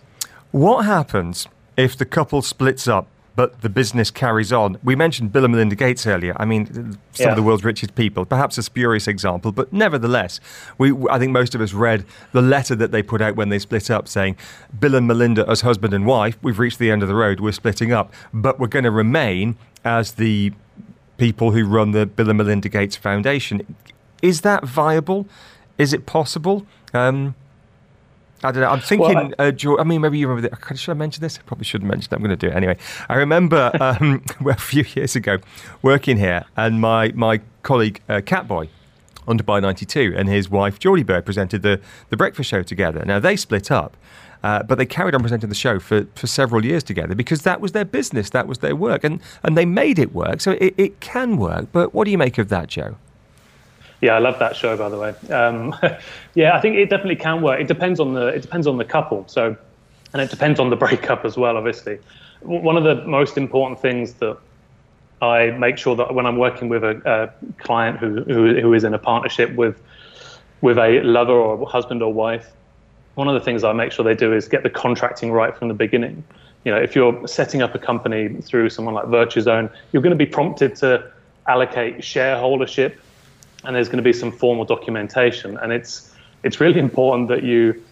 What 0.52 0.85
happens 0.85 1.48
if 1.76 1.96
the 1.96 2.04
couple 2.04 2.42
splits 2.42 2.87
up 2.87 3.09
but 3.37 3.61
the 3.62 3.68
business 3.68 4.11
carries 4.11 4.52
on? 4.52 4.78
We 4.83 4.96
mentioned 4.96 5.31
Bill 5.33 5.44
and 5.44 5.52
Melinda 5.52 5.76
Gates 5.76 6.07
earlier. 6.09 6.35
I 6.38 6.44
mean, 6.44 6.66
some 7.12 7.24
Yeah. 7.26 7.28
of 7.31 7.37
the 7.37 7.42
world's 7.42 7.64
richest 7.64 7.94
people, 7.94 8.24
perhaps 8.24 8.59
a 8.59 8.64
spurious 8.64 9.07
example, 9.07 9.52
but 9.52 9.72
nevertheless, 9.72 10.40
we, 10.76 10.92
I 11.09 11.20
think 11.20 11.31
most 11.31 11.54
of 11.54 11.61
us 11.61 11.72
read 11.72 12.04
the 12.33 12.42
letter 12.42 12.74
that 12.74 12.90
they 12.90 13.00
put 13.00 13.20
out 13.22 13.37
when 13.37 13.48
they 13.48 13.61
split 13.61 13.92
up 13.92 14.09
saying, 14.09 14.37
Bill 14.81 14.96
and 14.96 15.07
Melinda, 15.07 15.48
as 15.48 15.61
husband 15.61 15.94
and 15.94 16.04
wife, 16.04 16.37
we've 16.42 16.59
reached 16.59 16.81
the 16.81 16.90
end 16.90 17.00
of 17.02 17.09
the 17.09 17.14
road, 17.14 17.38
we're 17.38 17.52
splitting 17.52 17.92
up, 17.92 18.12
but 18.35 18.59
we're 18.59 18.66
going 18.66 18.85
to 18.85 18.90
remain 18.90 19.57
as 19.85 20.12
the 20.14 20.52
people 21.18 21.50
who 21.50 21.66
run 21.66 21.90
the 21.90 22.07
Bill 22.07 22.31
and 22.31 22.38
Melinda 22.38 22.68
Gates 22.68 22.96
Foundation. 22.96 23.76
Is 24.22 24.40
that 24.40 24.64
viable? 24.64 25.26
Is 25.76 25.92
it 25.92 26.07
possible? 26.07 26.66
Um, 26.94 27.35
I 28.42 28.52
don't 28.52 28.62
know. 28.62 28.70
I'm 28.70 28.81
thinking, 28.81 29.14
Well, 29.14 29.33
uh, 29.38 29.50
George, 29.50 29.81
I 29.81 29.85
mean, 29.85 30.00
maybe 30.00 30.18
you 30.18 30.28
remember. 30.28 30.57
The, 30.57 30.76
should 30.76 30.92
I 30.92 30.94
mention 30.94 31.20
this? 31.20 31.38
I 31.38 31.42
probably 31.42 31.64
shouldn't 31.64 31.90
mention 31.90 32.12
it. 32.12 32.16
I'm 32.16 32.22
going 32.22 32.37
to 32.37 32.37
do 32.37 32.52
it 32.52 32.57
anyway. 32.57 32.76
I 33.09 33.16
remember 33.16 33.70
um, 33.81 34.22
a 34.46 34.57
few 34.57 34.85
years 34.94 35.16
ago 35.16 35.38
working 35.83 36.16
here, 36.16 36.44
and 36.57 36.81
my 36.81 37.12
my 37.14 37.40
colleague 37.62 38.00
uh, 38.09 38.20
Catboy 38.24 38.68
on 39.26 39.38
Dubai 39.38 39.61
92 39.61 40.14
and 40.16 40.26
his 40.28 40.48
wife 40.48 40.78
Geordie 40.78 41.02
Bird 41.02 41.26
presented 41.26 41.62
the 41.62 41.81
the 42.11 42.16
breakfast 42.16 42.48
show 42.48 42.62
together. 42.62 43.04
Now 43.04 43.18
they 43.18 43.37
split 43.37 43.70
up. 43.70 43.96
Uh, 44.42 44.62
but 44.62 44.79
they 44.79 44.87
carried 44.87 45.14
on 45.14 45.20
presenting 45.20 45.48
the 45.48 45.55
show 45.55 45.81
for, 45.81 46.07
for 46.14 46.27
several 46.27 46.64
years 46.64 46.85
together 46.85 47.14
because 47.14 47.42
that 47.42 47.61
was 47.61 47.72
their 47.72 47.85
business, 47.85 48.31
that 48.31 48.46
was 48.46 48.59
their 48.59 48.77
work, 48.77 49.03
and, 49.03 49.20
and 49.42 49.57
they 49.57 49.64
made 49.64 49.98
it 49.98 50.14
work. 50.14 50.40
So 50.40 50.53
it, 50.53 50.74
it 50.77 51.01
can 51.01 51.37
work. 51.38 51.68
But 51.72 51.92
what 51.92 52.05
do 52.05 52.11
you 52.11 52.18
make 52.18 52.38
of 52.38 52.48
that, 52.48 52.68
Joe? 52.68 52.96
Yeah, 54.01 54.14
I 54.14 54.18
love 54.20 54.38
that 54.38 54.55
show, 54.55 54.77
by 54.77 54.88
the 54.88 54.98
way. 54.98 55.14
Um, 55.33 55.74
yeah, 56.35 56.57
I 56.57 56.61
think 56.61 56.77
it 56.77 56.88
definitely 56.88 57.16
can 57.16 57.42
work. 57.42 57.61
It 57.61 57.66
depends 57.66 57.98
on 57.98 58.14
the 58.14 58.29
it 58.29 58.42
depends 58.42 58.66
on 58.66 58.79
the 58.79 58.85
couple. 58.85 59.27
So, 59.27 59.57
and 60.12 60.22
it 60.22 60.31
depends 60.31 60.61
on 60.61 60.70
the 60.70 60.77
breakup 60.85 61.24
as 61.24 61.37
well. 61.37 61.57
Obviously, 61.57 61.98
one 62.42 62.77
of 62.77 62.85
the 62.85 63.05
most 63.07 63.37
important 63.37 63.81
things 63.81 64.14
that 64.14 64.38
I 65.20 65.51
make 65.51 65.79
sure 65.79 65.96
that 65.96 66.14
when 66.14 66.27
I'm 66.27 66.38
working 66.38 66.68
with 66.68 66.85
a, 66.85 67.03
a 67.05 67.62
client 67.62 67.98
who, 67.98 68.22
who 68.22 68.61
who 68.61 68.72
is 68.72 68.85
in 68.85 68.94
a 68.94 68.98
partnership 68.98 69.55
with 69.57 69.83
with 70.61 70.79
a 70.79 71.01
lover 71.03 71.33
or 71.33 71.68
husband 71.68 72.03
or 72.03 72.12
wife, 72.12 72.53
one 73.18 73.26
of 73.26 73.35
the 73.35 73.40
things 73.40 73.64
I 73.64 73.72
make 73.72 73.90
sure 73.90 74.04
they 74.04 74.14
do 74.14 74.33
is 74.33 74.46
get 74.46 74.62
the 74.62 74.70
contracting 74.70 75.33
right 75.33 75.54
from 75.57 75.66
the 75.66 75.74
beginning. 75.74 76.22
You 76.62 76.70
know, 76.70 76.78
if 76.78 76.94
you're 76.94 77.26
setting 77.26 77.62
up 77.62 77.74
a 77.74 77.78
company 77.78 78.28
through 78.28 78.70
someone 78.70 78.94
like 78.94 79.07
VirtuZone, 79.07 79.72
you're 79.90 80.02
going 80.02 80.16
to 80.16 80.24
be 80.24 80.31
prompted 80.31 80.76
to 80.76 81.11
allocate 81.48 81.98
shareholdership 81.98 82.94
and 83.64 83.74
there's 83.74 83.88
going 83.88 83.96
to 83.96 84.04
be 84.04 84.12
some 84.12 84.31
formal 84.31 84.64
documentation. 84.64 85.59
And 85.59 85.72
it's 85.72 86.14
it's 86.44 86.61
really 86.61 86.78
important 86.78 87.26
that 87.31 87.42
you 87.42 87.83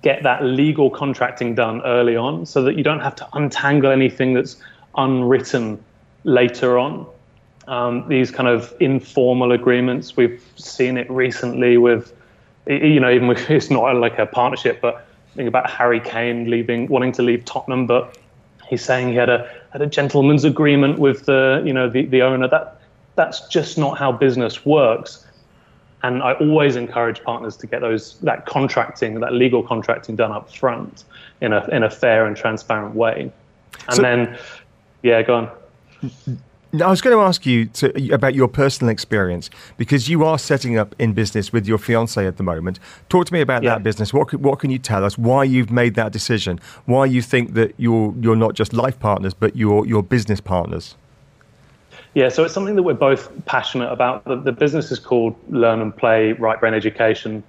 get 0.00 0.22
that 0.22 0.42
legal 0.42 0.88
contracting 0.88 1.54
done 1.54 1.82
early 1.82 2.16
on 2.16 2.46
so 2.46 2.62
that 2.62 2.74
you 2.74 2.82
don't 2.82 3.00
have 3.00 3.16
to 3.16 3.28
untangle 3.34 3.90
anything 3.90 4.32
that's 4.32 4.56
unwritten 4.96 5.78
later 6.24 6.78
on. 6.78 7.06
Um, 7.68 8.08
these 8.08 8.30
kind 8.30 8.48
of 8.48 8.72
informal 8.80 9.52
agreements, 9.52 10.16
we've 10.16 10.42
seen 10.56 10.96
it 10.96 11.10
recently 11.10 11.76
with, 11.76 12.14
you 12.66 13.00
know, 13.00 13.10
even 13.10 13.28
with 13.28 13.50
it's 13.50 13.70
not 13.70 13.96
like 13.96 14.18
a 14.18 14.26
partnership, 14.26 14.80
but 14.80 15.06
think 15.34 15.48
about 15.48 15.68
Harry 15.70 16.00
Kane 16.00 16.50
leaving, 16.50 16.86
wanting 16.88 17.12
to 17.12 17.22
leave 17.22 17.44
Tottenham, 17.44 17.86
but 17.86 18.16
he's 18.68 18.84
saying 18.84 19.08
he 19.08 19.14
had 19.14 19.28
a 19.28 19.50
had 19.72 19.82
a 19.82 19.86
gentleman's 19.86 20.44
agreement 20.44 20.98
with 20.98 21.26
the, 21.26 21.62
you 21.64 21.72
know, 21.72 21.88
the, 21.88 22.04
the 22.06 22.22
owner. 22.22 22.48
That 22.48 22.80
that's 23.16 23.46
just 23.48 23.78
not 23.78 23.98
how 23.98 24.12
business 24.12 24.64
works. 24.64 25.26
And 26.02 26.22
I 26.22 26.34
always 26.34 26.76
encourage 26.76 27.22
partners 27.22 27.56
to 27.58 27.66
get 27.66 27.80
those 27.80 28.18
that 28.20 28.46
contracting, 28.46 29.20
that 29.20 29.32
legal 29.32 29.62
contracting 29.62 30.16
done 30.16 30.32
up 30.32 30.52
front 30.52 31.04
in 31.40 31.52
a 31.52 31.66
in 31.68 31.82
a 31.82 31.90
fair 31.90 32.26
and 32.26 32.36
transparent 32.36 32.94
way. 32.94 33.32
And 33.88 33.96
So- 33.96 34.02
then, 34.02 34.38
yeah, 35.02 35.22
go 35.22 35.34
on. 35.34 35.50
Now, 36.74 36.88
I 36.88 36.90
was 36.90 37.00
going 37.00 37.16
to 37.16 37.22
ask 37.22 37.46
you 37.46 37.66
to, 37.66 38.12
about 38.12 38.34
your 38.34 38.48
personal 38.48 38.90
experience 38.90 39.48
because 39.76 40.08
you 40.08 40.24
are 40.24 40.40
setting 40.40 40.76
up 40.76 40.92
in 40.98 41.12
business 41.12 41.52
with 41.52 41.68
your 41.68 41.78
fiance 41.78 42.26
at 42.26 42.36
the 42.36 42.42
moment. 42.42 42.80
Talk 43.08 43.26
to 43.26 43.32
me 43.32 43.40
about 43.40 43.62
Yeah. 43.62 43.74
that 43.74 43.84
business. 43.84 44.12
What 44.12 44.30
can, 44.30 44.42
what 44.42 44.58
can 44.58 44.70
you 44.70 44.80
tell 44.80 45.04
us? 45.04 45.16
Why 45.16 45.44
you've 45.44 45.70
made 45.70 45.94
that 45.94 46.10
decision? 46.10 46.58
Why 46.86 47.06
you 47.06 47.22
think 47.22 47.54
that 47.54 47.74
you're 47.76 48.12
you're 48.20 48.34
not 48.34 48.54
just 48.54 48.72
life 48.72 48.98
partners, 48.98 49.34
but 49.34 49.54
you're 49.54 49.86
you're 49.86 50.02
business 50.02 50.40
partners? 50.40 50.96
Yeah, 52.14 52.28
so 52.28 52.42
it's 52.42 52.52
something 52.52 52.74
that 52.74 52.82
we're 52.82 52.94
both 52.94 53.30
passionate 53.44 53.92
about. 53.92 54.24
The, 54.24 54.34
the 54.34 54.52
business 54.52 54.90
is 54.90 54.98
called 54.98 55.36
Learn 55.50 55.80
and 55.80 55.96
Play 55.96 56.32
Right 56.32 56.58
Brain 56.58 56.74
Education, 56.74 57.44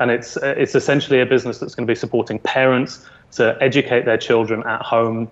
and 0.00 0.10
it's 0.10 0.36
it's 0.42 0.74
essentially 0.74 1.20
a 1.20 1.26
business 1.26 1.60
that's 1.60 1.74
going 1.74 1.86
to 1.86 1.90
be 1.90 1.98
supporting 1.98 2.38
parents 2.40 3.06
to 3.32 3.56
educate 3.62 4.04
their 4.04 4.18
children 4.18 4.62
at 4.66 4.82
home 4.82 5.30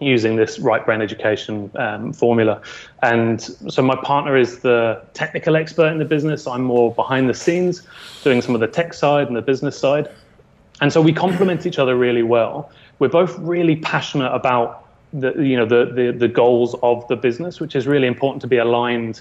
using 0.00 0.36
this 0.36 0.58
right 0.58 0.84
brain 0.84 1.00
education 1.00 1.70
um, 1.76 2.12
formula. 2.12 2.60
And 3.02 3.40
so 3.40 3.82
my 3.82 3.96
partner 3.96 4.36
is 4.36 4.60
the 4.60 5.02
technical 5.14 5.56
expert 5.56 5.88
in 5.88 5.98
the 5.98 6.04
business. 6.04 6.46
I'm 6.46 6.62
more 6.62 6.94
behind 6.94 7.28
the 7.28 7.34
scenes, 7.34 7.82
doing 8.22 8.42
some 8.42 8.54
of 8.54 8.60
the 8.60 8.68
tech 8.68 8.94
side 8.94 9.26
and 9.26 9.36
the 9.36 9.42
business 9.42 9.78
side. 9.78 10.10
And 10.80 10.92
so 10.92 11.00
we 11.00 11.12
complement 11.12 11.66
each 11.66 11.78
other 11.78 11.96
really 11.96 12.22
well. 12.22 12.70
We're 12.98 13.08
both 13.08 13.38
really 13.38 13.76
passionate 13.76 14.32
about 14.32 14.86
the 15.12 15.32
you 15.34 15.56
know 15.56 15.66
the 15.66 15.92
the, 15.92 16.12
the 16.12 16.28
goals 16.28 16.74
of 16.82 17.06
the 17.08 17.16
business, 17.16 17.60
which 17.60 17.74
is 17.74 17.86
really 17.86 18.06
important 18.06 18.42
to 18.42 18.46
be 18.46 18.58
aligned 18.58 19.20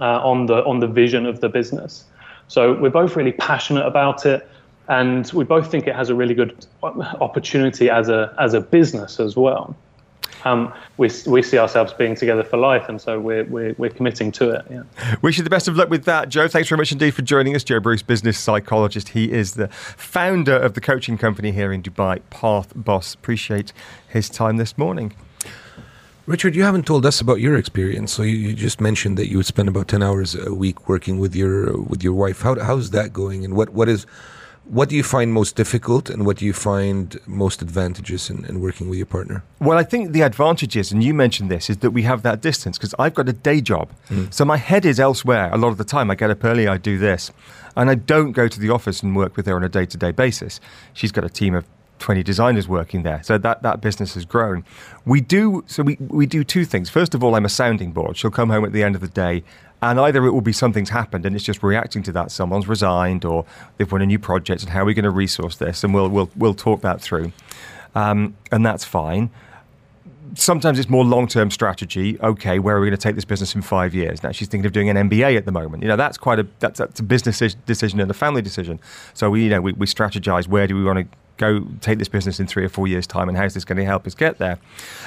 uh, 0.00 0.20
on 0.22 0.46
the 0.46 0.64
on 0.64 0.80
the 0.80 0.86
vision 0.86 1.26
of 1.26 1.40
the 1.40 1.48
business. 1.48 2.04
So 2.48 2.74
we're 2.74 2.90
both 2.90 3.16
really 3.16 3.32
passionate 3.32 3.86
about 3.86 4.24
it, 4.24 4.48
and 4.88 5.30
we 5.32 5.44
both 5.44 5.70
think 5.70 5.86
it 5.86 5.94
has 5.94 6.10
a 6.10 6.14
really 6.14 6.34
good 6.34 6.66
opportunity 6.82 7.90
as 7.90 8.08
a 8.08 8.34
as 8.38 8.54
a 8.54 8.60
business 8.60 9.20
as 9.20 9.36
well. 9.36 9.76
Um, 10.44 10.72
we 10.96 11.10
we 11.26 11.42
see 11.42 11.58
ourselves 11.58 11.92
being 11.92 12.14
together 12.14 12.44
for 12.44 12.56
life, 12.56 12.88
and 12.88 13.00
so 13.00 13.18
we're 13.18 13.44
we're, 13.44 13.74
we're 13.78 13.90
committing 13.90 14.32
to 14.32 14.50
it. 14.50 14.66
Yeah. 14.70 15.16
Wish 15.22 15.38
you 15.38 15.44
the 15.44 15.50
best 15.50 15.68
of 15.68 15.76
luck 15.76 15.90
with 15.90 16.04
that, 16.04 16.28
Joe. 16.28 16.48
Thanks 16.48 16.68
very 16.68 16.78
much 16.78 16.92
indeed 16.92 17.12
for 17.12 17.22
joining 17.22 17.56
us. 17.56 17.64
Joe 17.64 17.80
Bruce, 17.80 18.02
business 18.02 18.38
psychologist. 18.38 19.10
He 19.10 19.32
is 19.32 19.54
the 19.54 19.68
founder 19.68 20.56
of 20.56 20.74
the 20.74 20.80
coaching 20.80 21.18
company 21.18 21.52
here 21.52 21.72
in 21.72 21.82
Dubai, 21.82 22.20
Path 22.30 22.72
Boss. 22.74 23.14
Appreciate 23.14 23.72
his 24.08 24.28
time 24.28 24.56
this 24.56 24.78
morning. 24.78 25.14
Richard, 26.26 26.54
you 26.54 26.62
haven't 26.62 26.86
told 26.86 27.06
us 27.06 27.22
about 27.22 27.40
your 27.40 27.56
experience. 27.56 28.12
So 28.12 28.22
you, 28.22 28.36
you 28.36 28.52
just 28.52 28.82
mentioned 28.82 29.16
that 29.16 29.30
you 29.30 29.38
would 29.38 29.46
spend 29.46 29.68
about 29.68 29.88
ten 29.88 30.02
hours 30.02 30.34
a 30.34 30.52
week 30.52 30.88
working 30.88 31.18
with 31.18 31.34
your 31.34 31.80
with 31.80 32.04
your 32.04 32.12
wife. 32.12 32.42
How 32.42 32.58
how's 32.60 32.90
that 32.90 33.12
going? 33.12 33.44
And 33.44 33.54
what 33.54 33.70
what 33.70 33.88
is 33.88 34.06
what 34.68 34.88
do 34.90 34.96
you 34.96 35.02
find 35.02 35.32
most 35.32 35.56
difficult, 35.56 36.10
and 36.10 36.26
what 36.26 36.36
do 36.36 36.44
you 36.44 36.52
find 36.52 37.18
most 37.26 37.62
advantageous 37.62 38.28
in, 38.28 38.44
in 38.44 38.60
working 38.60 38.88
with 38.88 38.98
your 38.98 39.06
partner? 39.06 39.42
Well, 39.60 39.78
I 39.78 39.82
think 39.82 40.12
the 40.12 40.20
advantages, 40.22 40.92
and 40.92 41.02
you 41.02 41.14
mentioned 41.14 41.50
this, 41.50 41.70
is 41.70 41.78
that 41.78 41.92
we 41.92 42.02
have 42.02 42.22
that 42.22 42.42
distance 42.42 42.76
because 42.76 42.94
I've 42.98 43.14
got 43.14 43.28
a 43.28 43.32
day 43.32 43.60
job. 43.60 43.90
Mm. 44.10 44.32
So 44.32 44.44
my 44.44 44.58
head 44.58 44.84
is 44.84 45.00
elsewhere 45.00 45.50
a 45.52 45.56
lot 45.56 45.68
of 45.68 45.78
the 45.78 45.84
time. 45.84 46.10
I 46.10 46.14
get 46.14 46.30
up 46.30 46.44
early, 46.44 46.68
I 46.68 46.76
do 46.76 46.98
this, 46.98 47.30
and 47.76 47.88
I 47.88 47.94
don't 47.94 48.32
go 48.32 48.46
to 48.46 48.60
the 48.60 48.70
office 48.70 49.02
and 49.02 49.16
work 49.16 49.36
with 49.36 49.46
her 49.46 49.56
on 49.56 49.64
a 49.64 49.68
day 49.68 49.86
to 49.86 49.96
day 49.96 50.12
basis. 50.12 50.60
She's 50.92 51.12
got 51.12 51.24
a 51.24 51.30
team 51.30 51.54
of 51.54 51.64
20 51.98 52.22
designers 52.22 52.68
working 52.68 53.02
there. 53.02 53.22
So 53.22 53.38
that, 53.38 53.62
that 53.62 53.80
business 53.80 54.14
has 54.14 54.24
grown. 54.24 54.64
We 55.04 55.20
do, 55.20 55.64
so 55.66 55.82
we, 55.82 55.96
we 56.00 56.26
do 56.26 56.44
two 56.44 56.64
things. 56.64 56.90
First 56.90 57.14
of 57.14 57.24
all, 57.24 57.34
I'm 57.34 57.44
a 57.44 57.48
sounding 57.50 57.92
board. 57.92 58.16
She'll 58.16 58.30
come 58.30 58.50
home 58.50 58.64
at 58.64 58.72
the 58.72 58.82
end 58.82 58.94
of 58.94 59.00
the 59.00 59.08
day 59.08 59.42
and 59.80 60.00
either 60.00 60.24
it 60.26 60.32
will 60.32 60.40
be 60.40 60.52
something's 60.52 60.90
happened 60.90 61.24
and 61.24 61.36
it's 61.36 61.44
just 61.44 61.62
reacting 61.62 62.02
to 62.04 62.12
that. 62.12 62.30
Someone's 62.30 62.66
resigned 62.66 63.24
or 63.24 63.44
they've 63.76 63.90
won 63.90 64.02
a 64.02 64.06
new 64.06 64.18
project 64.18 64.62
and 64.62 64.70
how 64.70 64.82
are 64.82 64.84
we 64.84 64.94
going 64.94 65.04
to 65.04 65.10
resource 65.10 65.56
this? 65.56 65.84
And 65.84 65.94
we'll, 65.94 66.08
we'll, 66.08 66.30
we'll 66.36 66.54
talk 66.54 66.80
that 66.80 67.00
through. 67.00 67.32
Um, 67.94 68.36
and 68.50 68.66
that's 68.66 68.84
fine 68.84 69.30
sometimes 70.34 70.78
it's 70.78 70.88
more 70.88 71.04
long-term 71.04 71.50
strategy. 71.50 72.20
Okay, 72.20 72.58
where 72.58 72.76
are 72.76 72.80
we 72.80 72.88
going 72.88 72.98
to 72.98 73.02
take 73.02 73.14
this 73.14 73.24
business 73.24 73.54
in 73.54 73.62
five 73.62 73.94
years? 73.94 74.22
Now 74.22 74.32
she's 74.32 74.48
thinking 74.48 74.66
of 74.66 74.72
doing 74.72 74.88
an 74.88 75.08
MBA 75.08 75.36
at 75.36 75.44
the 75.44 75.52
moment. 75.52 75.82
You 75.82 75.88
know, 75.88 75.96
that's 75.96 76.18
quite 76.18 76.38
a 76.38 76.46
that's, 76.58 76.78
that's 76.78 77.00
a 77.00 77.02
business 77.02 77.54
decision 77.66 78.00
and 78.00 78.10
a 78.10 78.14
family 78.14 78.42
decision. 78.42 78.80
So 79.14 79.30
we 79.30 79.44
you 79.44 79.50
know 79.50 79.60
we, 79.60 79.72
we 79.72 79.86
strategize 79.86 80.48
where 80.48 80.66
do 80.66 80.76
we 80.76 80.84
want 80.84 80.98
to 80.98 81.16
go 81.36 81.64
take 81.80 81.98
this 81.98 82.08
business 82.08 82.40
in 82.40 82.46
three 82.46 82.64
or 82.64 82.68
four 82.68 82.88
years 82.88 83.06
time 83.06 83.28
and 83.28 83.38
how's 83.38 83.54
this 83.54 83.64
going 83.64 83.78
to 83.78 83.84
help 83.84 84.06
us 84.06 84.14
get 84.14 84.38
there. 84.38 84.58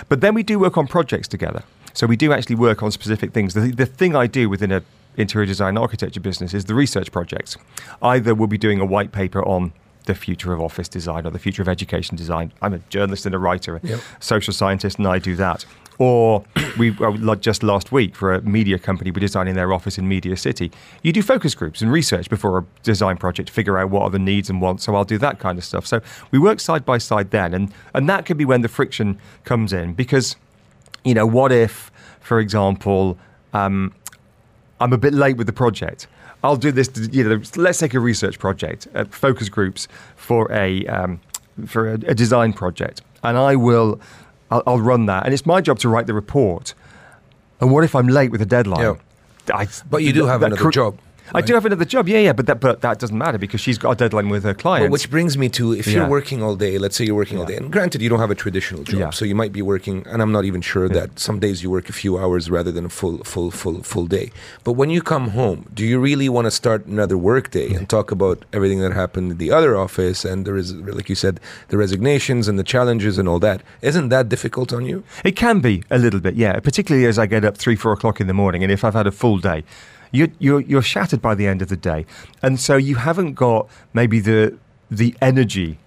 But 0.07 0.21
then 0.21 0.33
we 0.33 0.43
do 0.43 0.59
work 0.59 0.77
on 0.77 0.87
projects 0.87 1.27
together. 1.27 1.63
So 1.93 2.07
we 2.07 2.15
do 2.15 2.31
actually 2.33 2.55
work 2.55 2.81
on 2.83 2.91
specific 2.91 3.31
things. 3.33 3.53
The, 3.53 3.71
the 3.71 3.85
thing 3.85 4.15
I 4.15 4.27
do 4.27 4.49
within 4.49 4.71
a 4.71 4.81
interior 5.17 5.45
design 5.45 5.77
architecture 5.77 6.21
business 6.21 6.53
is 6.53 6.65
the 6.65 6.73
research 6.75 7.11
projects. 7.11 7.57
Either 8.01 8.33
we'll 8.33 8.47
be 8.47 8.57
doing 8.57 8.79
a 8.79 8.85
white 8.85 9.11
paper 9.11 9.43
on 9.45 9.73
the 10.05 10.15
future 10.15 10.53
of 10.53 10.61
office 10.61 10.87
design 10.87 11.27
or 11.27 11.29
the 11.31 11.37
future 11.39 11.61
of 11.61 11.67
education 11.67 12.15
design. 12.15 12.51
I'm 12.61 12.73
a 12.73 12.79
journalist 12.89 13.25
and 13.25 13.35
a 13.35 13.39
writer, 13.39 13.75
a 13.75 13.79
Yep. 13.83 13.99
social 14.19 14.53
scientist, 14.53 14.97
and 14.97 15.07
I 15.07 15.19
do 15.19 15.35
that. 15.35 15.65
Or 15.99 16.43
we 16.79 16.95
just 17.41 17.61
last 17.61 17.91
week 17.91 18.15
for 18.15 18.33
a 18.33 18.41
media 18.41 18.79
company, 18.79 19.11
we're 19.11 19.19
designing 19.19 19.53
their 19.53 19.71
office 19.73 19.97
in 19.99 20.07
Media 20.07 20.35
City. 20.37 20.71
You 21.03 21.11
do 21.11 21.21
focus 21.21 21.53
groups 21.53 21.81
and 21.81 21.91
research 21.91 22.29
before 22.29 22.57
a 22.59 22.65
design 22.81 23.17
project, 23.17 23.49
figure 23.49 23.77
out 23.77 23.89
what 23.91 24.03
are 24.03 24.09
the 24.09 24.17
needs 24.17 24.49
and 24.49 24.61
wants. 24.61 24.85
So 24.85 24.95
I'll 24.95 25.03
do 25.05 25.19
that 25.19 25.37
kind 25.39 25.57
of 25.59 25.63
stuff. 25.65 25.85
So 25.85 26.01
we 26.31 26.39
work 26.39 26.59
side 26.59 26.85
by 26.85 26.97
side 26.97 27.29
then, 27.31 27.53
and 27.53 27.71
and 27.93 28.09
that 28.09 28.25
could 28.25 28.37
be 28.37 28.45
when 28.45 28.61
the 28.61 28.69
friction 28.69 29.19
comes 29.43 29.71
in 29.73 29.93
because, 29.93 30.35
you 31.03 31.13
know, 31.13 31.25
what 31.25 31.51
if, 31.51 31.91
for 32.19 32.39
example, 32.39 33.17
um, 33.53 33.93
I'm 34.79 34.93
a 34.93 34.97
bit 34.97 35.13
late 35.13 35.37
with 35.37 35.47
the 35.47 35.53
project. 35.53 36.07
I'll 36.43 36.55
do 36.55 36.71
this. 36.71 36.89
You 37.11 37.23
know, 37.23 37.41
let's 37.55 37.79
take 37.79 37.93
a 37.93 37.99
research 37.99 38.39
project, 38.39 38.87
uh, 38.95 39.05
focus 39.05 39.47
groups 39.49 39.87
for 40.15 40.51
a 40.51 40.85
um, 40.87 41.19
for 41.67 41.89
a, 41.89 41.93
a 41.93 42.15
design 42.15 42.53
project, 42.53 43.01
and 43.23 43.37
I 43.37 43.55
will. 43.55 43.99
I'll, 44.49 44.63
I'll 44.67 44.79
run 44.81 45.05
that, 45.05 45.23
and 45.25 45.33
it's 45.33 45.45
my 45.45 45.61
job 45.61 45.79
to 45.79 45.89
write 45.89 46.07
the 46.07 46.13
report. 46.13 46.73
And 47.61 47.71
what 47.71 47.83
if 47.83 47.95
I'm 47.95 48.07
late 48.07 48.31
with 48.31 48.41
a 48.41 48.45
deadline? 48.45 48.81
Yeah. 48.81 48.95
I, 49.55 49.67
But 49.89 50.03
you 50.03 50.11
do 50.13 50.25
have 50.25 50.41
another 50.43 50.61
cr- 50.61 50.69
job, 50.71 50.97
I 51.33 51.41
do 51.41 51.53
have 51.53 51.65
another 51.65 51.85
job. 51.85 52.07
Yeah, 52.09 52.19
yeah, 52.19 52.33
but 52.33 52.45
that 52.47 52.59
but 52.59 52.81
that 52.81 52.99
doesn't 52.99 53.17
matter 53.17 53.37
because 53.37 53.61
she's 53.61 53.77
got 53.77 53.91
a 53.91 53.95
deadline 53.95 54.29
with 54.29 54.43
her 54.43 54.53
clients. 54.53 54.83
Well, 54.85 54.91
which 54.91 55.09
brings 55.09 55.37
me 55.37 55.49
to 55.49 55.73
if 55.73 55.87
you're 55.87 56.03
Yeah. 56.03 56.09
working 56.09 56.43
all 56.43 56.55
day, 56.55 56.77
let's 56.77 56.95
say 56.95 57.05
you're 57.05 57.15
working 57.15 57.37
all 57.37 57.45
day, 57.45 57.55
and 57.57 57.71
granted, 57.71 58.01
you 58.01 58.09
don't 58.09 58.19
have 58.19 58.31
a 58.31 58.35
traditional 58.35 58.83
job, 58.83 58.99
Yeah. 58.99 59.09
so 59.11 59.25
you 59.25 59.35
might 59.35 59.53
be 59.53 59.61
working, 59.61 60.03
and 60.09 60.21
I'm 60.21 60.31
not 60.31 60.45
even 60.45 60.61
sure 60.61 60.87
that 60.89 61.19
some 61.19 61.39
days 61.39 61.63
you 61.63 61.69
work 61.69 61.89
a 61.89 61.93
few 61.93 62.17
hours 62.17 62.49
rather 62.49 62.71
than 62.71 62.85
a 62.85 62.89
full, 62.89 63.19
full, 63.23 63.51
full, 63.51 63.83
full 63.83 64.05
day. 64.07 64.31
But 64.63 64.73
when 64.73 64.89
you 64.89 65.01
come 65.01 65.29
home, 65.29 65.65
do 65.73 65.85
you 65.85 65.99
really 65.99 66.27
want 66.29 66.45
to 66.45 66.51
start 66.51 66.85
another 66.85 67.17
work 67.17 67.51
day 67.51 67.69
and 67.73 67.87
talk 67.87 68.11
about 68.11 68.43
everything 68.53 68.79
that 68.79 68.93
happened 68.93 69.31
in 69.33 69.37
the 69.37 69.51
other 69.51 69.77
office 69.77 70.25
and 70.25 70.45
there 70.45 70.57
is, 70.57 70.73
like 70.73 71.09
you 71.09 71.15
said, 71.15 71.39
the 71.69 71.77
resignations 71.77 72.47
and 72.47 72.57
the 72.59 72.63
challenges 72.63 73.17
and 73.17 73.27
all 73.29 73.39
that? 73.39 73.61
Isn't 73.81 74.09
that 74.09 74.29
difficult 74.29 74.73
on 74.73 74.85
you? 74.85 75.03
It 75.23 75.35
can 75.35 75.59
be 75.59 75.83
a 75.89 75.97
little 75.97 76.19
bit, 76.19 76.35
yeah. 76.35 76.59
Particularly 76.59 77.05
as 77.07 77.17
I 77.17 77.25
get 77.25 77.45
up 77.45 77.57
three, 77.57 77.75
four 77.75 77.93
o'clock 77.93 78.19
in 78.19 78.27
the 78.27 78.33
morning, 78.33 78.63
and 78.63 78.71
if 78.71 78.83
I've 78.83 78.93
had 78.93 79.07
a 79.07 79.11
full 79.11 79.37
day, 79.37 79.63
you're 80.11 80.29
you're, 80.39 80.61
you're 80.61 80.81
shattered 80.81 81.21
by 81.21 81.35
the 81.35 81.47
end 81.47 81.61
of 81.61 81.69
the 81.69 81.77
day, 81.77 82.05
and 82.41 82.59
so 82.59 82.75
you 82.75 82.95
haven't 82.95 83.33
got 83.33 83.67
maybe 83.93 84.19
the 84.19 84.57
the 84.89 85.15
energy. 85.21 85.77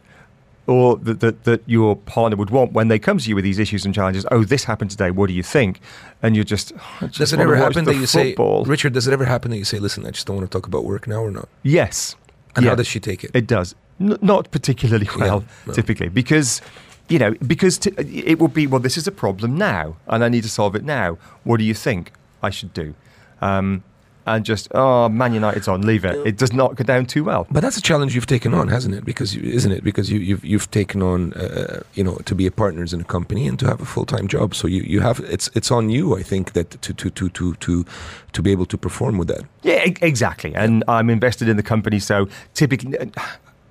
Or 0.67 0.97
that, 0.97 1.21
that, 1.21 1.45
that 1.45 1.63
your 1.67 1.95
partner 1.95 2.39
would 2.39 2.49
want 2.49 2.73
when 2.73 2.89
they 2.89 2.99
come 2.99 3.19
to 3.19 3.29
you 3.29 3.35
with 3.35 3.45
these 3.45 3.59
issues 3.59 3.85
and 3.85 3.95
challenges. 3.95 4.25
Oh, 4.31 4.45
this 4.45 4.65
happened 4.65 4.91
today. 4.91 5.11
What 5.11 5.27
do 5.27 5.35
you 5.35 5.43
think? 5.43 5.79
And 6.23 6.35
you're 6.35 6.43
just. 6.43 6.73
"Oh, 6.75 7.01
just 7.03 7.19
Does 7.19 7.33
it 7.35 7.39
ever 7.41 7.55
happen 7.55 7.85
that 7.85 7.97
you 7.97 8.07
say, 8.07 8.31
football." 8.31 8.65
Richard, 8.65 8.95
does 8.95 9.07
it 9.07 9.13
ever 9.13 9.27
happen 9.27 9.51
that 9.51 9.59
you 9.59 9.65
say, 9.65 9.79
listen, 9.79 10.07
I 10.07 10.11
just 10.11 10.27
don't 10.27 10.37
want 10.37 10.51
to 10.51 10.59
talk 10.59 10.67
about 10.67 10.85
work 10.87 11.07
now 11.07 11.21
or 11.23 11.31
not? 11.31 11.51
Yes. 11.63 12.17
And 12.57 12.65
Yeah. 12.65 12.71
how 12.71 12.77
does 12.77 12.87
she 12.87 12.99
take 12.99 13.25
it? 13.25 13.31
It 13.35 13.47
does. 13.47 13.75
N- 14.01 14.17
not 14.23 14.51
particularly 14.51 15.07
well, 15.19 15.45
no. 15.67 15.75
typically, 15.75 16.09
because 16.09 16.63
you 17.11 17.19
know, 17.19 17.33
because 17.47 17.77
t- 17.77 17.93
it 17.99 18.39
will 18.39 18.49
be 18.49 18.67
well. 18.67 18.81
This 18.81 18.97
is 18.97 19.07
a 19.07 19.13
problem 19.13 19.59
now, 19.59 19.97
and 20.07 20.25
I 20.25 20.31
need 20.31 20.45
to 20.45 20.49
solve 20.49 20.75
it 20.75 20.83
now. 20.83 21.19
What 21.43 21.59
do 21.59 21.65
you 21.65 21.75
think 21.75 22.11
I 22.43 22.49
should 22.49 22.73
do? 22.73 22.95
Um, 23.43 23.85
and 24.27 24.45
just 24.45 24.69
oh 24.73 25.09
Man 25.09 25.35
United's 25.35 25.69
on, 25.69 25.83
leave 25.83 26.05
it. 26.05 26.27
It 26.27 26.37
does 26.37 26.53
not 26.53 26.77
go 26.77 26.85
down 26.85 27.07
too 27.07 27.25
well. 27.25 27.47
But 27.51 27.61
that's 27.61 27.77
a 27.77 27.83
challenge 27.83 28.15
you've 28.15 28.27
taken 28.27 28.55
on, 28.55 28.69
hasn't 28.69 28.95
it? 28.95 29.05
Because 29.05 29.35
you, 29.35 29.43
isn't 29.43 29.73
it? 29.73 29.85
Because 29.85 30.11
you, 30.11 30.19
you've 30.19 30.45
you've 30.45 30.71
taken 30.71 31.03
on, 31.03 31.33
uh, 31.35 31.83
you 31.95 32.05
know, 32.05 32.17
to 32.25 32.35
be 32.35 32.47
a 32.47 32.51
partners 32.51 32.93
in 32.93 33.01
a 33.01 33.05
company 33.05 33.47
and 33.47 33.59
to 33.59 33.67
have 33.67 33.81
a 33.81 33.85
full 33.85 34.07
time 34.07 34.29
job. 34.29 34.55
So 34.55 34.67
you, 34.67 34.83
you 34.83 35.01
have 35.01 35.21
it's 35.21 35.51
it's 35.55 35.71
on 35.71 35.91
you, 35.91 36.17
I 36.17 36.23
think, 36.23 36.53
that 36.53 36.71
to 36.83 36.95
to 36.95 37.11
to 37.11 37.29
to 37.29 37.55
to 37.55 37.85
to 38.33 38.43
be 38.43 38.53
able 38.53 38.67
to 38.67 38.79
perform 38.79 39.19
with 39.19 39.29
that. 39.29 39.43
Yeah, 39.63 39.85
exactly. 40.03 40.55
And 40.55 40.85
I'm 40.89 41.11
invested 41.11 41.49
in 41.49 41.57
the 41.57 41.63
company, 41.63 41.99
so 41.99 42.29
typically, 42.55 42.99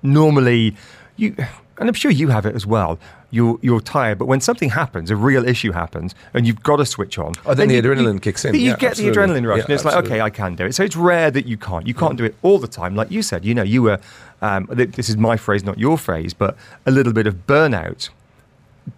normally, 0.02 0.76
you 1.16 1.36
and 1.78 1.88
I'm 1.88 1.94
sure 1.94 2.10
you 2.10 2.28
have 2.28 2.46
it 2.46 2.54
as 2.54 2.66
well. 2.66 2.98
You're 3.30 3.58
you're 3.62 3.80
tired, 3.80 4.18
but 4.18 4.26
when 4.26 4.40
something 4.40 4.70
happens, 4.70 5.10
a 5.10 5.16
real 5.16 5.46
issue 5.46 5.72
happens, 5.72 6.14
and 6.32 6.46
you've 6.46 6.62
got 6.62 6.76
to 6.76 6.86
switch 6.86 7.18
on. 7.18 7.32
Oh, 7.44 7.54
then 7.54 7.68
the 7.68 7.74
you- 7.74 7.82
adrenaline 7.82 8.14
you- 8.14 8.20
kicks 8.20 8.44
in. 8.44 8.54
You 8.54 8.60
Yeah, 8.60 8.76
get 8.76 8.90
absolutely. 8.92 9.10
the 9.14 9.20
adrenaline 9.32 9.48
rush, 9.48 9.58
Yeah, 9.58 9.64
and 9.64 9.72
it's 9.74 9.84
like, 9.84 9.96
okay, 10.04 10.20
I 10.20 10.30
can 10.30 10.54
do 10.54 10.66
it. 10.66 10.74
So 10.74 10.84
it's 10.84 10.96
rare 10.96 11.30
that 11.32 11.46
you 11.46 11.56
can't. 11.56 11.86
You 11.86 11.94
can't 11.94 12.16
do 12.16 12.24
it 12.24 12.36
all 12.42 12.58
the 12.58 12.68
time, 12.68 12.94
like 12.94 13.10
you 13.10 13.22
said. 13.22 13.44
You 13.44 13.54
know, 13.54 13.62
you 13.64 13.82
were. 13.82 13.98
Um, 14.42 14.66
th- 14.68 14.92
this 14.92 15.08
is 15.08 15.16
my 15.16 15.36
phrase, 15.36 15.64
not 15.64 15.78
your 15.78 15.96
phrase, 15.98 16.32
but 16.34 16.56
a 16.86 16.90
little 16.90 17.12
bit 17.12 17.26
of 17.26 17.46
burnout 17.46 18.10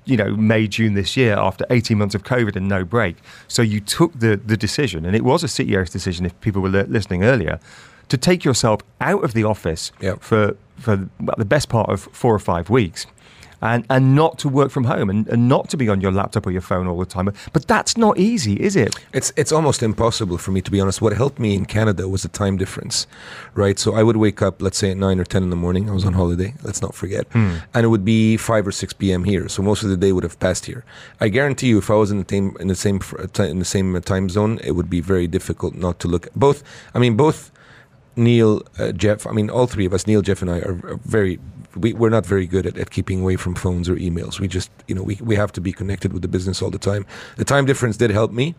you 0.04 0.16
know, 0.16 0.34
May, 0.36 0.66
June 0.66 0.94
this 0.94 1.16
year 1.16 1.34
after 1.38 1.64
18 1.70 1.96
months 1.96 2.16
of 2.16 2.24
COVID 2.24 2.56
and 2.56 2.66
no 2.68 2.84
break. 2.84 3.14
So 3.46 3.62
you 3.62 3.78
took 3.80 4.12
the, 4.18 4.36
the 4.36 4.56
decision, 4.56 5.06
and 5.06 5.14
it 5.14 5.22
was 5.24 5.44
a 5.44 5.46
CEO's 5.46 5.90
decision 5.90 6.26
if 6.26 6.38
people 6.40 6.60
were 6.60 6.68
li- 6.70 6.82
listening 6.88 7.22
earlier, 7.22 7.60
to 8.08 8.16
take 8.16 8.44
yourself 8.44 8.80
out 9.00 9.22
of 9.22 9.32
the 9.32 9.44
office 9.44 9.92
Yep. 10.00 10.22
for, 10.22 10.56
for 10.78 11.08
the 11.36 11.44
best 11.44 11.68
part 11.68 11.90
of 11.90 12.02
four 12.12 12.34
or 12.34 12.38
five 12.38 12.70
weeks. 12.70 13.06
And, 13.62 13.86
and 13.88 14.14
not 14.14 14.38
to 14.40 14.50
work 14.50 14.70
from 14.70 14.84
home 14.84 15.08
and, 15.08 15.26
and 15.28 15.48
not 15.48 15.70
to 15.70 15.78
be 15.78 15.88
on 15.88 16.02
your 16.02 16.12
laptop 16.12 16.46
or 16.46 16.50
your 16.50 16.60
phone 16.60 16.86
all 16.86 16.98
the 16.98 17.06
time. 17.06 17.32
But 17.54 17.66
that's 17.66 17.96
not 17.96 18.18
easy, 18.18 18.52
is 18.62 18.76
it? 18.76 18.94
It's 19.14 19.32
it's 19.34 19.50
almost 19.50 19.82
impossible 19.82 20.36
for 20.36 20.50
me 20.50 20.60
to 20.60 20.70
be 20.70 20.78
honest. 20.78 21.00
What 21.00 21.14
helped 21.14 21.38
me 21.38 21.54
in 21.54 21.64
Canada 21.64 22.06
was 22.06 22.22
the 22.22 22.28
time 22.28 22.58
difference, 22.58 23.06
right? 23.54 23.78
So 23.78 23.94
I 23.94 24.02
would 24.02 24.18
wake 24.18 24.42
up, 24.42 24.60
let's 24.60 24.76
say 24.76 24.90
at 24.90 24.98
nine 24.98 25.18
or 25.18 25.24
ten 25.24 25.42
in 25.42 25.48
the 25.48 25.56
morning. 25.56 25.88
I 25.88 25.94
was 25.94 26.04
on 26.04 26.12
holiday. 26.12 26.52
Let's 26.62 26.82
not 26.82 26.94
forget, 26.94 27.26
hmm. 27.32 27.56
and 27.72 27.84
it 27.86 27.88
would 27.88 28.04
be 28.04 28.36
five 28.36 28.66
or 28.66 28.72
six 28.72 28.92
p.m. 28.92 29.24
here. 29.24 29.48
So 29.48 29.62
most 29.62 29.82
of 29.82 29.88
the 29.88 29.96
day 29.96 30.12
would 30.12 30.22
have 30.22 30.38
passed 30.38 30.66
here. 30.66 30.84
I 31.18 31.28
guarantee 31.28 31.68
you, 31.68 31.78
if 31.78 31.90
I 31.90 31.94
was 31.94 32.10
in 32.10 32.18
the 32.18 32.28
same 32.28 32.54
in 32.60 32.68
the 32.68 32.76
same 32.76 33.00
in 33.38 33.58
the 33.58 33.64
same 33.64 34.00
time 34.02 34.28
zone, 34.28 34.60
it 34.62 34.72
would 34.72 34.90
be 34.90 35.00
very 35.00 35.26
difficult 35.26 35.74
not 35.74 35.98
to 36.00 36.08
look 36.08 36.26
at 36.26 36.34
both. 36.34 36.62
I 36.94 36.98
mean, 36.98 37.16
both 37.16 37.50
Neil, 38.16 38.62
uh, 38.78 38.92
Jeff. 38.92 39.26
I 39.26 39.32
mean, 39.32 39.50
all 39.50 39.66
three 39.66 39.84
of 39.86 39.92
us, 39.92 40.06
Neil, 40.06 40.22
Jeff, 40.22 40.42
and 40.42 40.50
I, 40.50 40.60
are, 40.60 40.72
are 40.86 41.00
very. 41.04 41.38
We, 41.76 41.92
we're 41.92 42.08
not 42.08 42.24
very 42.24 42.46
good 42.46 42.64
at, 42.66 42.78
at 42.78 42.90
keeping 42.90 43.20
away 43.20 43.36
from 43.36 43.54
phones 43.54 43.86
or 43.86 43.96
emails. 43.96 44.40
We 44.40 44.48
just, 44.48 44.70
you 44.88 44.94
know, 44.94 45.02
we, 45.02 45.16
we 45.22 45.36
have 45.36 45.52
to 45.52 45.60
be 45.60 45.72
connected 45.74 46.10
with 46.14 46.22
the 46.22 46.28
business 46.28 46.62
all 46.62 46.70
the 46.70 46.78
time. 46.78 47.04
The 47.36 47.44
time 47.44 47.66
difference 47.66 47.98
did 47.98 48.10
help 48.10 48.32
me, 48.32 48.54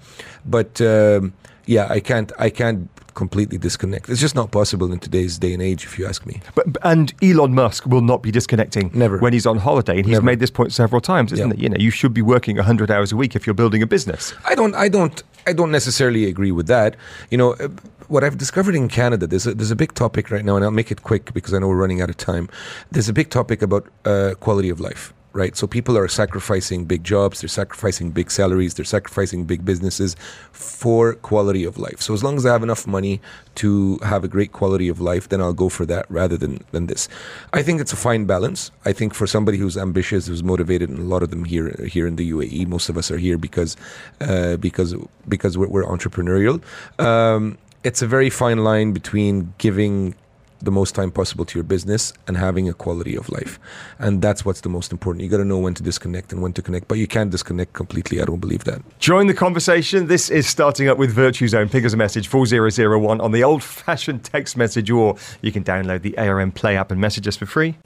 but 0.46 0.80
um, 0.82 1.34
yeah, 1.66 1.88
I 1.90 2.00
can't. 2.00 2.32
I 2.38 2.52
can't 2.52 2.88
completely 3.16 3.58
disconnect. 3.58 4.08
It's 4.10 4.22
just 4.22 4.36
not 4.36 4.52
possible 4.52 4.94
in 4.94 5.00
today's 5.00 5.40
day 5.40 5.52
and 5.52 5.64
age, 5.64 5.84
if 5.86 5.98
you 5.98 6.06
ask 6.06 6.24
me. 6.28 6.40
But 6.54 6.68
and 6.84 7.12
Elon 7.24 7.56
Musk 7.56 7.88
will 7.88 8.02
not 8.02 8.22
be 8.22 8.30
disconnecting 8.30 8.92
Never. 8.94 9.18
when 9.18 9.34
he's 9.34 9.48
on 9.48 9.58
holiday, 9.58 9.98
and 9.98 10.06
he's 10.06 10.14
Never. 10.14 10.26
made 10.26 10.40
this 10.40 10.52
point 10.52 10.72
several 10.72 11.02
times, 11.02 11.34
isn't 11.34 11.48
Yeah. 11.50 11.54
it? 11.56 11.60
You 11.60 11.70
know, 11.70 11.78
you 11.80 11.90
should 11.90 12.14
be 12.14 12.22
working 12.22 12.58
100 12.58 12.92
hours 12.92 13.12
a 13.12 13.16
week 13.16 13.36
if 13.36 13.48
you're 13.48 13.56
building 13.56 13.82
a 13.82 13.88
business. 13.88 14.36
I 14.46 14.54
don't. 14.54 14.76
I 14.76 14.88
don't. 14.90 15.24
I 15.48 15.54
don't 15.54 15.72
necessarily 15.72 16.26
agree 16.26 16.52
with 16.52 16.68
that. 16.68 16.96
You 17.32 17.40
know, 17.40 17.54
uh, 17.54 17.70
what 18.08 18.24
I've 18.24 18.38
discovered 18.38 18.76
in 18.76 18.88
Canada, 18.88 19.28
there's 19.28 19.48
a, 19.48 19.54
there's 19.54 19.72
a 19.72 19.76
big 19.76 19.94
topic 19.94 20.32
right 20.32 20.46
now, 20.46 20.56
and 20.56 20.66
I'll 20.66 20.72
make 20.72 20.92
it 20.92 21.04
quick 21.04 21.34
because 21.34 21.54
I 21.54 21.60
know 21.60 21.68
we're 21.68 21.76
running 21.76 22.02
out 22.02 22.10
of 22.10 22.18
time. 22.18 22.50
There's 22.92 23.10
a 23.10 23.14
big 23.14 23.30
topic 23.30 23.62
about 23.62 23.88
uh, 24.06 24.36
quality 24.40 24.70
of 24.70 24.80
life. 24.80 25.14
Right, 25.34 25.56
so 25.56 25.68
people 25.68 25.96
are 26.00 26.08
sacrificing 26.08 26.86
big 26.86 27.04
jobs, 27.04 27.42
they're 27.42 27.48
sacrificing 27.48 28.10
big 28.10 28.32
salaries, 28.32 28.74
they're 28.74 28.86
sacrificing 28.86 29.46
big 29.46 29.64
businesses 29.64 30.16
for 30.52 31.14
quality 31.14 31.64
of 31.64 31.78
life. 31.78 32.02
So 32.02 32.16
as 32.16 32.24
long 32.24 32.38
as 32.38 32.46
I 32.48 32.54
have 32.54 32.64
enough 32.64 32.88
money 32.88 33.22
to 33.56 34.00
have 34.02 34.24
a 34.24 34.28
great 34.28 34.52
quality 34.52 34.88
of 34.88 35.00
life, 35.00 35.30
then 35.30 35.40
I'll 35.40 35.54
go 35.54 35.70
for 35.70 35.86
that 35.86 36.10
rather 36.10 36.38
than, 36.38 36.66
than 36.72 36.88
this. 36.88 37.08
I 37.54 37.62
think 37.62 37.82
it's 37.82 37.94
a 37.94 37.98
fine 37.98 38.26
balance. 38.26 38.72
I 38.84 38.94
think 38.94 39.14
for 39.14 39.28
somebody 39.28 39.60
who's 39.60 39.78
ambitious, 39.78 40.26
who's 40.26 40.44
motivated, 40.44 40.90
and 40.90 40.98
a 40.98 41.04
lot 41.04 41.22
of 41.22 41.30
them 41.30 41.46
here 41.46 41.70
here 41.86 42.08
in 42.08 42.16
the 42.16 42.32
UAE, 42.32 42.66
most 42.66 42.90
of 42.90 42.98
us 42.98 43.12
are 43.12 43.20
here 43.20 43.38
because 43.38 43.76
uh, 44.22 44.58
because 44.58 44.96
because 45.28 45.56
we're, 45.56 45.68
we're 45.68 45.84
entrepreneurial. 45.84 46.64
Um, 47.00 47.60
it's 47.84 48.02
a 48.02 48.08
very 48.08 48.30
fine 48.30 48.64
line 48.64 48.92
between 48.94 49.54
giving 49.58 50.16
the 50.62 50.72
most 50.72 50.96
time 50.96 51.12
possible 51.12 51.46
to 51.46 51.58
your 51.58 51.64
business 51.64 52.14
and 52.28 52.38
having 52.38 52.68
a 52.68 52.74
quality 52.74 53.16
of 53.16 53.30
life. 53.30 53.60
And 54.00 54.22
that's 54.22 54.44
what's 54.44 54.62
the 54.62 54.70
most 54.70 54.92
important. 54.92 55.24
You 55.24 55.30
got 55.30 55.38
to 55.38 55.46
know 55.46 55.60
when 55.60 55.74
to 55.76 55.84
disconnect 55.84 56.32
and 56.34 56.42
when 56.42 56.54
to 56.54 56.62
connect, 56.62 56.88
but 56.88 56.98
you 56.98 57.08
can't 57.08 57.30
disconnect 57.30 57.74
completely. 57.74 58.22
I 58.22 58.26
don't 58.26 58.40
believe 58.40 58.64
that. 58.64 58.82
Join 59.00 59.28
the 59.28 59.34
conversation. 59.34 60.08
This 60.08 60.30
is 60.30 60.48
starting 60.48 60.88
up 60.88 60.98
with 60.98 61.16
VirtuZone. 61.16 61.72
Ping 61.72 61.86
us 61.86 61.94
a 61.94 61.98
message 61.98 62.28
4001 62.28 63.22
on 63.22 63.32
the 63.32 63.44
old 63.44 63.64
fashioned 63.64 64.24
text 64.24 64.58
message, 64.58 64.90
or 64.90 65.16
you 65.42 65.52
can 65.52 65.64
download 65.64 66.02
the 66.02 66.18
ARN 66.18 66.52
Play 66.52 66.78
app 66.78 66.92
and 66.92 67.00
message 67.00 67.28
us 67.28 67.38
for 67.38 67.46
free. 67.46 67.78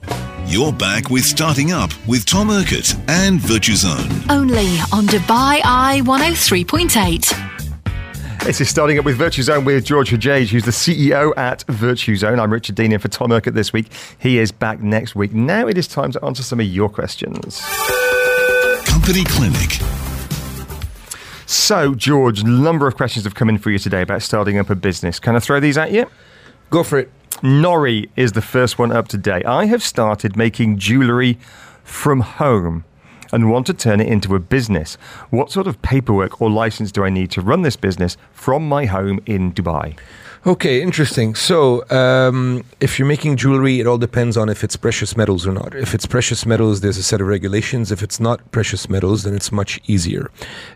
You're 0.48 0.74
back 0.74 1.10
with 1.10 1.24
Starting 1.24 1.72
Up 1.72 1.92
with 2.08 2.26
Tom 2.26 2.50
Urquhart 2.50 2.96
and 3.08 3.40
VirtuZone. 3.40 4.30
Only 4.30 4.78
on 4.92 5.06
Dubai 5.08 5.62
Eye 5.64 6.02
103.8. 6.04 7.51
This 8.44 8.60
is 8.60 8.70
starting 8.70 8.98
up 8.98 9.06
with 9.06 9.20
VirtuZone 9.20 9.66
with 9.66 9.86
George 9.86 10.10
Hojeige, 10.10 10.50
who's 10.50 10.66
the 10.66 10.72
CEO 10.72 11.32
at 11.38 11.64
VirtuZone. 11.68 12.40
I'm 12.40 12.52
Richard 12.52 12.74
Dean 12.74 12.92
in 12.92 12.98
for 12.98 13.08
Tom 13.08 13.32
Urquhart 13.32 13.54
this 13.54 13.72
week. 13.72 13.86
He 14.18 14.40
is 14.40 14.52
back 14.52 14.82
next 14.82 15.16
week. 15.16 15.32
Now 15.32 15.68
it 15.68 15.78
is 15.78 15.88
time 15.88 16.12
to 16.14 16.26
answer 16.26 16.42
some 16.42 16.60
of 16.60 16.66
your 16.66 16.90
questions. 16.90 17.62
Company 18.84 19.26
Clinic. 19.26 19.74
So, 21.46 21.94
George, 21.94 22.42
a 22.42 22.48
number 22.48 22.88
of 22.88 22.98
questions 22.98 23.26
have 23.26 23.36
come 23.36 23.48
in 23.48 23.60
for 23.60 23.70
you 23.70 23.78
today 23.78 24.02
about 24.02 24.24
starting 24.24 24.58
up 24.58 24.72
a 24.72 24.76
business. 24.76 25.20
Can 25.20 25.36
I 25.36 25.40
throw 25.40 25.60
these 25.60 25.78
at 25.78 25.92
you? 25.92 26.08
Go 26.72 26.84
for 26.84 26.98
it. 26.98 27.12
Nori 27.44 28.10
is 28.16 28.32
the 28.32 28.42
first 28.42 28.80
one 28.80 28.92
up 28.92 29.08
today. 29.08 29.44
I 29.44 29.66
have 29.66 29.84
started 29.84 30.36
making 30.36 30.80
jewellery 30.80 31.38
from 31.84 32.22
home 32.22 32.86
and 33.32 33.50
want 33.50 33.68
to 33.68 33.74
turn 33.74 34.00
it 34.00 34.08
into 34.08 34.36
a 34.36 34.40
business. 34.40 34.96
What 35.30 35.52
sort 35.52 35.68
of 35.68 35.82
paperwork 35.82 36.42
or 36.42 36.50
license 36.50 36.92
do 36.92 37.04
I 37.04 37.10
need 37.10 37.32
to 37.32 37.42
run 37.42 37.62
this 37.62 37.76
business 37.76 38.18
from 38.32 38.68
my 38.68 38.86
home 38.86 39.20
in 39.26 39.54
Dubai? 39.54 39.98
Okay, 40.44 40.82
interesting. 40.82 41.36
So, 41.36 41.88
um, 41.92 42.64
if 42.80 42.98
you're 42.98 43.08
making 43.08 43.38
jewelry, 43.38 43.80
it 43.80 43.86
all 43.86 44.00
depends 44.00 44.36
on 44.38 44.50
if 44.50 44.64
it's 44.64 44.76
precious 44.76 45.16
metals 45.16 45.46
or 45.46 45.52
not. 45.52 45.76
If 45.76 45.94
it's 45.94 46.08
precious 46.08 46.48
metals, 46.48 46.82
there's 46.82 46.98
a 46.98 47.04
set 47.04 47.22
of 47.22 47.28
regulations. 47.28 47.92
If 47.92 48.02
it's 48.02 48.20
not 48.20 48.52
precious 48.52 48.90
metals, 48.90 49.22
then 49.22 49.36
it's 49.36 49.52
much 49.52 49.80
easier. 49.86 50.32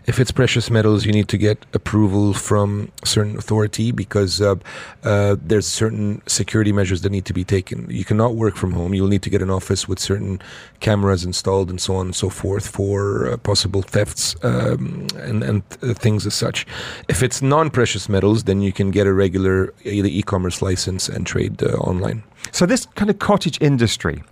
If 0.06 0.20
it's 0.20 0.30
precious 0.30 0.70
metals, 0.70 1.04
you 1.04 1.10
need 1.10 1.26
to 1.30 1.36
get 1.36 1.66
approval 1.74 2.32
from 2.32 2.92
certain 3.02 3.36
authority 3.36 3.90
because 3.90 4.40
uh, 4.40 4.54
uh, 5.02 5.34
there's 5.42 5.66
certain 5.66 6.22
security 6.28 6.70
measures 6.70 7.00
that 7.00 7.10
need 7.10 7.24
to 7.24 7.32
be 7.32 7.42
taken. 7.42 7.90
You 7.90 8.04
cannot 8.04 8.36
work 8.36 8.54
from 8.54 8.70
home. 8.70 8.94
You'll 8.94 9.08
need 9.08 9.22
to 9.22 9.30
get 9.30 9.42
an 9.42 9.50
office 9.50 9.88
with 9.88 9.98
certain 9.98 10.40
cameras 10.78 11.24
installed 11.24 11.70
and 11.70 11.80
so 11.80 11.96
on 11.96 12.06
and 12.06 12.14
so 12.14 12.30
forth 12.30 12.68
for 12.68 13.32
uh, 13.32 13.36
possible 13.38 13.82
thefts 13.82 14.36
um, 14.44 15.08
and, 15.16 15.42
and 15.42 15.62
uh, 15.82 15.92
things 15.92 16.24
as 16.24 16.34
such. 16.34 16.68
If 17.08 17.20
it's 17.24 17.42
non-precious 17.42 18.08
metals, 18.08 18.44
then 18.44 18.60
you 18.60 18.72
can 18.72 18.92
get 18.92 19.08
a 19.08 19.12
regular 19.12 19.55
either 19.84 20.08
e-commerce 20.08 20.62
license 20.62 21.08
and 21.08 21.26
trade 21.26 21.62
uh, 21.62 21.68
online. 21.90 22.22
So, 22.52 22.66
this 22.66 22.86
kind 22.94 23.10
of 23.10 23.18
cottage 23.18 23.58
industry, 23.60 24.22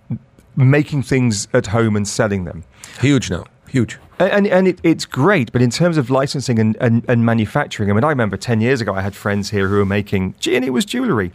making 0.55 1.03
things 1.03 1.47
at 1.53 1.67
home 1.67 1.95
and 1.95 2.07
selling 2.07 2.45
them, 2.45 2.63
Huge 2.99 3.29
now, 3.29 3.45
huge. 3.67 3.97
And, 4.19 4.47
and 4.47 4.67
it, 4.67 4.79
it's 4.83 5.05
great, 5.05 5.51
but 5.51 5.61
in 5.61 5.69
terms 5.69 5.97
of 5.97 6.09
licensing 6.09 6.57
and, 6.59 6.77
and, 6.79 7.03
and 7.09 7.25
manufacturing, 7.25 7.89
I 7.89 7.93
mean, 7.93 8.03
I 8.05 8.09
remember 8.09 8.37
10 8.37 8.61
years 8.61 8.79
ago, 8.79 8.93
I 8.93 9.01
had 9.01 9.13
friends 9.15 9.49
here 9.49 9.67
who 9.67 9.75
were 9.75 9.85
making, 9.85 10.35
and 10.47 10.63
it 10.63 10.69
was 10.69 10.85
jewellery. 10.85 11.33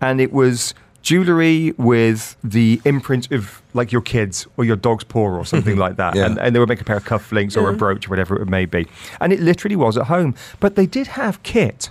And 0.00 0.20
it 0.20 0.32
was 0.32 0.72
jewellery 1.02 1.72
with 1.72 2.36
the 2.44 2.80
imprint 2.84 3.30
of 3.32 3.62
like 3.74 3.90
your 3.90 4.02
kids 4.02 4.46
or 4.56 4.64
your 4.64 4.76
dog's 4.76 5.04
paw 5.04 5.28
or 5.28 5.44
something 5.44 5.76
like 5.76 5.96
that. 5.96 6.14
Yeah. 6.14 6.26
And, 6.26 6.38
and 6.38 6.54
they 6.54 6.60
would 6.60 6.68
make 6.68 6.80
a 6.80 6.84
pair 6.84 6.96
of 6.96 7.04
cufflinks 7.04 7.60
or 7.60 7.68
a 7.70 7.72
brooch 7.76 8.06
or 8.06 8.10
whatever 8.10 8.40
it 8.40 8.48
may 8.48 8.66
be. 8.66 8.86
And 9.20 9.32
it 9.32 9.40
literally 9.40 9.76
was 9.76 9.96
at 9.96 10.06
home. 10.06 10.34
But 10.60 10.76
they 10.76 10.86
did 10.86 11.08
have 11.08 11.42
kit. 11.42 11.90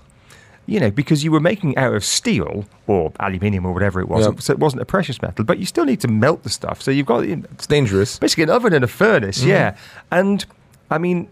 You 0.70 0.80
know, 0.80 0.92
because 0.92 1.24
you 1.24 1.32
were 1.32 1.40
making 1.40 1.72
it 1.74 1.78
out 1.80 1.94
of 1.96 2.04
steel 2.06 2.66
or 2.88 3.12
aluminium 3.20 3.66
or 3.66 3.74
whatever 3.74 4.00
it 4.00 4.08
was, 4.08 4.26
Yeah. 4.26 4.34
so 4.40 4.54
it 4.54 4.60
wasn't 4.60 4.82
a 4.82 4.86
precious 4.86 5.22
metal. 5.22 5.44
But 5.44 5.58
you 5.58 5.66
still 5.66 5.86
need 5.86 6.00
to 6.02 6.08
melt 6.08 6.44
the 6.44 6.50
stuff. 6.50 6.82
So 6.82 6.92
you've 6.92 7.08
got 7.08 7.24
It's 7.24 7.66
dangerous. 7.68 8.20
basically 8.20 8.44
an 8.44 8.50
oven 8.52 8.74
and 8.74 8.84
a 8.84 8.88
furnace, 8.88 9.40
Mm-hmm. 9.40 9.50
yeah. 9.50 9.76
And 10.12 10.46
I 10.92 10.98
mean, 10.98 11.28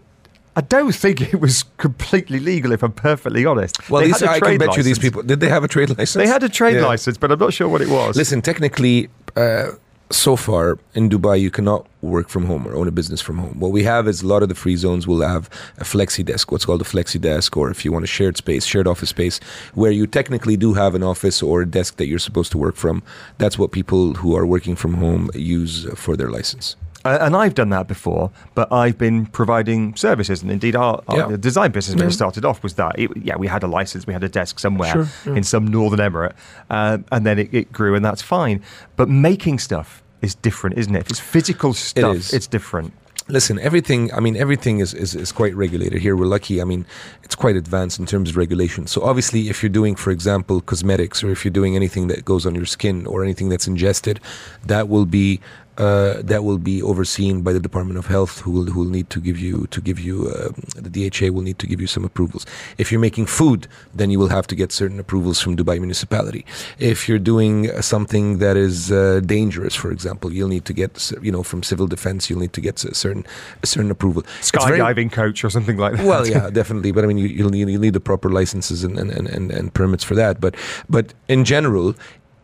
I 0.56 0.60
don't 0.62 0.92
think 0.94 1.20
it 1.34 1.40
was 1.40 1.64
completely 1.76 2.40
legal, 2.40 2.72
if 2.72 2.82
I'm 2.82 2.90
perfectly 2.92 3.44
honest. 3.46 3.88
Well, 3.88 4.02
these, 4.02 4.20
I 4.24 4.40
can 4.40 4.58
bet 4.58 4.76
you 4.76 4.82
these 4.82 4.98
people 4.98 5.22
did 5.22 5.38
they 5.38 5.48
have 5.48 5.62
a 5.62 5.68
trade 5.68 5.90
license? 5.90 6.14
They 6.14 6.26
had 6.26 6.42
a 6.42 6.48
trade 6.48 6.76
Yeah. 6.76 6.86
license, 6.86 7.16
but 7.16 7.30
I'm 7.30 7.38
not 7.38 7.52
sure 7.52 7.68
what 7.68 7.80
it 7.80 7.88
was. 7.88 8.16
Listen, 8.16 8.42
technically, 8.42 9.08
uh, 9.36 9.68
so 10.10 10.36
far 10.36 10.78
in 10.94 11.08
Dubai, 11.08 11.40
you 11.40 11.50
cannot 11.50 11.86
work 12.00 12.28
from 12.28 12.46
home 12.46 12.66
or 12.66 12.74
own 12.74 12.88
a 12.88 12.90
business 12.90 13.20
from 13.20 13.38
home. 13.38 13.58
What 13.60 13.72
we 13.72 13.82
have 13.84 14.08
is 14.08 14.22
a 14.22 14.26
lot 14.26 14.42
of 14.42 14.48
the 14.48 14.54
free 14.54 14.76
zones 14.76 15.06
will 15.06 15.20
have 15.20 15.50
a 15.78 15.84
flexi 15.84 16.24
desk, 16.24 16.50
what's 16.50 16.64
called 16.64 16.80
a 16.80 16.84
flexi 16.84 17.20
desk, 17.20 17.56
or 17.56 17.70
if 17.70 17.84
you 17.84 17.92
want 17.92 18.04
a 18.04 18.08
shared 18.08 18.36
space, 18.36 18.64
shared 18.64 18.86
office 18.86 19.10
space, 19.10 19.38
where 19.74 19.90
you 19.90 20.06
technically 20.06 20.56
do 20.56 20.74
have 20.74 20.94
an 20.94 21.02
office 21.02 21.42
or 21.42 21.62
a 21.62 21.66
desk 21.66 21.96
that 21.96 22.06
you're 22.06 22.18
supposed 22.18 22.52
to 22.52 22.58
work 22.58 22.76
from. 22.76 23.02
That's 23.38 23.58
what 23.58 23.72
people 23.72 24.14
who 24.14 24.34
are 24.36 24.46
working 24.46 24.76
from 24.76 24.94
home 24.94 25.30
use 25.34 25.86
for 25.94 26.16
their 26.16 26.30
license. 26.30 26.76
Uh, 27.08 27.18
and 27.24 27.34
I've 27.34 27.54
done 27.54 27.70
that 27.70 27.88
before, 27.88 28.30
but 28.54 28.70
I've 28.70 28.98
been 28.98 29.24
providing 29.26 29.94
services, 29.96 30.42
and 30.42 30.50
indeed 30.50 30.76
our, 30.76 31.02
our 31.08 31.30
Yeah. 31.30 31.36
design 31.38 31.70
business 31.70 31.94
when 31.94 32.04
Yeah. 32.04 32.08
it 32.08 32.12
started 32.22 32.44
off 32.44 32.62
was 32.62 32.74
that. 32.74 32.98
It, 32.98 33.10
yeah, 33.16 33.36
we 33.36 33.46
had 33.46 33.62
a 33.62 33.66
license, 33.66 34.06
we 34.06 34.12
had 34.12 34.24
a 34.24 34.28
desk 34.28 34.58
somewhere 34.58 34.92
Sure, 34.92 35.08
yeah. 35.26 35.34
in 35.38 35.42
some 35.42 35.66
northern 35.66 36.00
emirate, 36.00 36.32
uh, 36.68 36.98
and 37.10 37.24
then 37.26 37.38
it, 37.38 37.48
it 37.52 37.72
grew, 37.72 37.94
and 37.94 38.04
that's 38.04 38.20
fine. 38.22 38.60
But 38.96 39.08
making 39.08 39.58
stuff 39.58 40.02
is 40.20 40.34
different, 40.34 40.76
isn't 40.78 40.94
it? 40.94 41.00
If 41.00 41.10
it's 41.10 41.20
physical 41.20 41.72
stuff, 41.72 42.32
it's 42.32 42.46
different. 42.46 42.92
Listen, 43.30 43.58
everything. 43.58 44.10
I 44.14 44.20
mean, 44.20 44.36
everything 44.38 44.78
is, 44.80 44.94
is, 44.94 45.14
is 45.14 45.32
quite 45.32 45.54
regulated 45.54 46.00
here. 46.00 46.16
We're 46.16 46.24
lucky. 46.36 46.62
I 46.62 46.64
mean, 46.64 46.86
it's 47.24 47.34
quite 47.34 47.56
advanced 47.56 47.98
in 47.98 48.06
terms 48.06 48.30
of 48.30 48.36
regulation. 48.38 48.86
So 48.86 49.02
obviously, 49.02 49.50
if 49.50 49.62
you're 49.62 49.68
doing, 49.68 49.96
for 49.96 50.10
example, 50.10 50.62
cosmetics, 50.62 51.22
or 51.22 51.30
if 51.30 51.44
you're 51.44 51.52
doing 51.52 51.76
anything 51.76 52.06
that 52.08 52.24
goes 52.24 52.46
on 52.46 52.54
your 52.54 52.64
skin, 52.64 53.06
or 53.06 53.22
anything 53.22 53.50
that's 53.50 53.66
ingested, 53.68 54.18
that 54.66 54.88
will 54.88 55.04
be 55.04 55.40
uh, 55.78 56.20
that 56.22 56.42
will 56.44 56.58
be 56.58 56.82
overseen 56.82 57.42
by 57.42 57.52
the 57.52 57.60
Department 57.60 57.98
of 57.98 58.06
Health, 58.06 58.40
who 58.40 58.50
will 58.50 58.64
who 58.66 58.80
will 58.80 58.90
need 58.98 59.08
to 59.10 59.20
give 59.20 59.38
you 59.38 59.66
to 59.70 59.80
give 59.80 59.98
you 59.98 60.28
uh, 60.28 60.50
the 60.76 60.90
DHA 60.90 61.32
will 61.32 61.42
need 61.42 61.58
to 61.60 61.66
give 61.66 61.80
you 61.80 61.86
some 61.86 62.04
approvals. 62.04 62.44
If 62.78 62.90
you're 62.90 63.00
making 63.00 63.26
food, 63.26 63.68
then 63.94 64.10
you 64.10 64.18
will 64.18 64.28
have 64.28 64.46
to 64.48 64.56
get 64.56 64.72
certain 64.72 64.98
approvals 64.98 65.40
from 65.40 65.56
Dubai 65.56 65.78
municipality. 65.78 66.44
If 66.78 67.08
you're 67.08 67.24
doing 67.32 67.56
something 67.80 68.38
that 68.38 68.56
is 68.56 68.90
uh, 68.90 69.20
dangerous, 69.24 69.74
for 69.74 69.90
example, 69.92 70.32
you'll 70.32 70.48
need 70.56 70.64
to 70.66 70.72
get 70.72 71.12
you 71.22 71.32
know 71.32 71.42
from 71.42 71.62
civil 71.62 71.86
defense, 71.86 72.28
you'll 72.28 72.40
need 72.40 72.52
to 72.54 72.60
get 72.60 72.82
a 72.84 72.94
certain 72.94 73.24
a 73.62 73.66
certain 73.66 73.90
approval. 73.90 74.22
Very- 74.22 74.80
Skydiving 74.80 75.12
coach 75.12 75.44
or 75.44 75.50
something 75.50 75.76
like 75.76 75.96
that. 75.96 76.06
well, 76.06 76.26
yeah, 76.26 76.50
definitely. 76.60 76.90
But 76.92 77.04
I 77.04 77.06
mean, 77.06 77.18
you, 77.18 77.28
you'll 77.28 77.50
need 77.50 77.68
you'll 77.68 77.80
need 77.80 77.94
the 77.94 78.00
proper 78.00 78.28
licenses 78.30 78.82
and, 78.84 78.98
and, 78.98 79.10
and, 79.10 79.28
and, 79.28 79.50
and 79.50 79.72
permits 79.72 80.02
for 80.02 80.14
that. 80.16 80.40
But 80.40 80.56
but 80.88 81.14
in 81.28 81.44
general, 81.44 81.94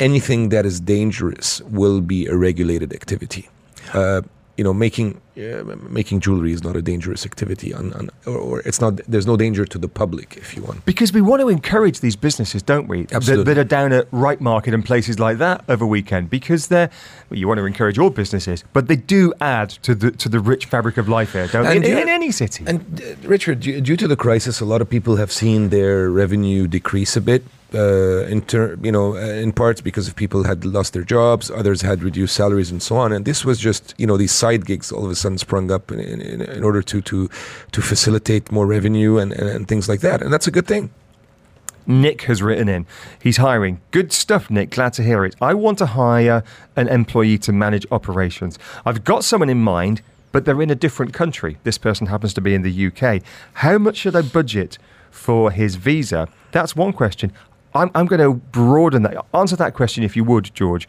anything 0.01 0.49
that 0.51 0.67
is 0.67 0.81
dangerous 0.81 1.61
will 1.63 2.01
be 2.01 2.27
a 2.27 2.37
regulated 2.37 2.93
activity. 2.93 3.49
Uh, 3.93 4.23
you 4.57 4.63
know, 4.63 4.73
making 4.73 5.21
uh, 5.37 5.65
making 5.91 6.21
jewelry 6.21 6.53
is 6.53 6.63
not 6.63 6.77
a 6.77 6.83
dangerous 6.83 7.27
activity, 7.27 7.75
on, 7.75 7.93
on, 7.95 8.09
or, 8.25 8.39
or 8.39 8.61
it's 8.61 8.81
not. 8.81 8.99
There's 9.09 9.27
no 9.27 9.37
danger 9.37 9.65
to 9.65 9.79
the 9.79 9.89
public, 9.89 10.37
if 10.37 10.55
you 10.55 10.63
want. 10.63 10.85
Because 10.85 11.13
we 11.13 11.21
want 11.21 11.41
to 11.41 11.49
encourage 11.49 11.99
these 11.99 12.15
businesses, 12.15 12.63
don't 12.63 12.87
we? 12.87 13.03
That- 13.03 13.17
Absolutely. 13.17 13.55
That, 13.55 13.61
are 13.61 13.65
down 13.65 13.93
at 13.93 14.07
Ripe 14.13 14.41
Market 14.41 14.73
and 14.73 14.85
places 14.85 15.19
like 15.19 15.39
that 15.39 15.65
over 15.69 15.85
weekend 15.85 16.31
because 16.31 16.69
they're. 16.69 16.89
Well, 17.31 17.39
you 17.41 17.49
want 17.49 17.59
to 17.59 17.65
encourage 17.65 17.99
all 17.99 18.11
businesses, 18.11 18.63
but 18.73 18.87
they 18.87 18.95
do 18.97 19.35
add 19.41 19.71
to 19.83 19.95
the 19.95 20.13
to 20.13 20.29
the 20.29 20.39
rich 20.39 20.67
fabric 20.67 20.99
of 20.99 21.09
life 21.09 21.33
here, 21.33 21.49
don't 21.49 21.65
they? 21.65 21.77
In, 21.79 21.85
in, 21.85 21.99
in 21.99 22.09
any 22.09 22.31
city. 22.31 22.63
And 22.65 23.03
uh, 23.03 23.29
Richard, 23.29 23.59
due, 23.59 23.81
due 23.81 23.97
to 23.97 24.07
the 24.07 24.17
crisis, 24.17 24.61
a 24.61 24.65
lot 24.65 24.81
of 24.81 24.89
people 24.89 25.17
have 25.17 25.33
seen 25.33 25.71
their 25.71 26.11
revenue 26.11 26.69
decrease 26.69 27.17
a 27.17 27.21
bit. 27.21 27.43
Uh, 27.75 28.25
in 28.27 28.45
you 28.83 28.93
know, 28.93 29.17
uh, 29.17 29.21
in 29.21 29.53
parts 29.53 29.81
because 29.81 30.07
of 30.09 30.15
people 30.15 30.45
had 30.45 30.65
lost 30.65 30.93
their 30.93 31.03
jobs, 31.03 31.51
others 31.51 31.83
had 31.83 32.03
reduced 32.03 32.35
salaries, 32.35 32.71
and 32.71 32.83
so 32.83 32.97
on. 32.97 33.13
And 33.13 33.25
this 33.25 33.45
was 33.45 33.59
just 33.59 33.95
you 33.99 34.07
know 34.07 34.17
these 34.17 34.33
side 34.33 34.65
gigs 34.65 34.93
all 34.93 35.05
of 35.05 35.11
a 35.11 35.15
sudden 35.15 35.39
sprung 35.39 35.71
up 35.71 35.91
in, 35.91 36.01
in, 36.01 36.21
in, 36.21 36.41
in 36.43 36.65
order 36.65 36.83
to 36.83 37.01
to 37.03 37.29
to 37.73 37.83
facilitate 37.83 38.53
more 38.53 38.67
revenue 38.67 39.19
and, 39.19 39.33
and, 39.33 39.49
and 39.49 39.69
things 39.69 39.89
like 39.89 40.01
that. 40.01 40.23
And 40.23 40.33
that's 40.33 40.47
a 40.47 40.51
good 40.51 40.67
thing. 40.67 40.91
Nick 41.87 42.23
has 42.23 42.43
written 42.43 42.69
in. 42.69 42.87
He's 43.23 43.37
hiring. 43.37 43.81
Good 43.91 44.13
stuff, 44.13 44.51
Nick. 44.51 44.71
Glad 44.71 44.95
to 44.95 45.03
hear 45.03 45.25
it. 45.25 45.35
I 45.41 45.55
want 45.55 45.79
to 45.79 45.87
hire 45.87 46.43
an 46.77 46.89
employee 46.89 47.39
to 47.39 47.53
manage 47.53 47.87
operations. 47.91 48.59
I've 48.87 49.05
got 49.05 49.25
someone 49.25 49.51
in 49.51 49.61
mind, 49.61 50.01
but 50.33 50.45
they're 50.45 50.63
in 50.63 50.71
a 50.71 50.75
different 50.75 51.13
country. 51.13 51.59
This 51.65 51.79
person 51.79 52.07
happens 52.07 52.35
to 52.35 52.41
be 52.41 52.55
in 52.55 52.63
the 52.63 52.87
UK. 52.87 53.23
How 53.55 53.79
much 53.79 53.97
should 53.99 54.17
I 54.17 54.23
budget 54.23 54.79
for 55.11 55.51
his 55.51 55.77
visa? 55.77 56.29
That's 56.53 56.75
one 56.75 56.93
question. 56.93 57.33
I'm, 57.75 57.91
I'm 57.95 58.07
going 58.07 58.21
to 58.21 58.35
broaden 58.35 59.03
that. 59.03 59.25
Answer 59.35 59.57
that 59.57 59.75
question 59.75 60.05
if 60.05 60.17
you 60.17 60.25
would, 60.25 60.55
George. 60.55 60.89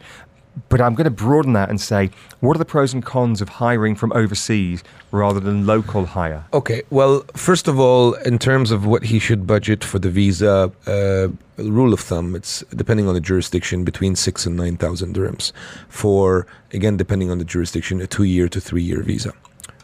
But 0.70 0.80
I'm 0.80 0.94
going 0.94 1.04
to 1.04 1.10
broaden 1.10 1.52
that 1.52 1.68
and 1.68 1.78
say, 1.78 2.10
what 2.40 2.56
are 2.56 2.58
the 2.58 2.64
pros 2.64 2.94
and 2.94 3.04
cons 3.04 3.42
of 3.42 3.48
hiring 3.50 3.94
from 3.94 4.10
overseas 4.14 4.82
rather 5.10 5.38
than 5.38 5.66
local 5.66 6.06
hire? 6.06 6.46
Okay. 6.54 6.82
Well, 6.88 7.26
first 7.34 7.68
of 7.68 7.78
all, 7.78 8.14
in 8.14 8.38
terms 8.38 8.70
of 8.70 8.86
what 8.86 9.02
he 9.02 9.18
should 9.18 9.46
budget 9.46 9.84
for 9.84 9.98
the 9.98 10.08
visa, 10.08 10.72
uh, 10.86 11.28
rule 11.62 11.92
of 11.92 12.00
thumb, 12.00 12.34
it's 12.34 12.64
depending 12.74 13.06
on 13.06 13.12
the 13.12 13.20
jurisdiction 13.20 13.84
between 13.84 14.16
six 14.16 14.46
and 14.46 14.56
nine 14.56 14.78
thousand 14.78 15.14
dirhams. 15.14 15.52
For 15.90 16.46
again, 16.72 16.96
depending 16.96 17.30
on 17.30 17.36
the 17.36 17.44
jurisdiction, 17.44 18.00
a 18.00 18.06
two-year 18.06 18.48
to 18.48 18.58
three-year 18.58 19.02
visa. 19.02 19.32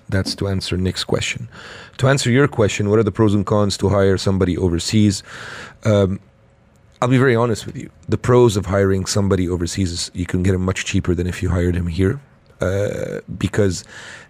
That's 0.09 0.35
to 0.37 0.49
answer 0.49 0.79
Nick's 0.79 1.05
question. 1.05 1.49
To 1.99 2.09
answer 2.09 2.31
your 2.31 2.49
question, 2.49 2.89
what 2.89 2.99
are 2.99 3.03
the 3.03 3.13
pros 3.13 3.35
and 3.35 3.45
cons 3.45 3.77
to 3.79 3.91
hire 3.91 4.17
somebody 4.17 4.57
overseas? 4.57 5.23
Um, 5.85 6.19
I'll 7.03 7.09
be 7.09 7.19
very 7.19 7.35
honest 7.35 7.67
with 7.67 7.77
you. 7.77 7.91
The 8.09 8.17
pros 8.17 8.57
of 8.57 8.67
hiring 8.67 9.07
somebody 9.07 9.49
overseas 9.49 9.91
is 9.91 10.11
you 10.15 10.25
can 10.25 10.45
get 10.45 10.55
him 10.55 10.65
much 10.65 10.85
cheaper 10.85 11.17
than 11.17 11.27
if 11.27 11.43
you 11.43 11.49
hired 11.49 11.75
him 11.75 11.89
here, 11.89 12.21
uh, 12.61 13.19
because 13.37 13.83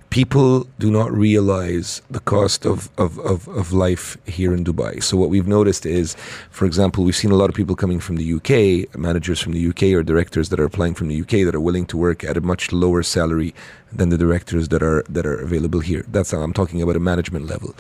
people 0.09 0.67
do 0.79 0.91
not 0.91 1.13
realize 1.13 2.01
the 2.11 2.21
cost 2.21 2.65
of, 2.65 2.89
of, 2.97 3.19
of, 3.19 3.47
of 3.49 3.75
life 3.75 4.17
here 4.25 4.55
in 4.55 4.65
Dubai. 4.65 5.03
So 5.03 5.19
what 5.19 5.29
we've 5.29 5.47
noticed 5.47 5.85
is, 5.85 6.15
for 6.51 6.65
example, 6.65 7.05
we've 7.05 7.15
seen 7.15 7.31
a 7.31 7.35
lot 7.35 7.51
of 7.51 7.55
people 7.55 7.77
coming 7.77 8.01
from 8.01 8.17
the 8.17 8.33
UK, 8.37 8.99
managers 8.99 9.39
from 9.39 9.53
the 9.53 9.69
UK 9.69 9.83
or 9.95 10.03
directors 10.03 10.49
that 10.49 10.59
are 10.59 10.65
applying 10.65 10.95
from 10.95 11.09
the 11.09 11.21
UK 11.21 11.45
that 11.45 11.55
are 11.55 11.61
willing 11.61 11.85
to 11.85 11.99
work 11.99 12.25
at 12.25 12.39
a 12.39 12.41
much 12.41 12.73
lower 12.73 13.03
salary 13.03 13.55
than 13.93 14.09
the 14.09 14.17
directors 14.17 14.69
that 14.69 14.83
are 14.83 15.05
that 15.11 15.27
are 15.27 15.39
available 15.39 15.81
here. 15.81 16.07
That's 16.09 16.31
how 16.31 16.41
I'm 16.41 16.55
talking 16.55 16.81
about 16.81 16.97
a 16.97 17.01
management 17.01 17.45
level. 17.49 17.75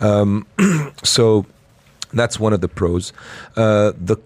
Um, 0.00 0.46
so 1.02 1.44
that's 2.14 2.40
one 2.40 2.54
of 2.54 2.62
the 2.62 2.68
pros. 2.68 3.12
Uh, 3.54 3.92
the 3.94 4.16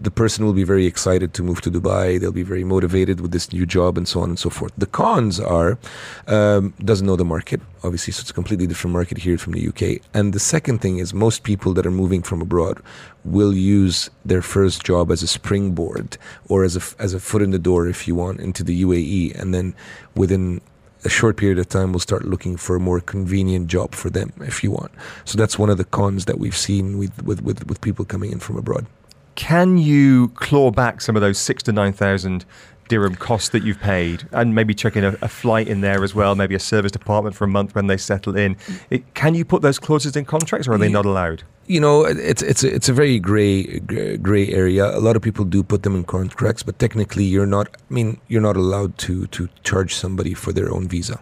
the 0.00 0.10
person 0.10 0.44
will 0.44 0.52
be 0.52 0.64
very 0.64 0.86
excited 0.86 1.34
to 1.34 1.42
move 1.42 1.60
to 1.62 1.70
Dubai. 1.70 2.20
They'll 2.20 2.32
be 2.32 2.42
very 2.42 2.64
motivated 2.64 3.20
with 3.20 3.32
this 3.32 3.52
new 3.52 3.66
job 3.66 3.96
and 3.96 4.06
so 4.06 4.20
on 4.20 4.30
and 4.30 4.38
so 4.38 4.50
forth. 4.50 4.72
The 4.76 4.86
cons 4.86 5.38
are 5.38 5.78
um, 6.26 6.74
doesn't 6.84 7.06
know 7.06 7.16
the 7.16 7.24
market, 7.24 7.60
obviously, 7.84 8.12
so 8.12 8.20
it's 8.22 8.30
a 8.30 8.34
completely 8.34 8.66
different 8.66 8.92
market 8.92 9.18
here 9.18 9.38
from 9.38 9.52
the 9.52 9.68
UK. 9.68 10.02
And 10.14 10.32
the 10.32 10.40
second 10.40 10.80
thing 10.80 10.98
is 10.98 11.14
most 11.14 11.42
people 11.44 11.72
that 11.74 11.86
are 11.86 11.90
moving 11.90 12.22
from 12.22 12.40
abroad 12.40 12.80
will 13.24 13.54
use 13.54 14.10
their 14.24 14.42
first 14.42 14.84
job 14.84 15.10
as 15.12 15.22
a 15.22 15.28
springboard 15.28 16.18
or 16.48 16.64
as 16.64 16.76
a 16.76 17.02
as 17.02 17.14
a 17.14 17.20
foot 17.20 17.42
in 17.42 17.50
the 17.50 17.58
door, 17.58 17.86
if 17.86 18.08
you 18.08 18.14
want, 18.14 18.40
into 18.40 18.64
the 18.64 18.82
UAE, 18.82 19.38
and 19.40 19.54
then 19.54 19.74
within 20.16 20.60
a 21.04 21.08
short 21.08 21.36
period 21.36 21.58
of 21.58 21.68
time 21.68 21.92
will 21.92 22.00
start 22.00 22.24
looking 22.24 22.56
for 22.56 22.76
a 22.76 22.80
more 22.80 23.00
convenient 23.00 23.66
job 23.66 23.94
for 23.94 24.08
them 24.08 24.32
if 24.40 24.62
you 24.62 24.70
want 24.70 24.92
so 25.24 25.36
that's 25.36 25.58
one 25.58 25.68
of 25.68 25.76
the 25.76 25.84
cons 25.84 26.26
that 26.26 26.38
we've 26.38 26.56
seen 26.56 26.96
with 26.98 27.22
with, 27.24 27.42
with, 27.42 27.66
with 27.66 27.80
people 27.80 28.04
coming 28.04 28.30
in 28.30 28.38
from 28.38 28.56
abroad 28.56 28.86
Can 29.34 29.78
you 29.78 30.28
claw 30.28 30.70
back 30.70 31.00
some 31.00 31.16
of 31.16 31.22
those 31.22 31.38
six 31.38 31.62
to 31.64 31.72
nine 31.72 31.92
thousand 31.92 32.44
dirham 32.88 33.14
costs 33.14 33.48
that 33.50 33.62
you've 33.62 33.80
paid, 33.80 34.24
and 34.32 34.54
maybe 34.54 34.74
chuck 34.74 34.96
in 34.96 35.04
a, 35.04 35.16
a 35.22 35.28
flight 35.28 35.68
in 35.68 35.80
there 35.80 36.04
as 36.04 36.14
well, 36.14 36.34
maybe 36.34 36.54
a 36.54 36.58
service 36.60 36.92
department 36.92 37.34
for 37.34 37.44
a 37.44 37.48
month 37.48 37.74
when 37.74 37.86
they 37.86 37.96
settle 37.96 38.36
in? 38.36 38.56
It, 38.90 39.14
can 39.14 39.34
you 39.34 39.44
put 39.44 39.62
those 39.62 39.78
clauses 39.78 40.14
in 40.16 40.24
contracts, 40.26 40.68
or 40.68 40.74
are 40.74 40.78
they 40.78 40.90
not 40.90 41.06
allowed? 41.06 41.42
you 41.68 41.78
know 41.78 42.04
it's 42.04 42.42
it's 42.42 42.64
a, 42.64 42.74
it's 42.74 42.88
a 42.88 42.92
very 42.92 43.20
gray 43.20 43.78
gray 44.18 44.48
area 44.48 44.84
a 44.96 44.98
lot 44.98 45.14
of 45.14 45.22
people 45.22 45.44
do 45.44 45.62
put 45.62 45.84
them 45.84 45.94
in 45.94 46.02
contracts 46.02 46.60
but 46.64 46.76
technically 46.80 47.22
you're 47.22 47.46
not 47.46 47.68
i 47.68 47.94
mean 47.94 48.20
you're 48.26 48.42
not 48.42 48.56
allowed 48.56 48.98
to 48.98 49.28
to 49.28 49.48
charge 49.62 49.94
somebody 49.94 50.34
for 50.34 50.52
their 50.52 50.72
own 50.74 50.88
visa 50.88 51.20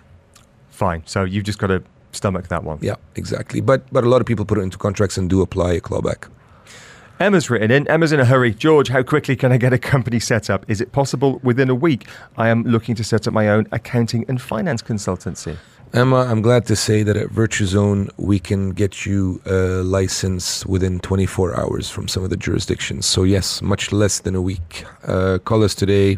Fine. 0.71 1.03
So 1.05 1.25
you've 1.25 1.45
just 1.45 1.59
got 1.59 1.67
to 1.67 1.83
stomach 2.13 2.49
that 2.49 2.65
one. 2.65 2.79
yeah 2.81 2.95
exactly 3.17 3.61
but 3.61 3.83
but 3.93 4.03
a 4.03 4.09
lot 4.09 4.23
of 4.23 4.27
people 4.27 4.47
put 4.47 4.57
it 4.57 4.63
into 4.63 4.79
contracts 4.79 5.19
and 5.19 5.29
do 5.29 5.43
apply 5.43 5.73
a 5.75 5.81
clawback 5.81 6.29
Emma's 7.21 7.51
written 7.51 7.71
in. 7.71 7.87
Emma's 7.87 8.12
in 8.12 8.21
a 8.21 8.25
hurry. 8.25 8.55
George, 8.55 8.89
how 8.89 9.03
quickly 9.03 9.37
can 9.37 9.53
I 9.53 9.59
get 9.59 9.75
a 9.75 9.79
company 9.79 10.18
set 10.18 10.49
up? 10.49 10.64
Is 10.71 10.81
it 10.81 10.93
possible 10.93 11.39
within 11.43 11.68
a 11.68 11.75
week? 11.75 12.09
I 12.39 12.49
am 12.49 12.62
looking 12.62 12.95
to 12.95 13.05
set 13.05 13.29
up 13.29 13.35
my 13.35 13.51
own 13.51 13.68
accounting 13.73 14.25
and 14.27 14.41
finance 14.41 14.81
consultancy. 14.81 15.59
Emma, 15.93 16.21
I'm 16.21 16.41
glad 16.41 16.64
to 16.66 16.77
say 16.77 17.03
that 17.03 17.18
at 17.18 17.29
VirtuZone, 17.29 18.11
we 18.16 18.39
can 18.39 18.71
get 18.71 19.05
you 19.05 19.43
a 19.45 19.83
license 19.83 20.64
within 20.64 20.99
24 21.01 21.61
hours 21.61 21.91
from 21.91 22.09
some 22.09 22.25
of 22.25 22.31
the 22.31 22.39
jurisdictions. 22.39 23.05
So 23.05 23.25
yes, 23.25 23.61
much 23.61 23.93
less 23.93 24.21
than 24.21 24.35
a 24.35 24.41
week. 24.41 24.87
Uh, 25.05 25.39
call 25.45 25.62
us 25.62 25.75
today, 25.75 26.16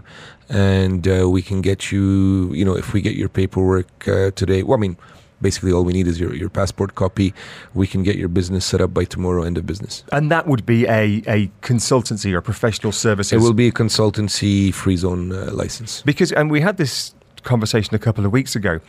and 0.49 1.09
uh, 1.09 1.29
we 1.29 1.43
can 1.43 1.63
get 1.63 1.91
you. 1.91 2.53
You 2.55 2.65
know, 2.65 2.77
if 2.77 2.93
we 2.93 3.01
get 3.01 3.17
your 3.17 3.29
paperwork 3.29 4.07
uh, 4.07 4.31
today, 4.33 4.63
well, 4.63 4.79
I 4.79 4.81
mean, 4.81 4.97
basically 5.43 5.73
all 5.73 5.85
we 5.85 5.93
need 5.93 6.07
is 6.07 6.19
your, 6.19 6.35
your 6.35 6.49
passport 6.49 6.95
copy. 6.95 7.35
We 7.75 7.87
can 7.87 8.03
get 8.03 8.17
your 8.17 8.29
business 8.29 8.65
set 8.65 8.81
up 8.81 8.95
by 8.95 9.05
tomorrow, 9.05 9.43
end 9.43 9.59
of 9.59 9.67
business. 9.67 10.05
And 10.13 10.31
that 10.31 10.47
would 10.47 10.65
be 10.65 10.87
a, 10.87 11.23
a 11.27 11.51
consultancy 11.61 12.33
or 12.33 12.41
professional 12.41 12.93
services. 12.93 13.33
It 13.33 13.41
will 13.45 13.53
be 13.53 13.69
a 13.69 13.73
consultancy 13.73 14.73
free 14.73 14.97
zone 14.97 15.33
uh, 15.33 15.51
license. 15.53 16.03
Because, 16.03 16.33
and 16.33 16.51
we 16.51 16.61
had 16.61 16.77
this 16.77 17.15
conversation 17.43 17.95
a 17.95 17.99
couple 17.99 18.25
of 18.25 18.33
weeks 18.33 18.55
ago, 18.57 18.81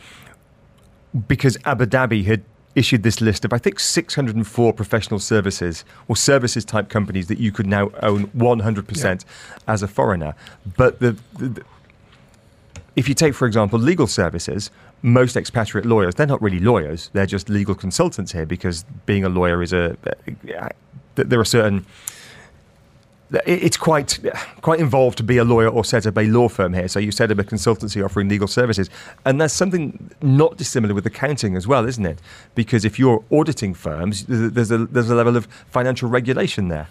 because 1.28 1.58
Abu 1.64 1.86
Dhabi 1.86 2.24
had 2.24 2.42
issued 2.74 3.02
this 3.04 3.20
list 3.20 3.44
of, 3.44 3.52
I 3.52 3.58
think, 3.58 3.78
604 3.78 4.72
professional 4.72 5.20
services 5.20 5.84
or 6.08 6.16
services 6.16 6.64
type 6.64 6.88
companies 6.88 7.28
that 7.28 7.38
you 7.38 7.52
could 7.52 7.66
now 7.66 7.90
own 8.02 8.26
100% 8.28 9.24
as 9.68 9.82
a 9.82 9.88
foreigner. 9.88 10.34
But 10.76 11.00
the, 11.00 11.16
the- 11.38 11.62
if 12.96 13.08
you 13.08 13.14
take, 13.14 13.34
for 13.34 13.46
example, 13.46 13.78
legal 13.78 14.06
services, 14.06 14.70
most 15.02 15.36
expatriate 15.36 15.86
lawyers, 15.86 16.14
they're 16.14 16.26
not 16.26 16.40
really 16.40 16.60
lawyers, 16.60 17.10
they're 17.12 17.26
just 17.26 17.48
legal 17.48 17.74
consultants 17.74 18.32
here 18.32 18.46
because 18.46 18.84
being 19.06 19.24
a 19.24 19.28
lawyer 19.28 19.62
is 19.62 19.72
a, 19.72 19.96
uh, 20.58 20.68
there 21.16 21.40
are 21.40 21.44
certain 21.44 21.84
it's 23.46 23.76
quite 23.76 24.20
quite 24.60 24.80
involved 24.80 25.16
to 25.18 25.24
be 25.24 25.38
a 25.38 25.44
lawyer 25.44 25.68
or 25.68 25.84
set 25.84 26.06
up 26.06 26.16
a 26.16 26.22
law 26.22 26.48
firm 26.48 26.72
here. 26.72 26.88
So 26.88 26.98
you 27.00 27.10
set 27.10 27.30
up 27.30 27.38
a 27.38 27.44
consultancy 27.44 28.04
offering 28.04 28.28
legal 28.28 28.46
services, 28.46 28.90
and 29.24 29.40
that's 29.40 29.54
something 29.54 30.10
not 30.22 30.56
dissimilar 30.56 30.94
with 30.94 31.06
accounting 31.06 31.56
as 31.56 31.66
well, 31.66 31.86
isn't 31.86 32.04
it? 32.04 32.18
Because 32.54 32.84
if 32.84 32.98
you're 32.98 33.24
auditing 33.32 33.74
firms, 33.74 34.24
there's 34.28 34.70
a 34.70 34.86
there's 34.86 35.10
a 35.10 35.14
level 35.14 35.36
of 35.36 35.46
financial 35.70 36.08
regulation 36.08 36.68
there. 36.68 36.88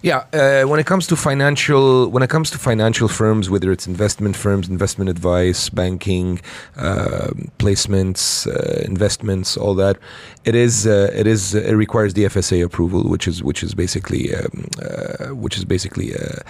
Yeah, 0.00 0.24
uh, 0.32 0.62
when 0.68 0.78
it 0.78 0.86
comes 0.86 1.08
to 1.08 1.16
financial, 1.16 2.08
when 2.08 2.22
it 2.22 2.30
comes 2.30 2.50
to 2.50 2.58
financial 2.58 3.08
firms, 3.08 3.50
whether 3.50 3.72
it's 3.72 3.86
investment 3.86 4.36
firms, 4.36 4.68
investment 4.68 5.10
advice, 5.10 5.68
banking, 5.70 6.40
uh, 6.76 7.30
placements, 7.58 8.46
uh, 8.46 8.80
investments, 8.84 9.56
all 9.56 9.74
that, 9.74 9.98
it 10.44 10.54
is 10.54 10.86
uh, 10.86 11.10
it 11.14 11.26
is 11.26 11.54
it 11.54 11.74
requires 11.74 12.14
the 12.14 12.24
FSA 12.24 12.64
approval, 12.64 13.08
which 13.08 13.26
is 13.26 13.42
which 13.42 13.64
is 13.64 13.74
basically 13.74 14.34
um, 14.34 14.68
uh, 14.80 15.34
which 15.34 15.56
is 15.56 15.64
basically 15.64 16.14
uh, 16.14 16.42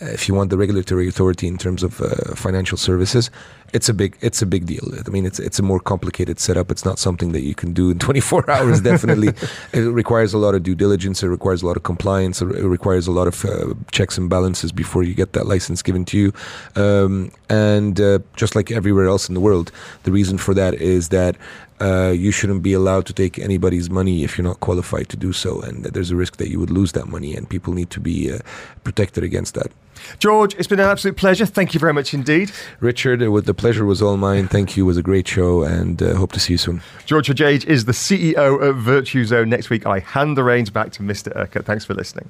if 0.00 0.28
you 0.28 0.34
want 0.34 0.50
the 0.50 0.56
regulatory 0.56 1.08
authority 1.08 1.48
in 1.48 1.58
terms 1.58 1.82
of 1.82 1.94
financial 2.36 2.78
services 2.78 3.30
it's 3.72 3.88
a 3.88 3.94
big 3.94 4.16
it's 4.20 4.42
a 4.42 4.46
big 4.46 4.66
deal. 4.66 4.86
I 5.06 5.08
mean, 5.10 5.24
it's 5.24 5.38
it's 5.38 5.58
a 5.58 5.62
more 5.62 5.80
complicated 5.80 6.38
setup. 6.38 6.70
It's 6.70 6.84
not 6.84 6.98
something 6.98 7.32
that 7.32 7.42
you 7.42 7.54
can 7.54 7.72
do 7.72 7.90
in 7.90 7.98
24 8.08 8.50
hours. 8.50 8.80
Definitely, 8.80 9.28
it 9.72 9.80
requires 9.80 10.34
a 10.34 10.38
lot 10.38 10.54
of 10.54 10.62
due 10.62 10.74
diligence. 10.74 11.22
It 11.22 11.28
requires 11.28 11.62
a 11.62 11.66
lot 11.66 11.76
of 11.76 11.82
compliance. 11.82 12.42
It 12.42 12.46
requires 12.46 13.06
a 13.06 13.12
lot 13.12 13.26
of 13.26 13.44
uh, 13.44 13.74
checks 13.90 14.18
and 14.18 14.28
balances 14.28 14.72
before 14.72 15.02
you 15.02 15.14
get 15.14 15.32
that 15.32 15.46
license 15.46 15.82
given 15.82 16.04
to 16.06 16.18
you. 16.18 16.32
Um, 16.76 17.32
and 17.48 18.00
uh, 18.00 18.18
just 18.36 18.54
like 18.54 18.70
everywhere 18.70 19.06
else 19.06 19.28
in 19.28 19.34
the 19.34 19.40
world, 19.40 19.72
the 20.04 20.12
reason 20.12 20.38
for 20.38 20.54
that 20.54 20.74
is 20.74 21.08
that 21.08 21.36
uh, 21.80 22.10
you 22.10 22.30
shouldn't 22.30 22.62
be 22.62 22.72
allowed 22.72 23.06
to 23.06 23.12
take 23.12 23.38
anybody's 23.38 23.90
money 23.90 24.22
if 24.22 24.38
you're 24.38 24.46
not 24.46 24.60
qualified 24.60 25.08
to 25.08 25.16
do 25.16 25.32
so, 25.32 25.60
and 25.62 25.84
there's 25.84 26.10
a 26.10 26.16
risk 26.16 26.36
that 26.36 26.48
you 26.48 26.60
would 26.60 26.70
lose 26.70 26.92
that 26.92 27.08
money, 27.08 27.34
and 27.34 27.48
people 27.48 27.72
need 27.72 27.90
to 27.90 28.00
be 28.00 28.32
uh, 28.32 28.38
protected 28.84 29.24
against 29.24 29.54
that. 29.54 29.72
George, 30.18 30.54
it's 30.54 30.68
been 30.68 30.80
an 30.80 30.88
absolute 30.88 31.16
pleasure. 31.16 31.46
Thank 31.46 31.74
you 31.74 31.80
very 31.80 31.92
much 31.92 32.14
indeed. 32.14 32.50
Richard, 32.80 33.20
the 33.20 33.54
pleasure 33.54 33.84
was 33.84 34.02
all 34.02 34.16
mine. 34.16 34.48
Thank 34.48 34.76
you. 34.76 34.84
It 34.84 34.86
was 34.86 34.96
a 34.96 35.02
great 35.02 35.26
show 35.26 35.62
and 35.62 36.02
uh, 36.02 36.14
hope 36.14 36.32
to 36.32 36.40
see 36.40 36.54
you 36.54 36.58
soon. 36.58 36.82
George 37.06 37.28
Hojeige 37.28 37.64
is 37.66 37.84
the 37.84 37.92
CEO 37.92 38.62
of 38.62 38.76
VirtuZone. 38.76 39.48
Next 39.48 39.70
week, 39.70 39.86
I 39.86 40.00
hand 40.00 40.36
the 40.36 40.44
reins 40.44 40.70
back 40.70 40.92
to 40.92 41.02
Mr. 41.02 41.34
Urquhart. 41.36 41.66
Thanks 41.66 41.84
for 41.84 41.94
listening. 41.94 42.28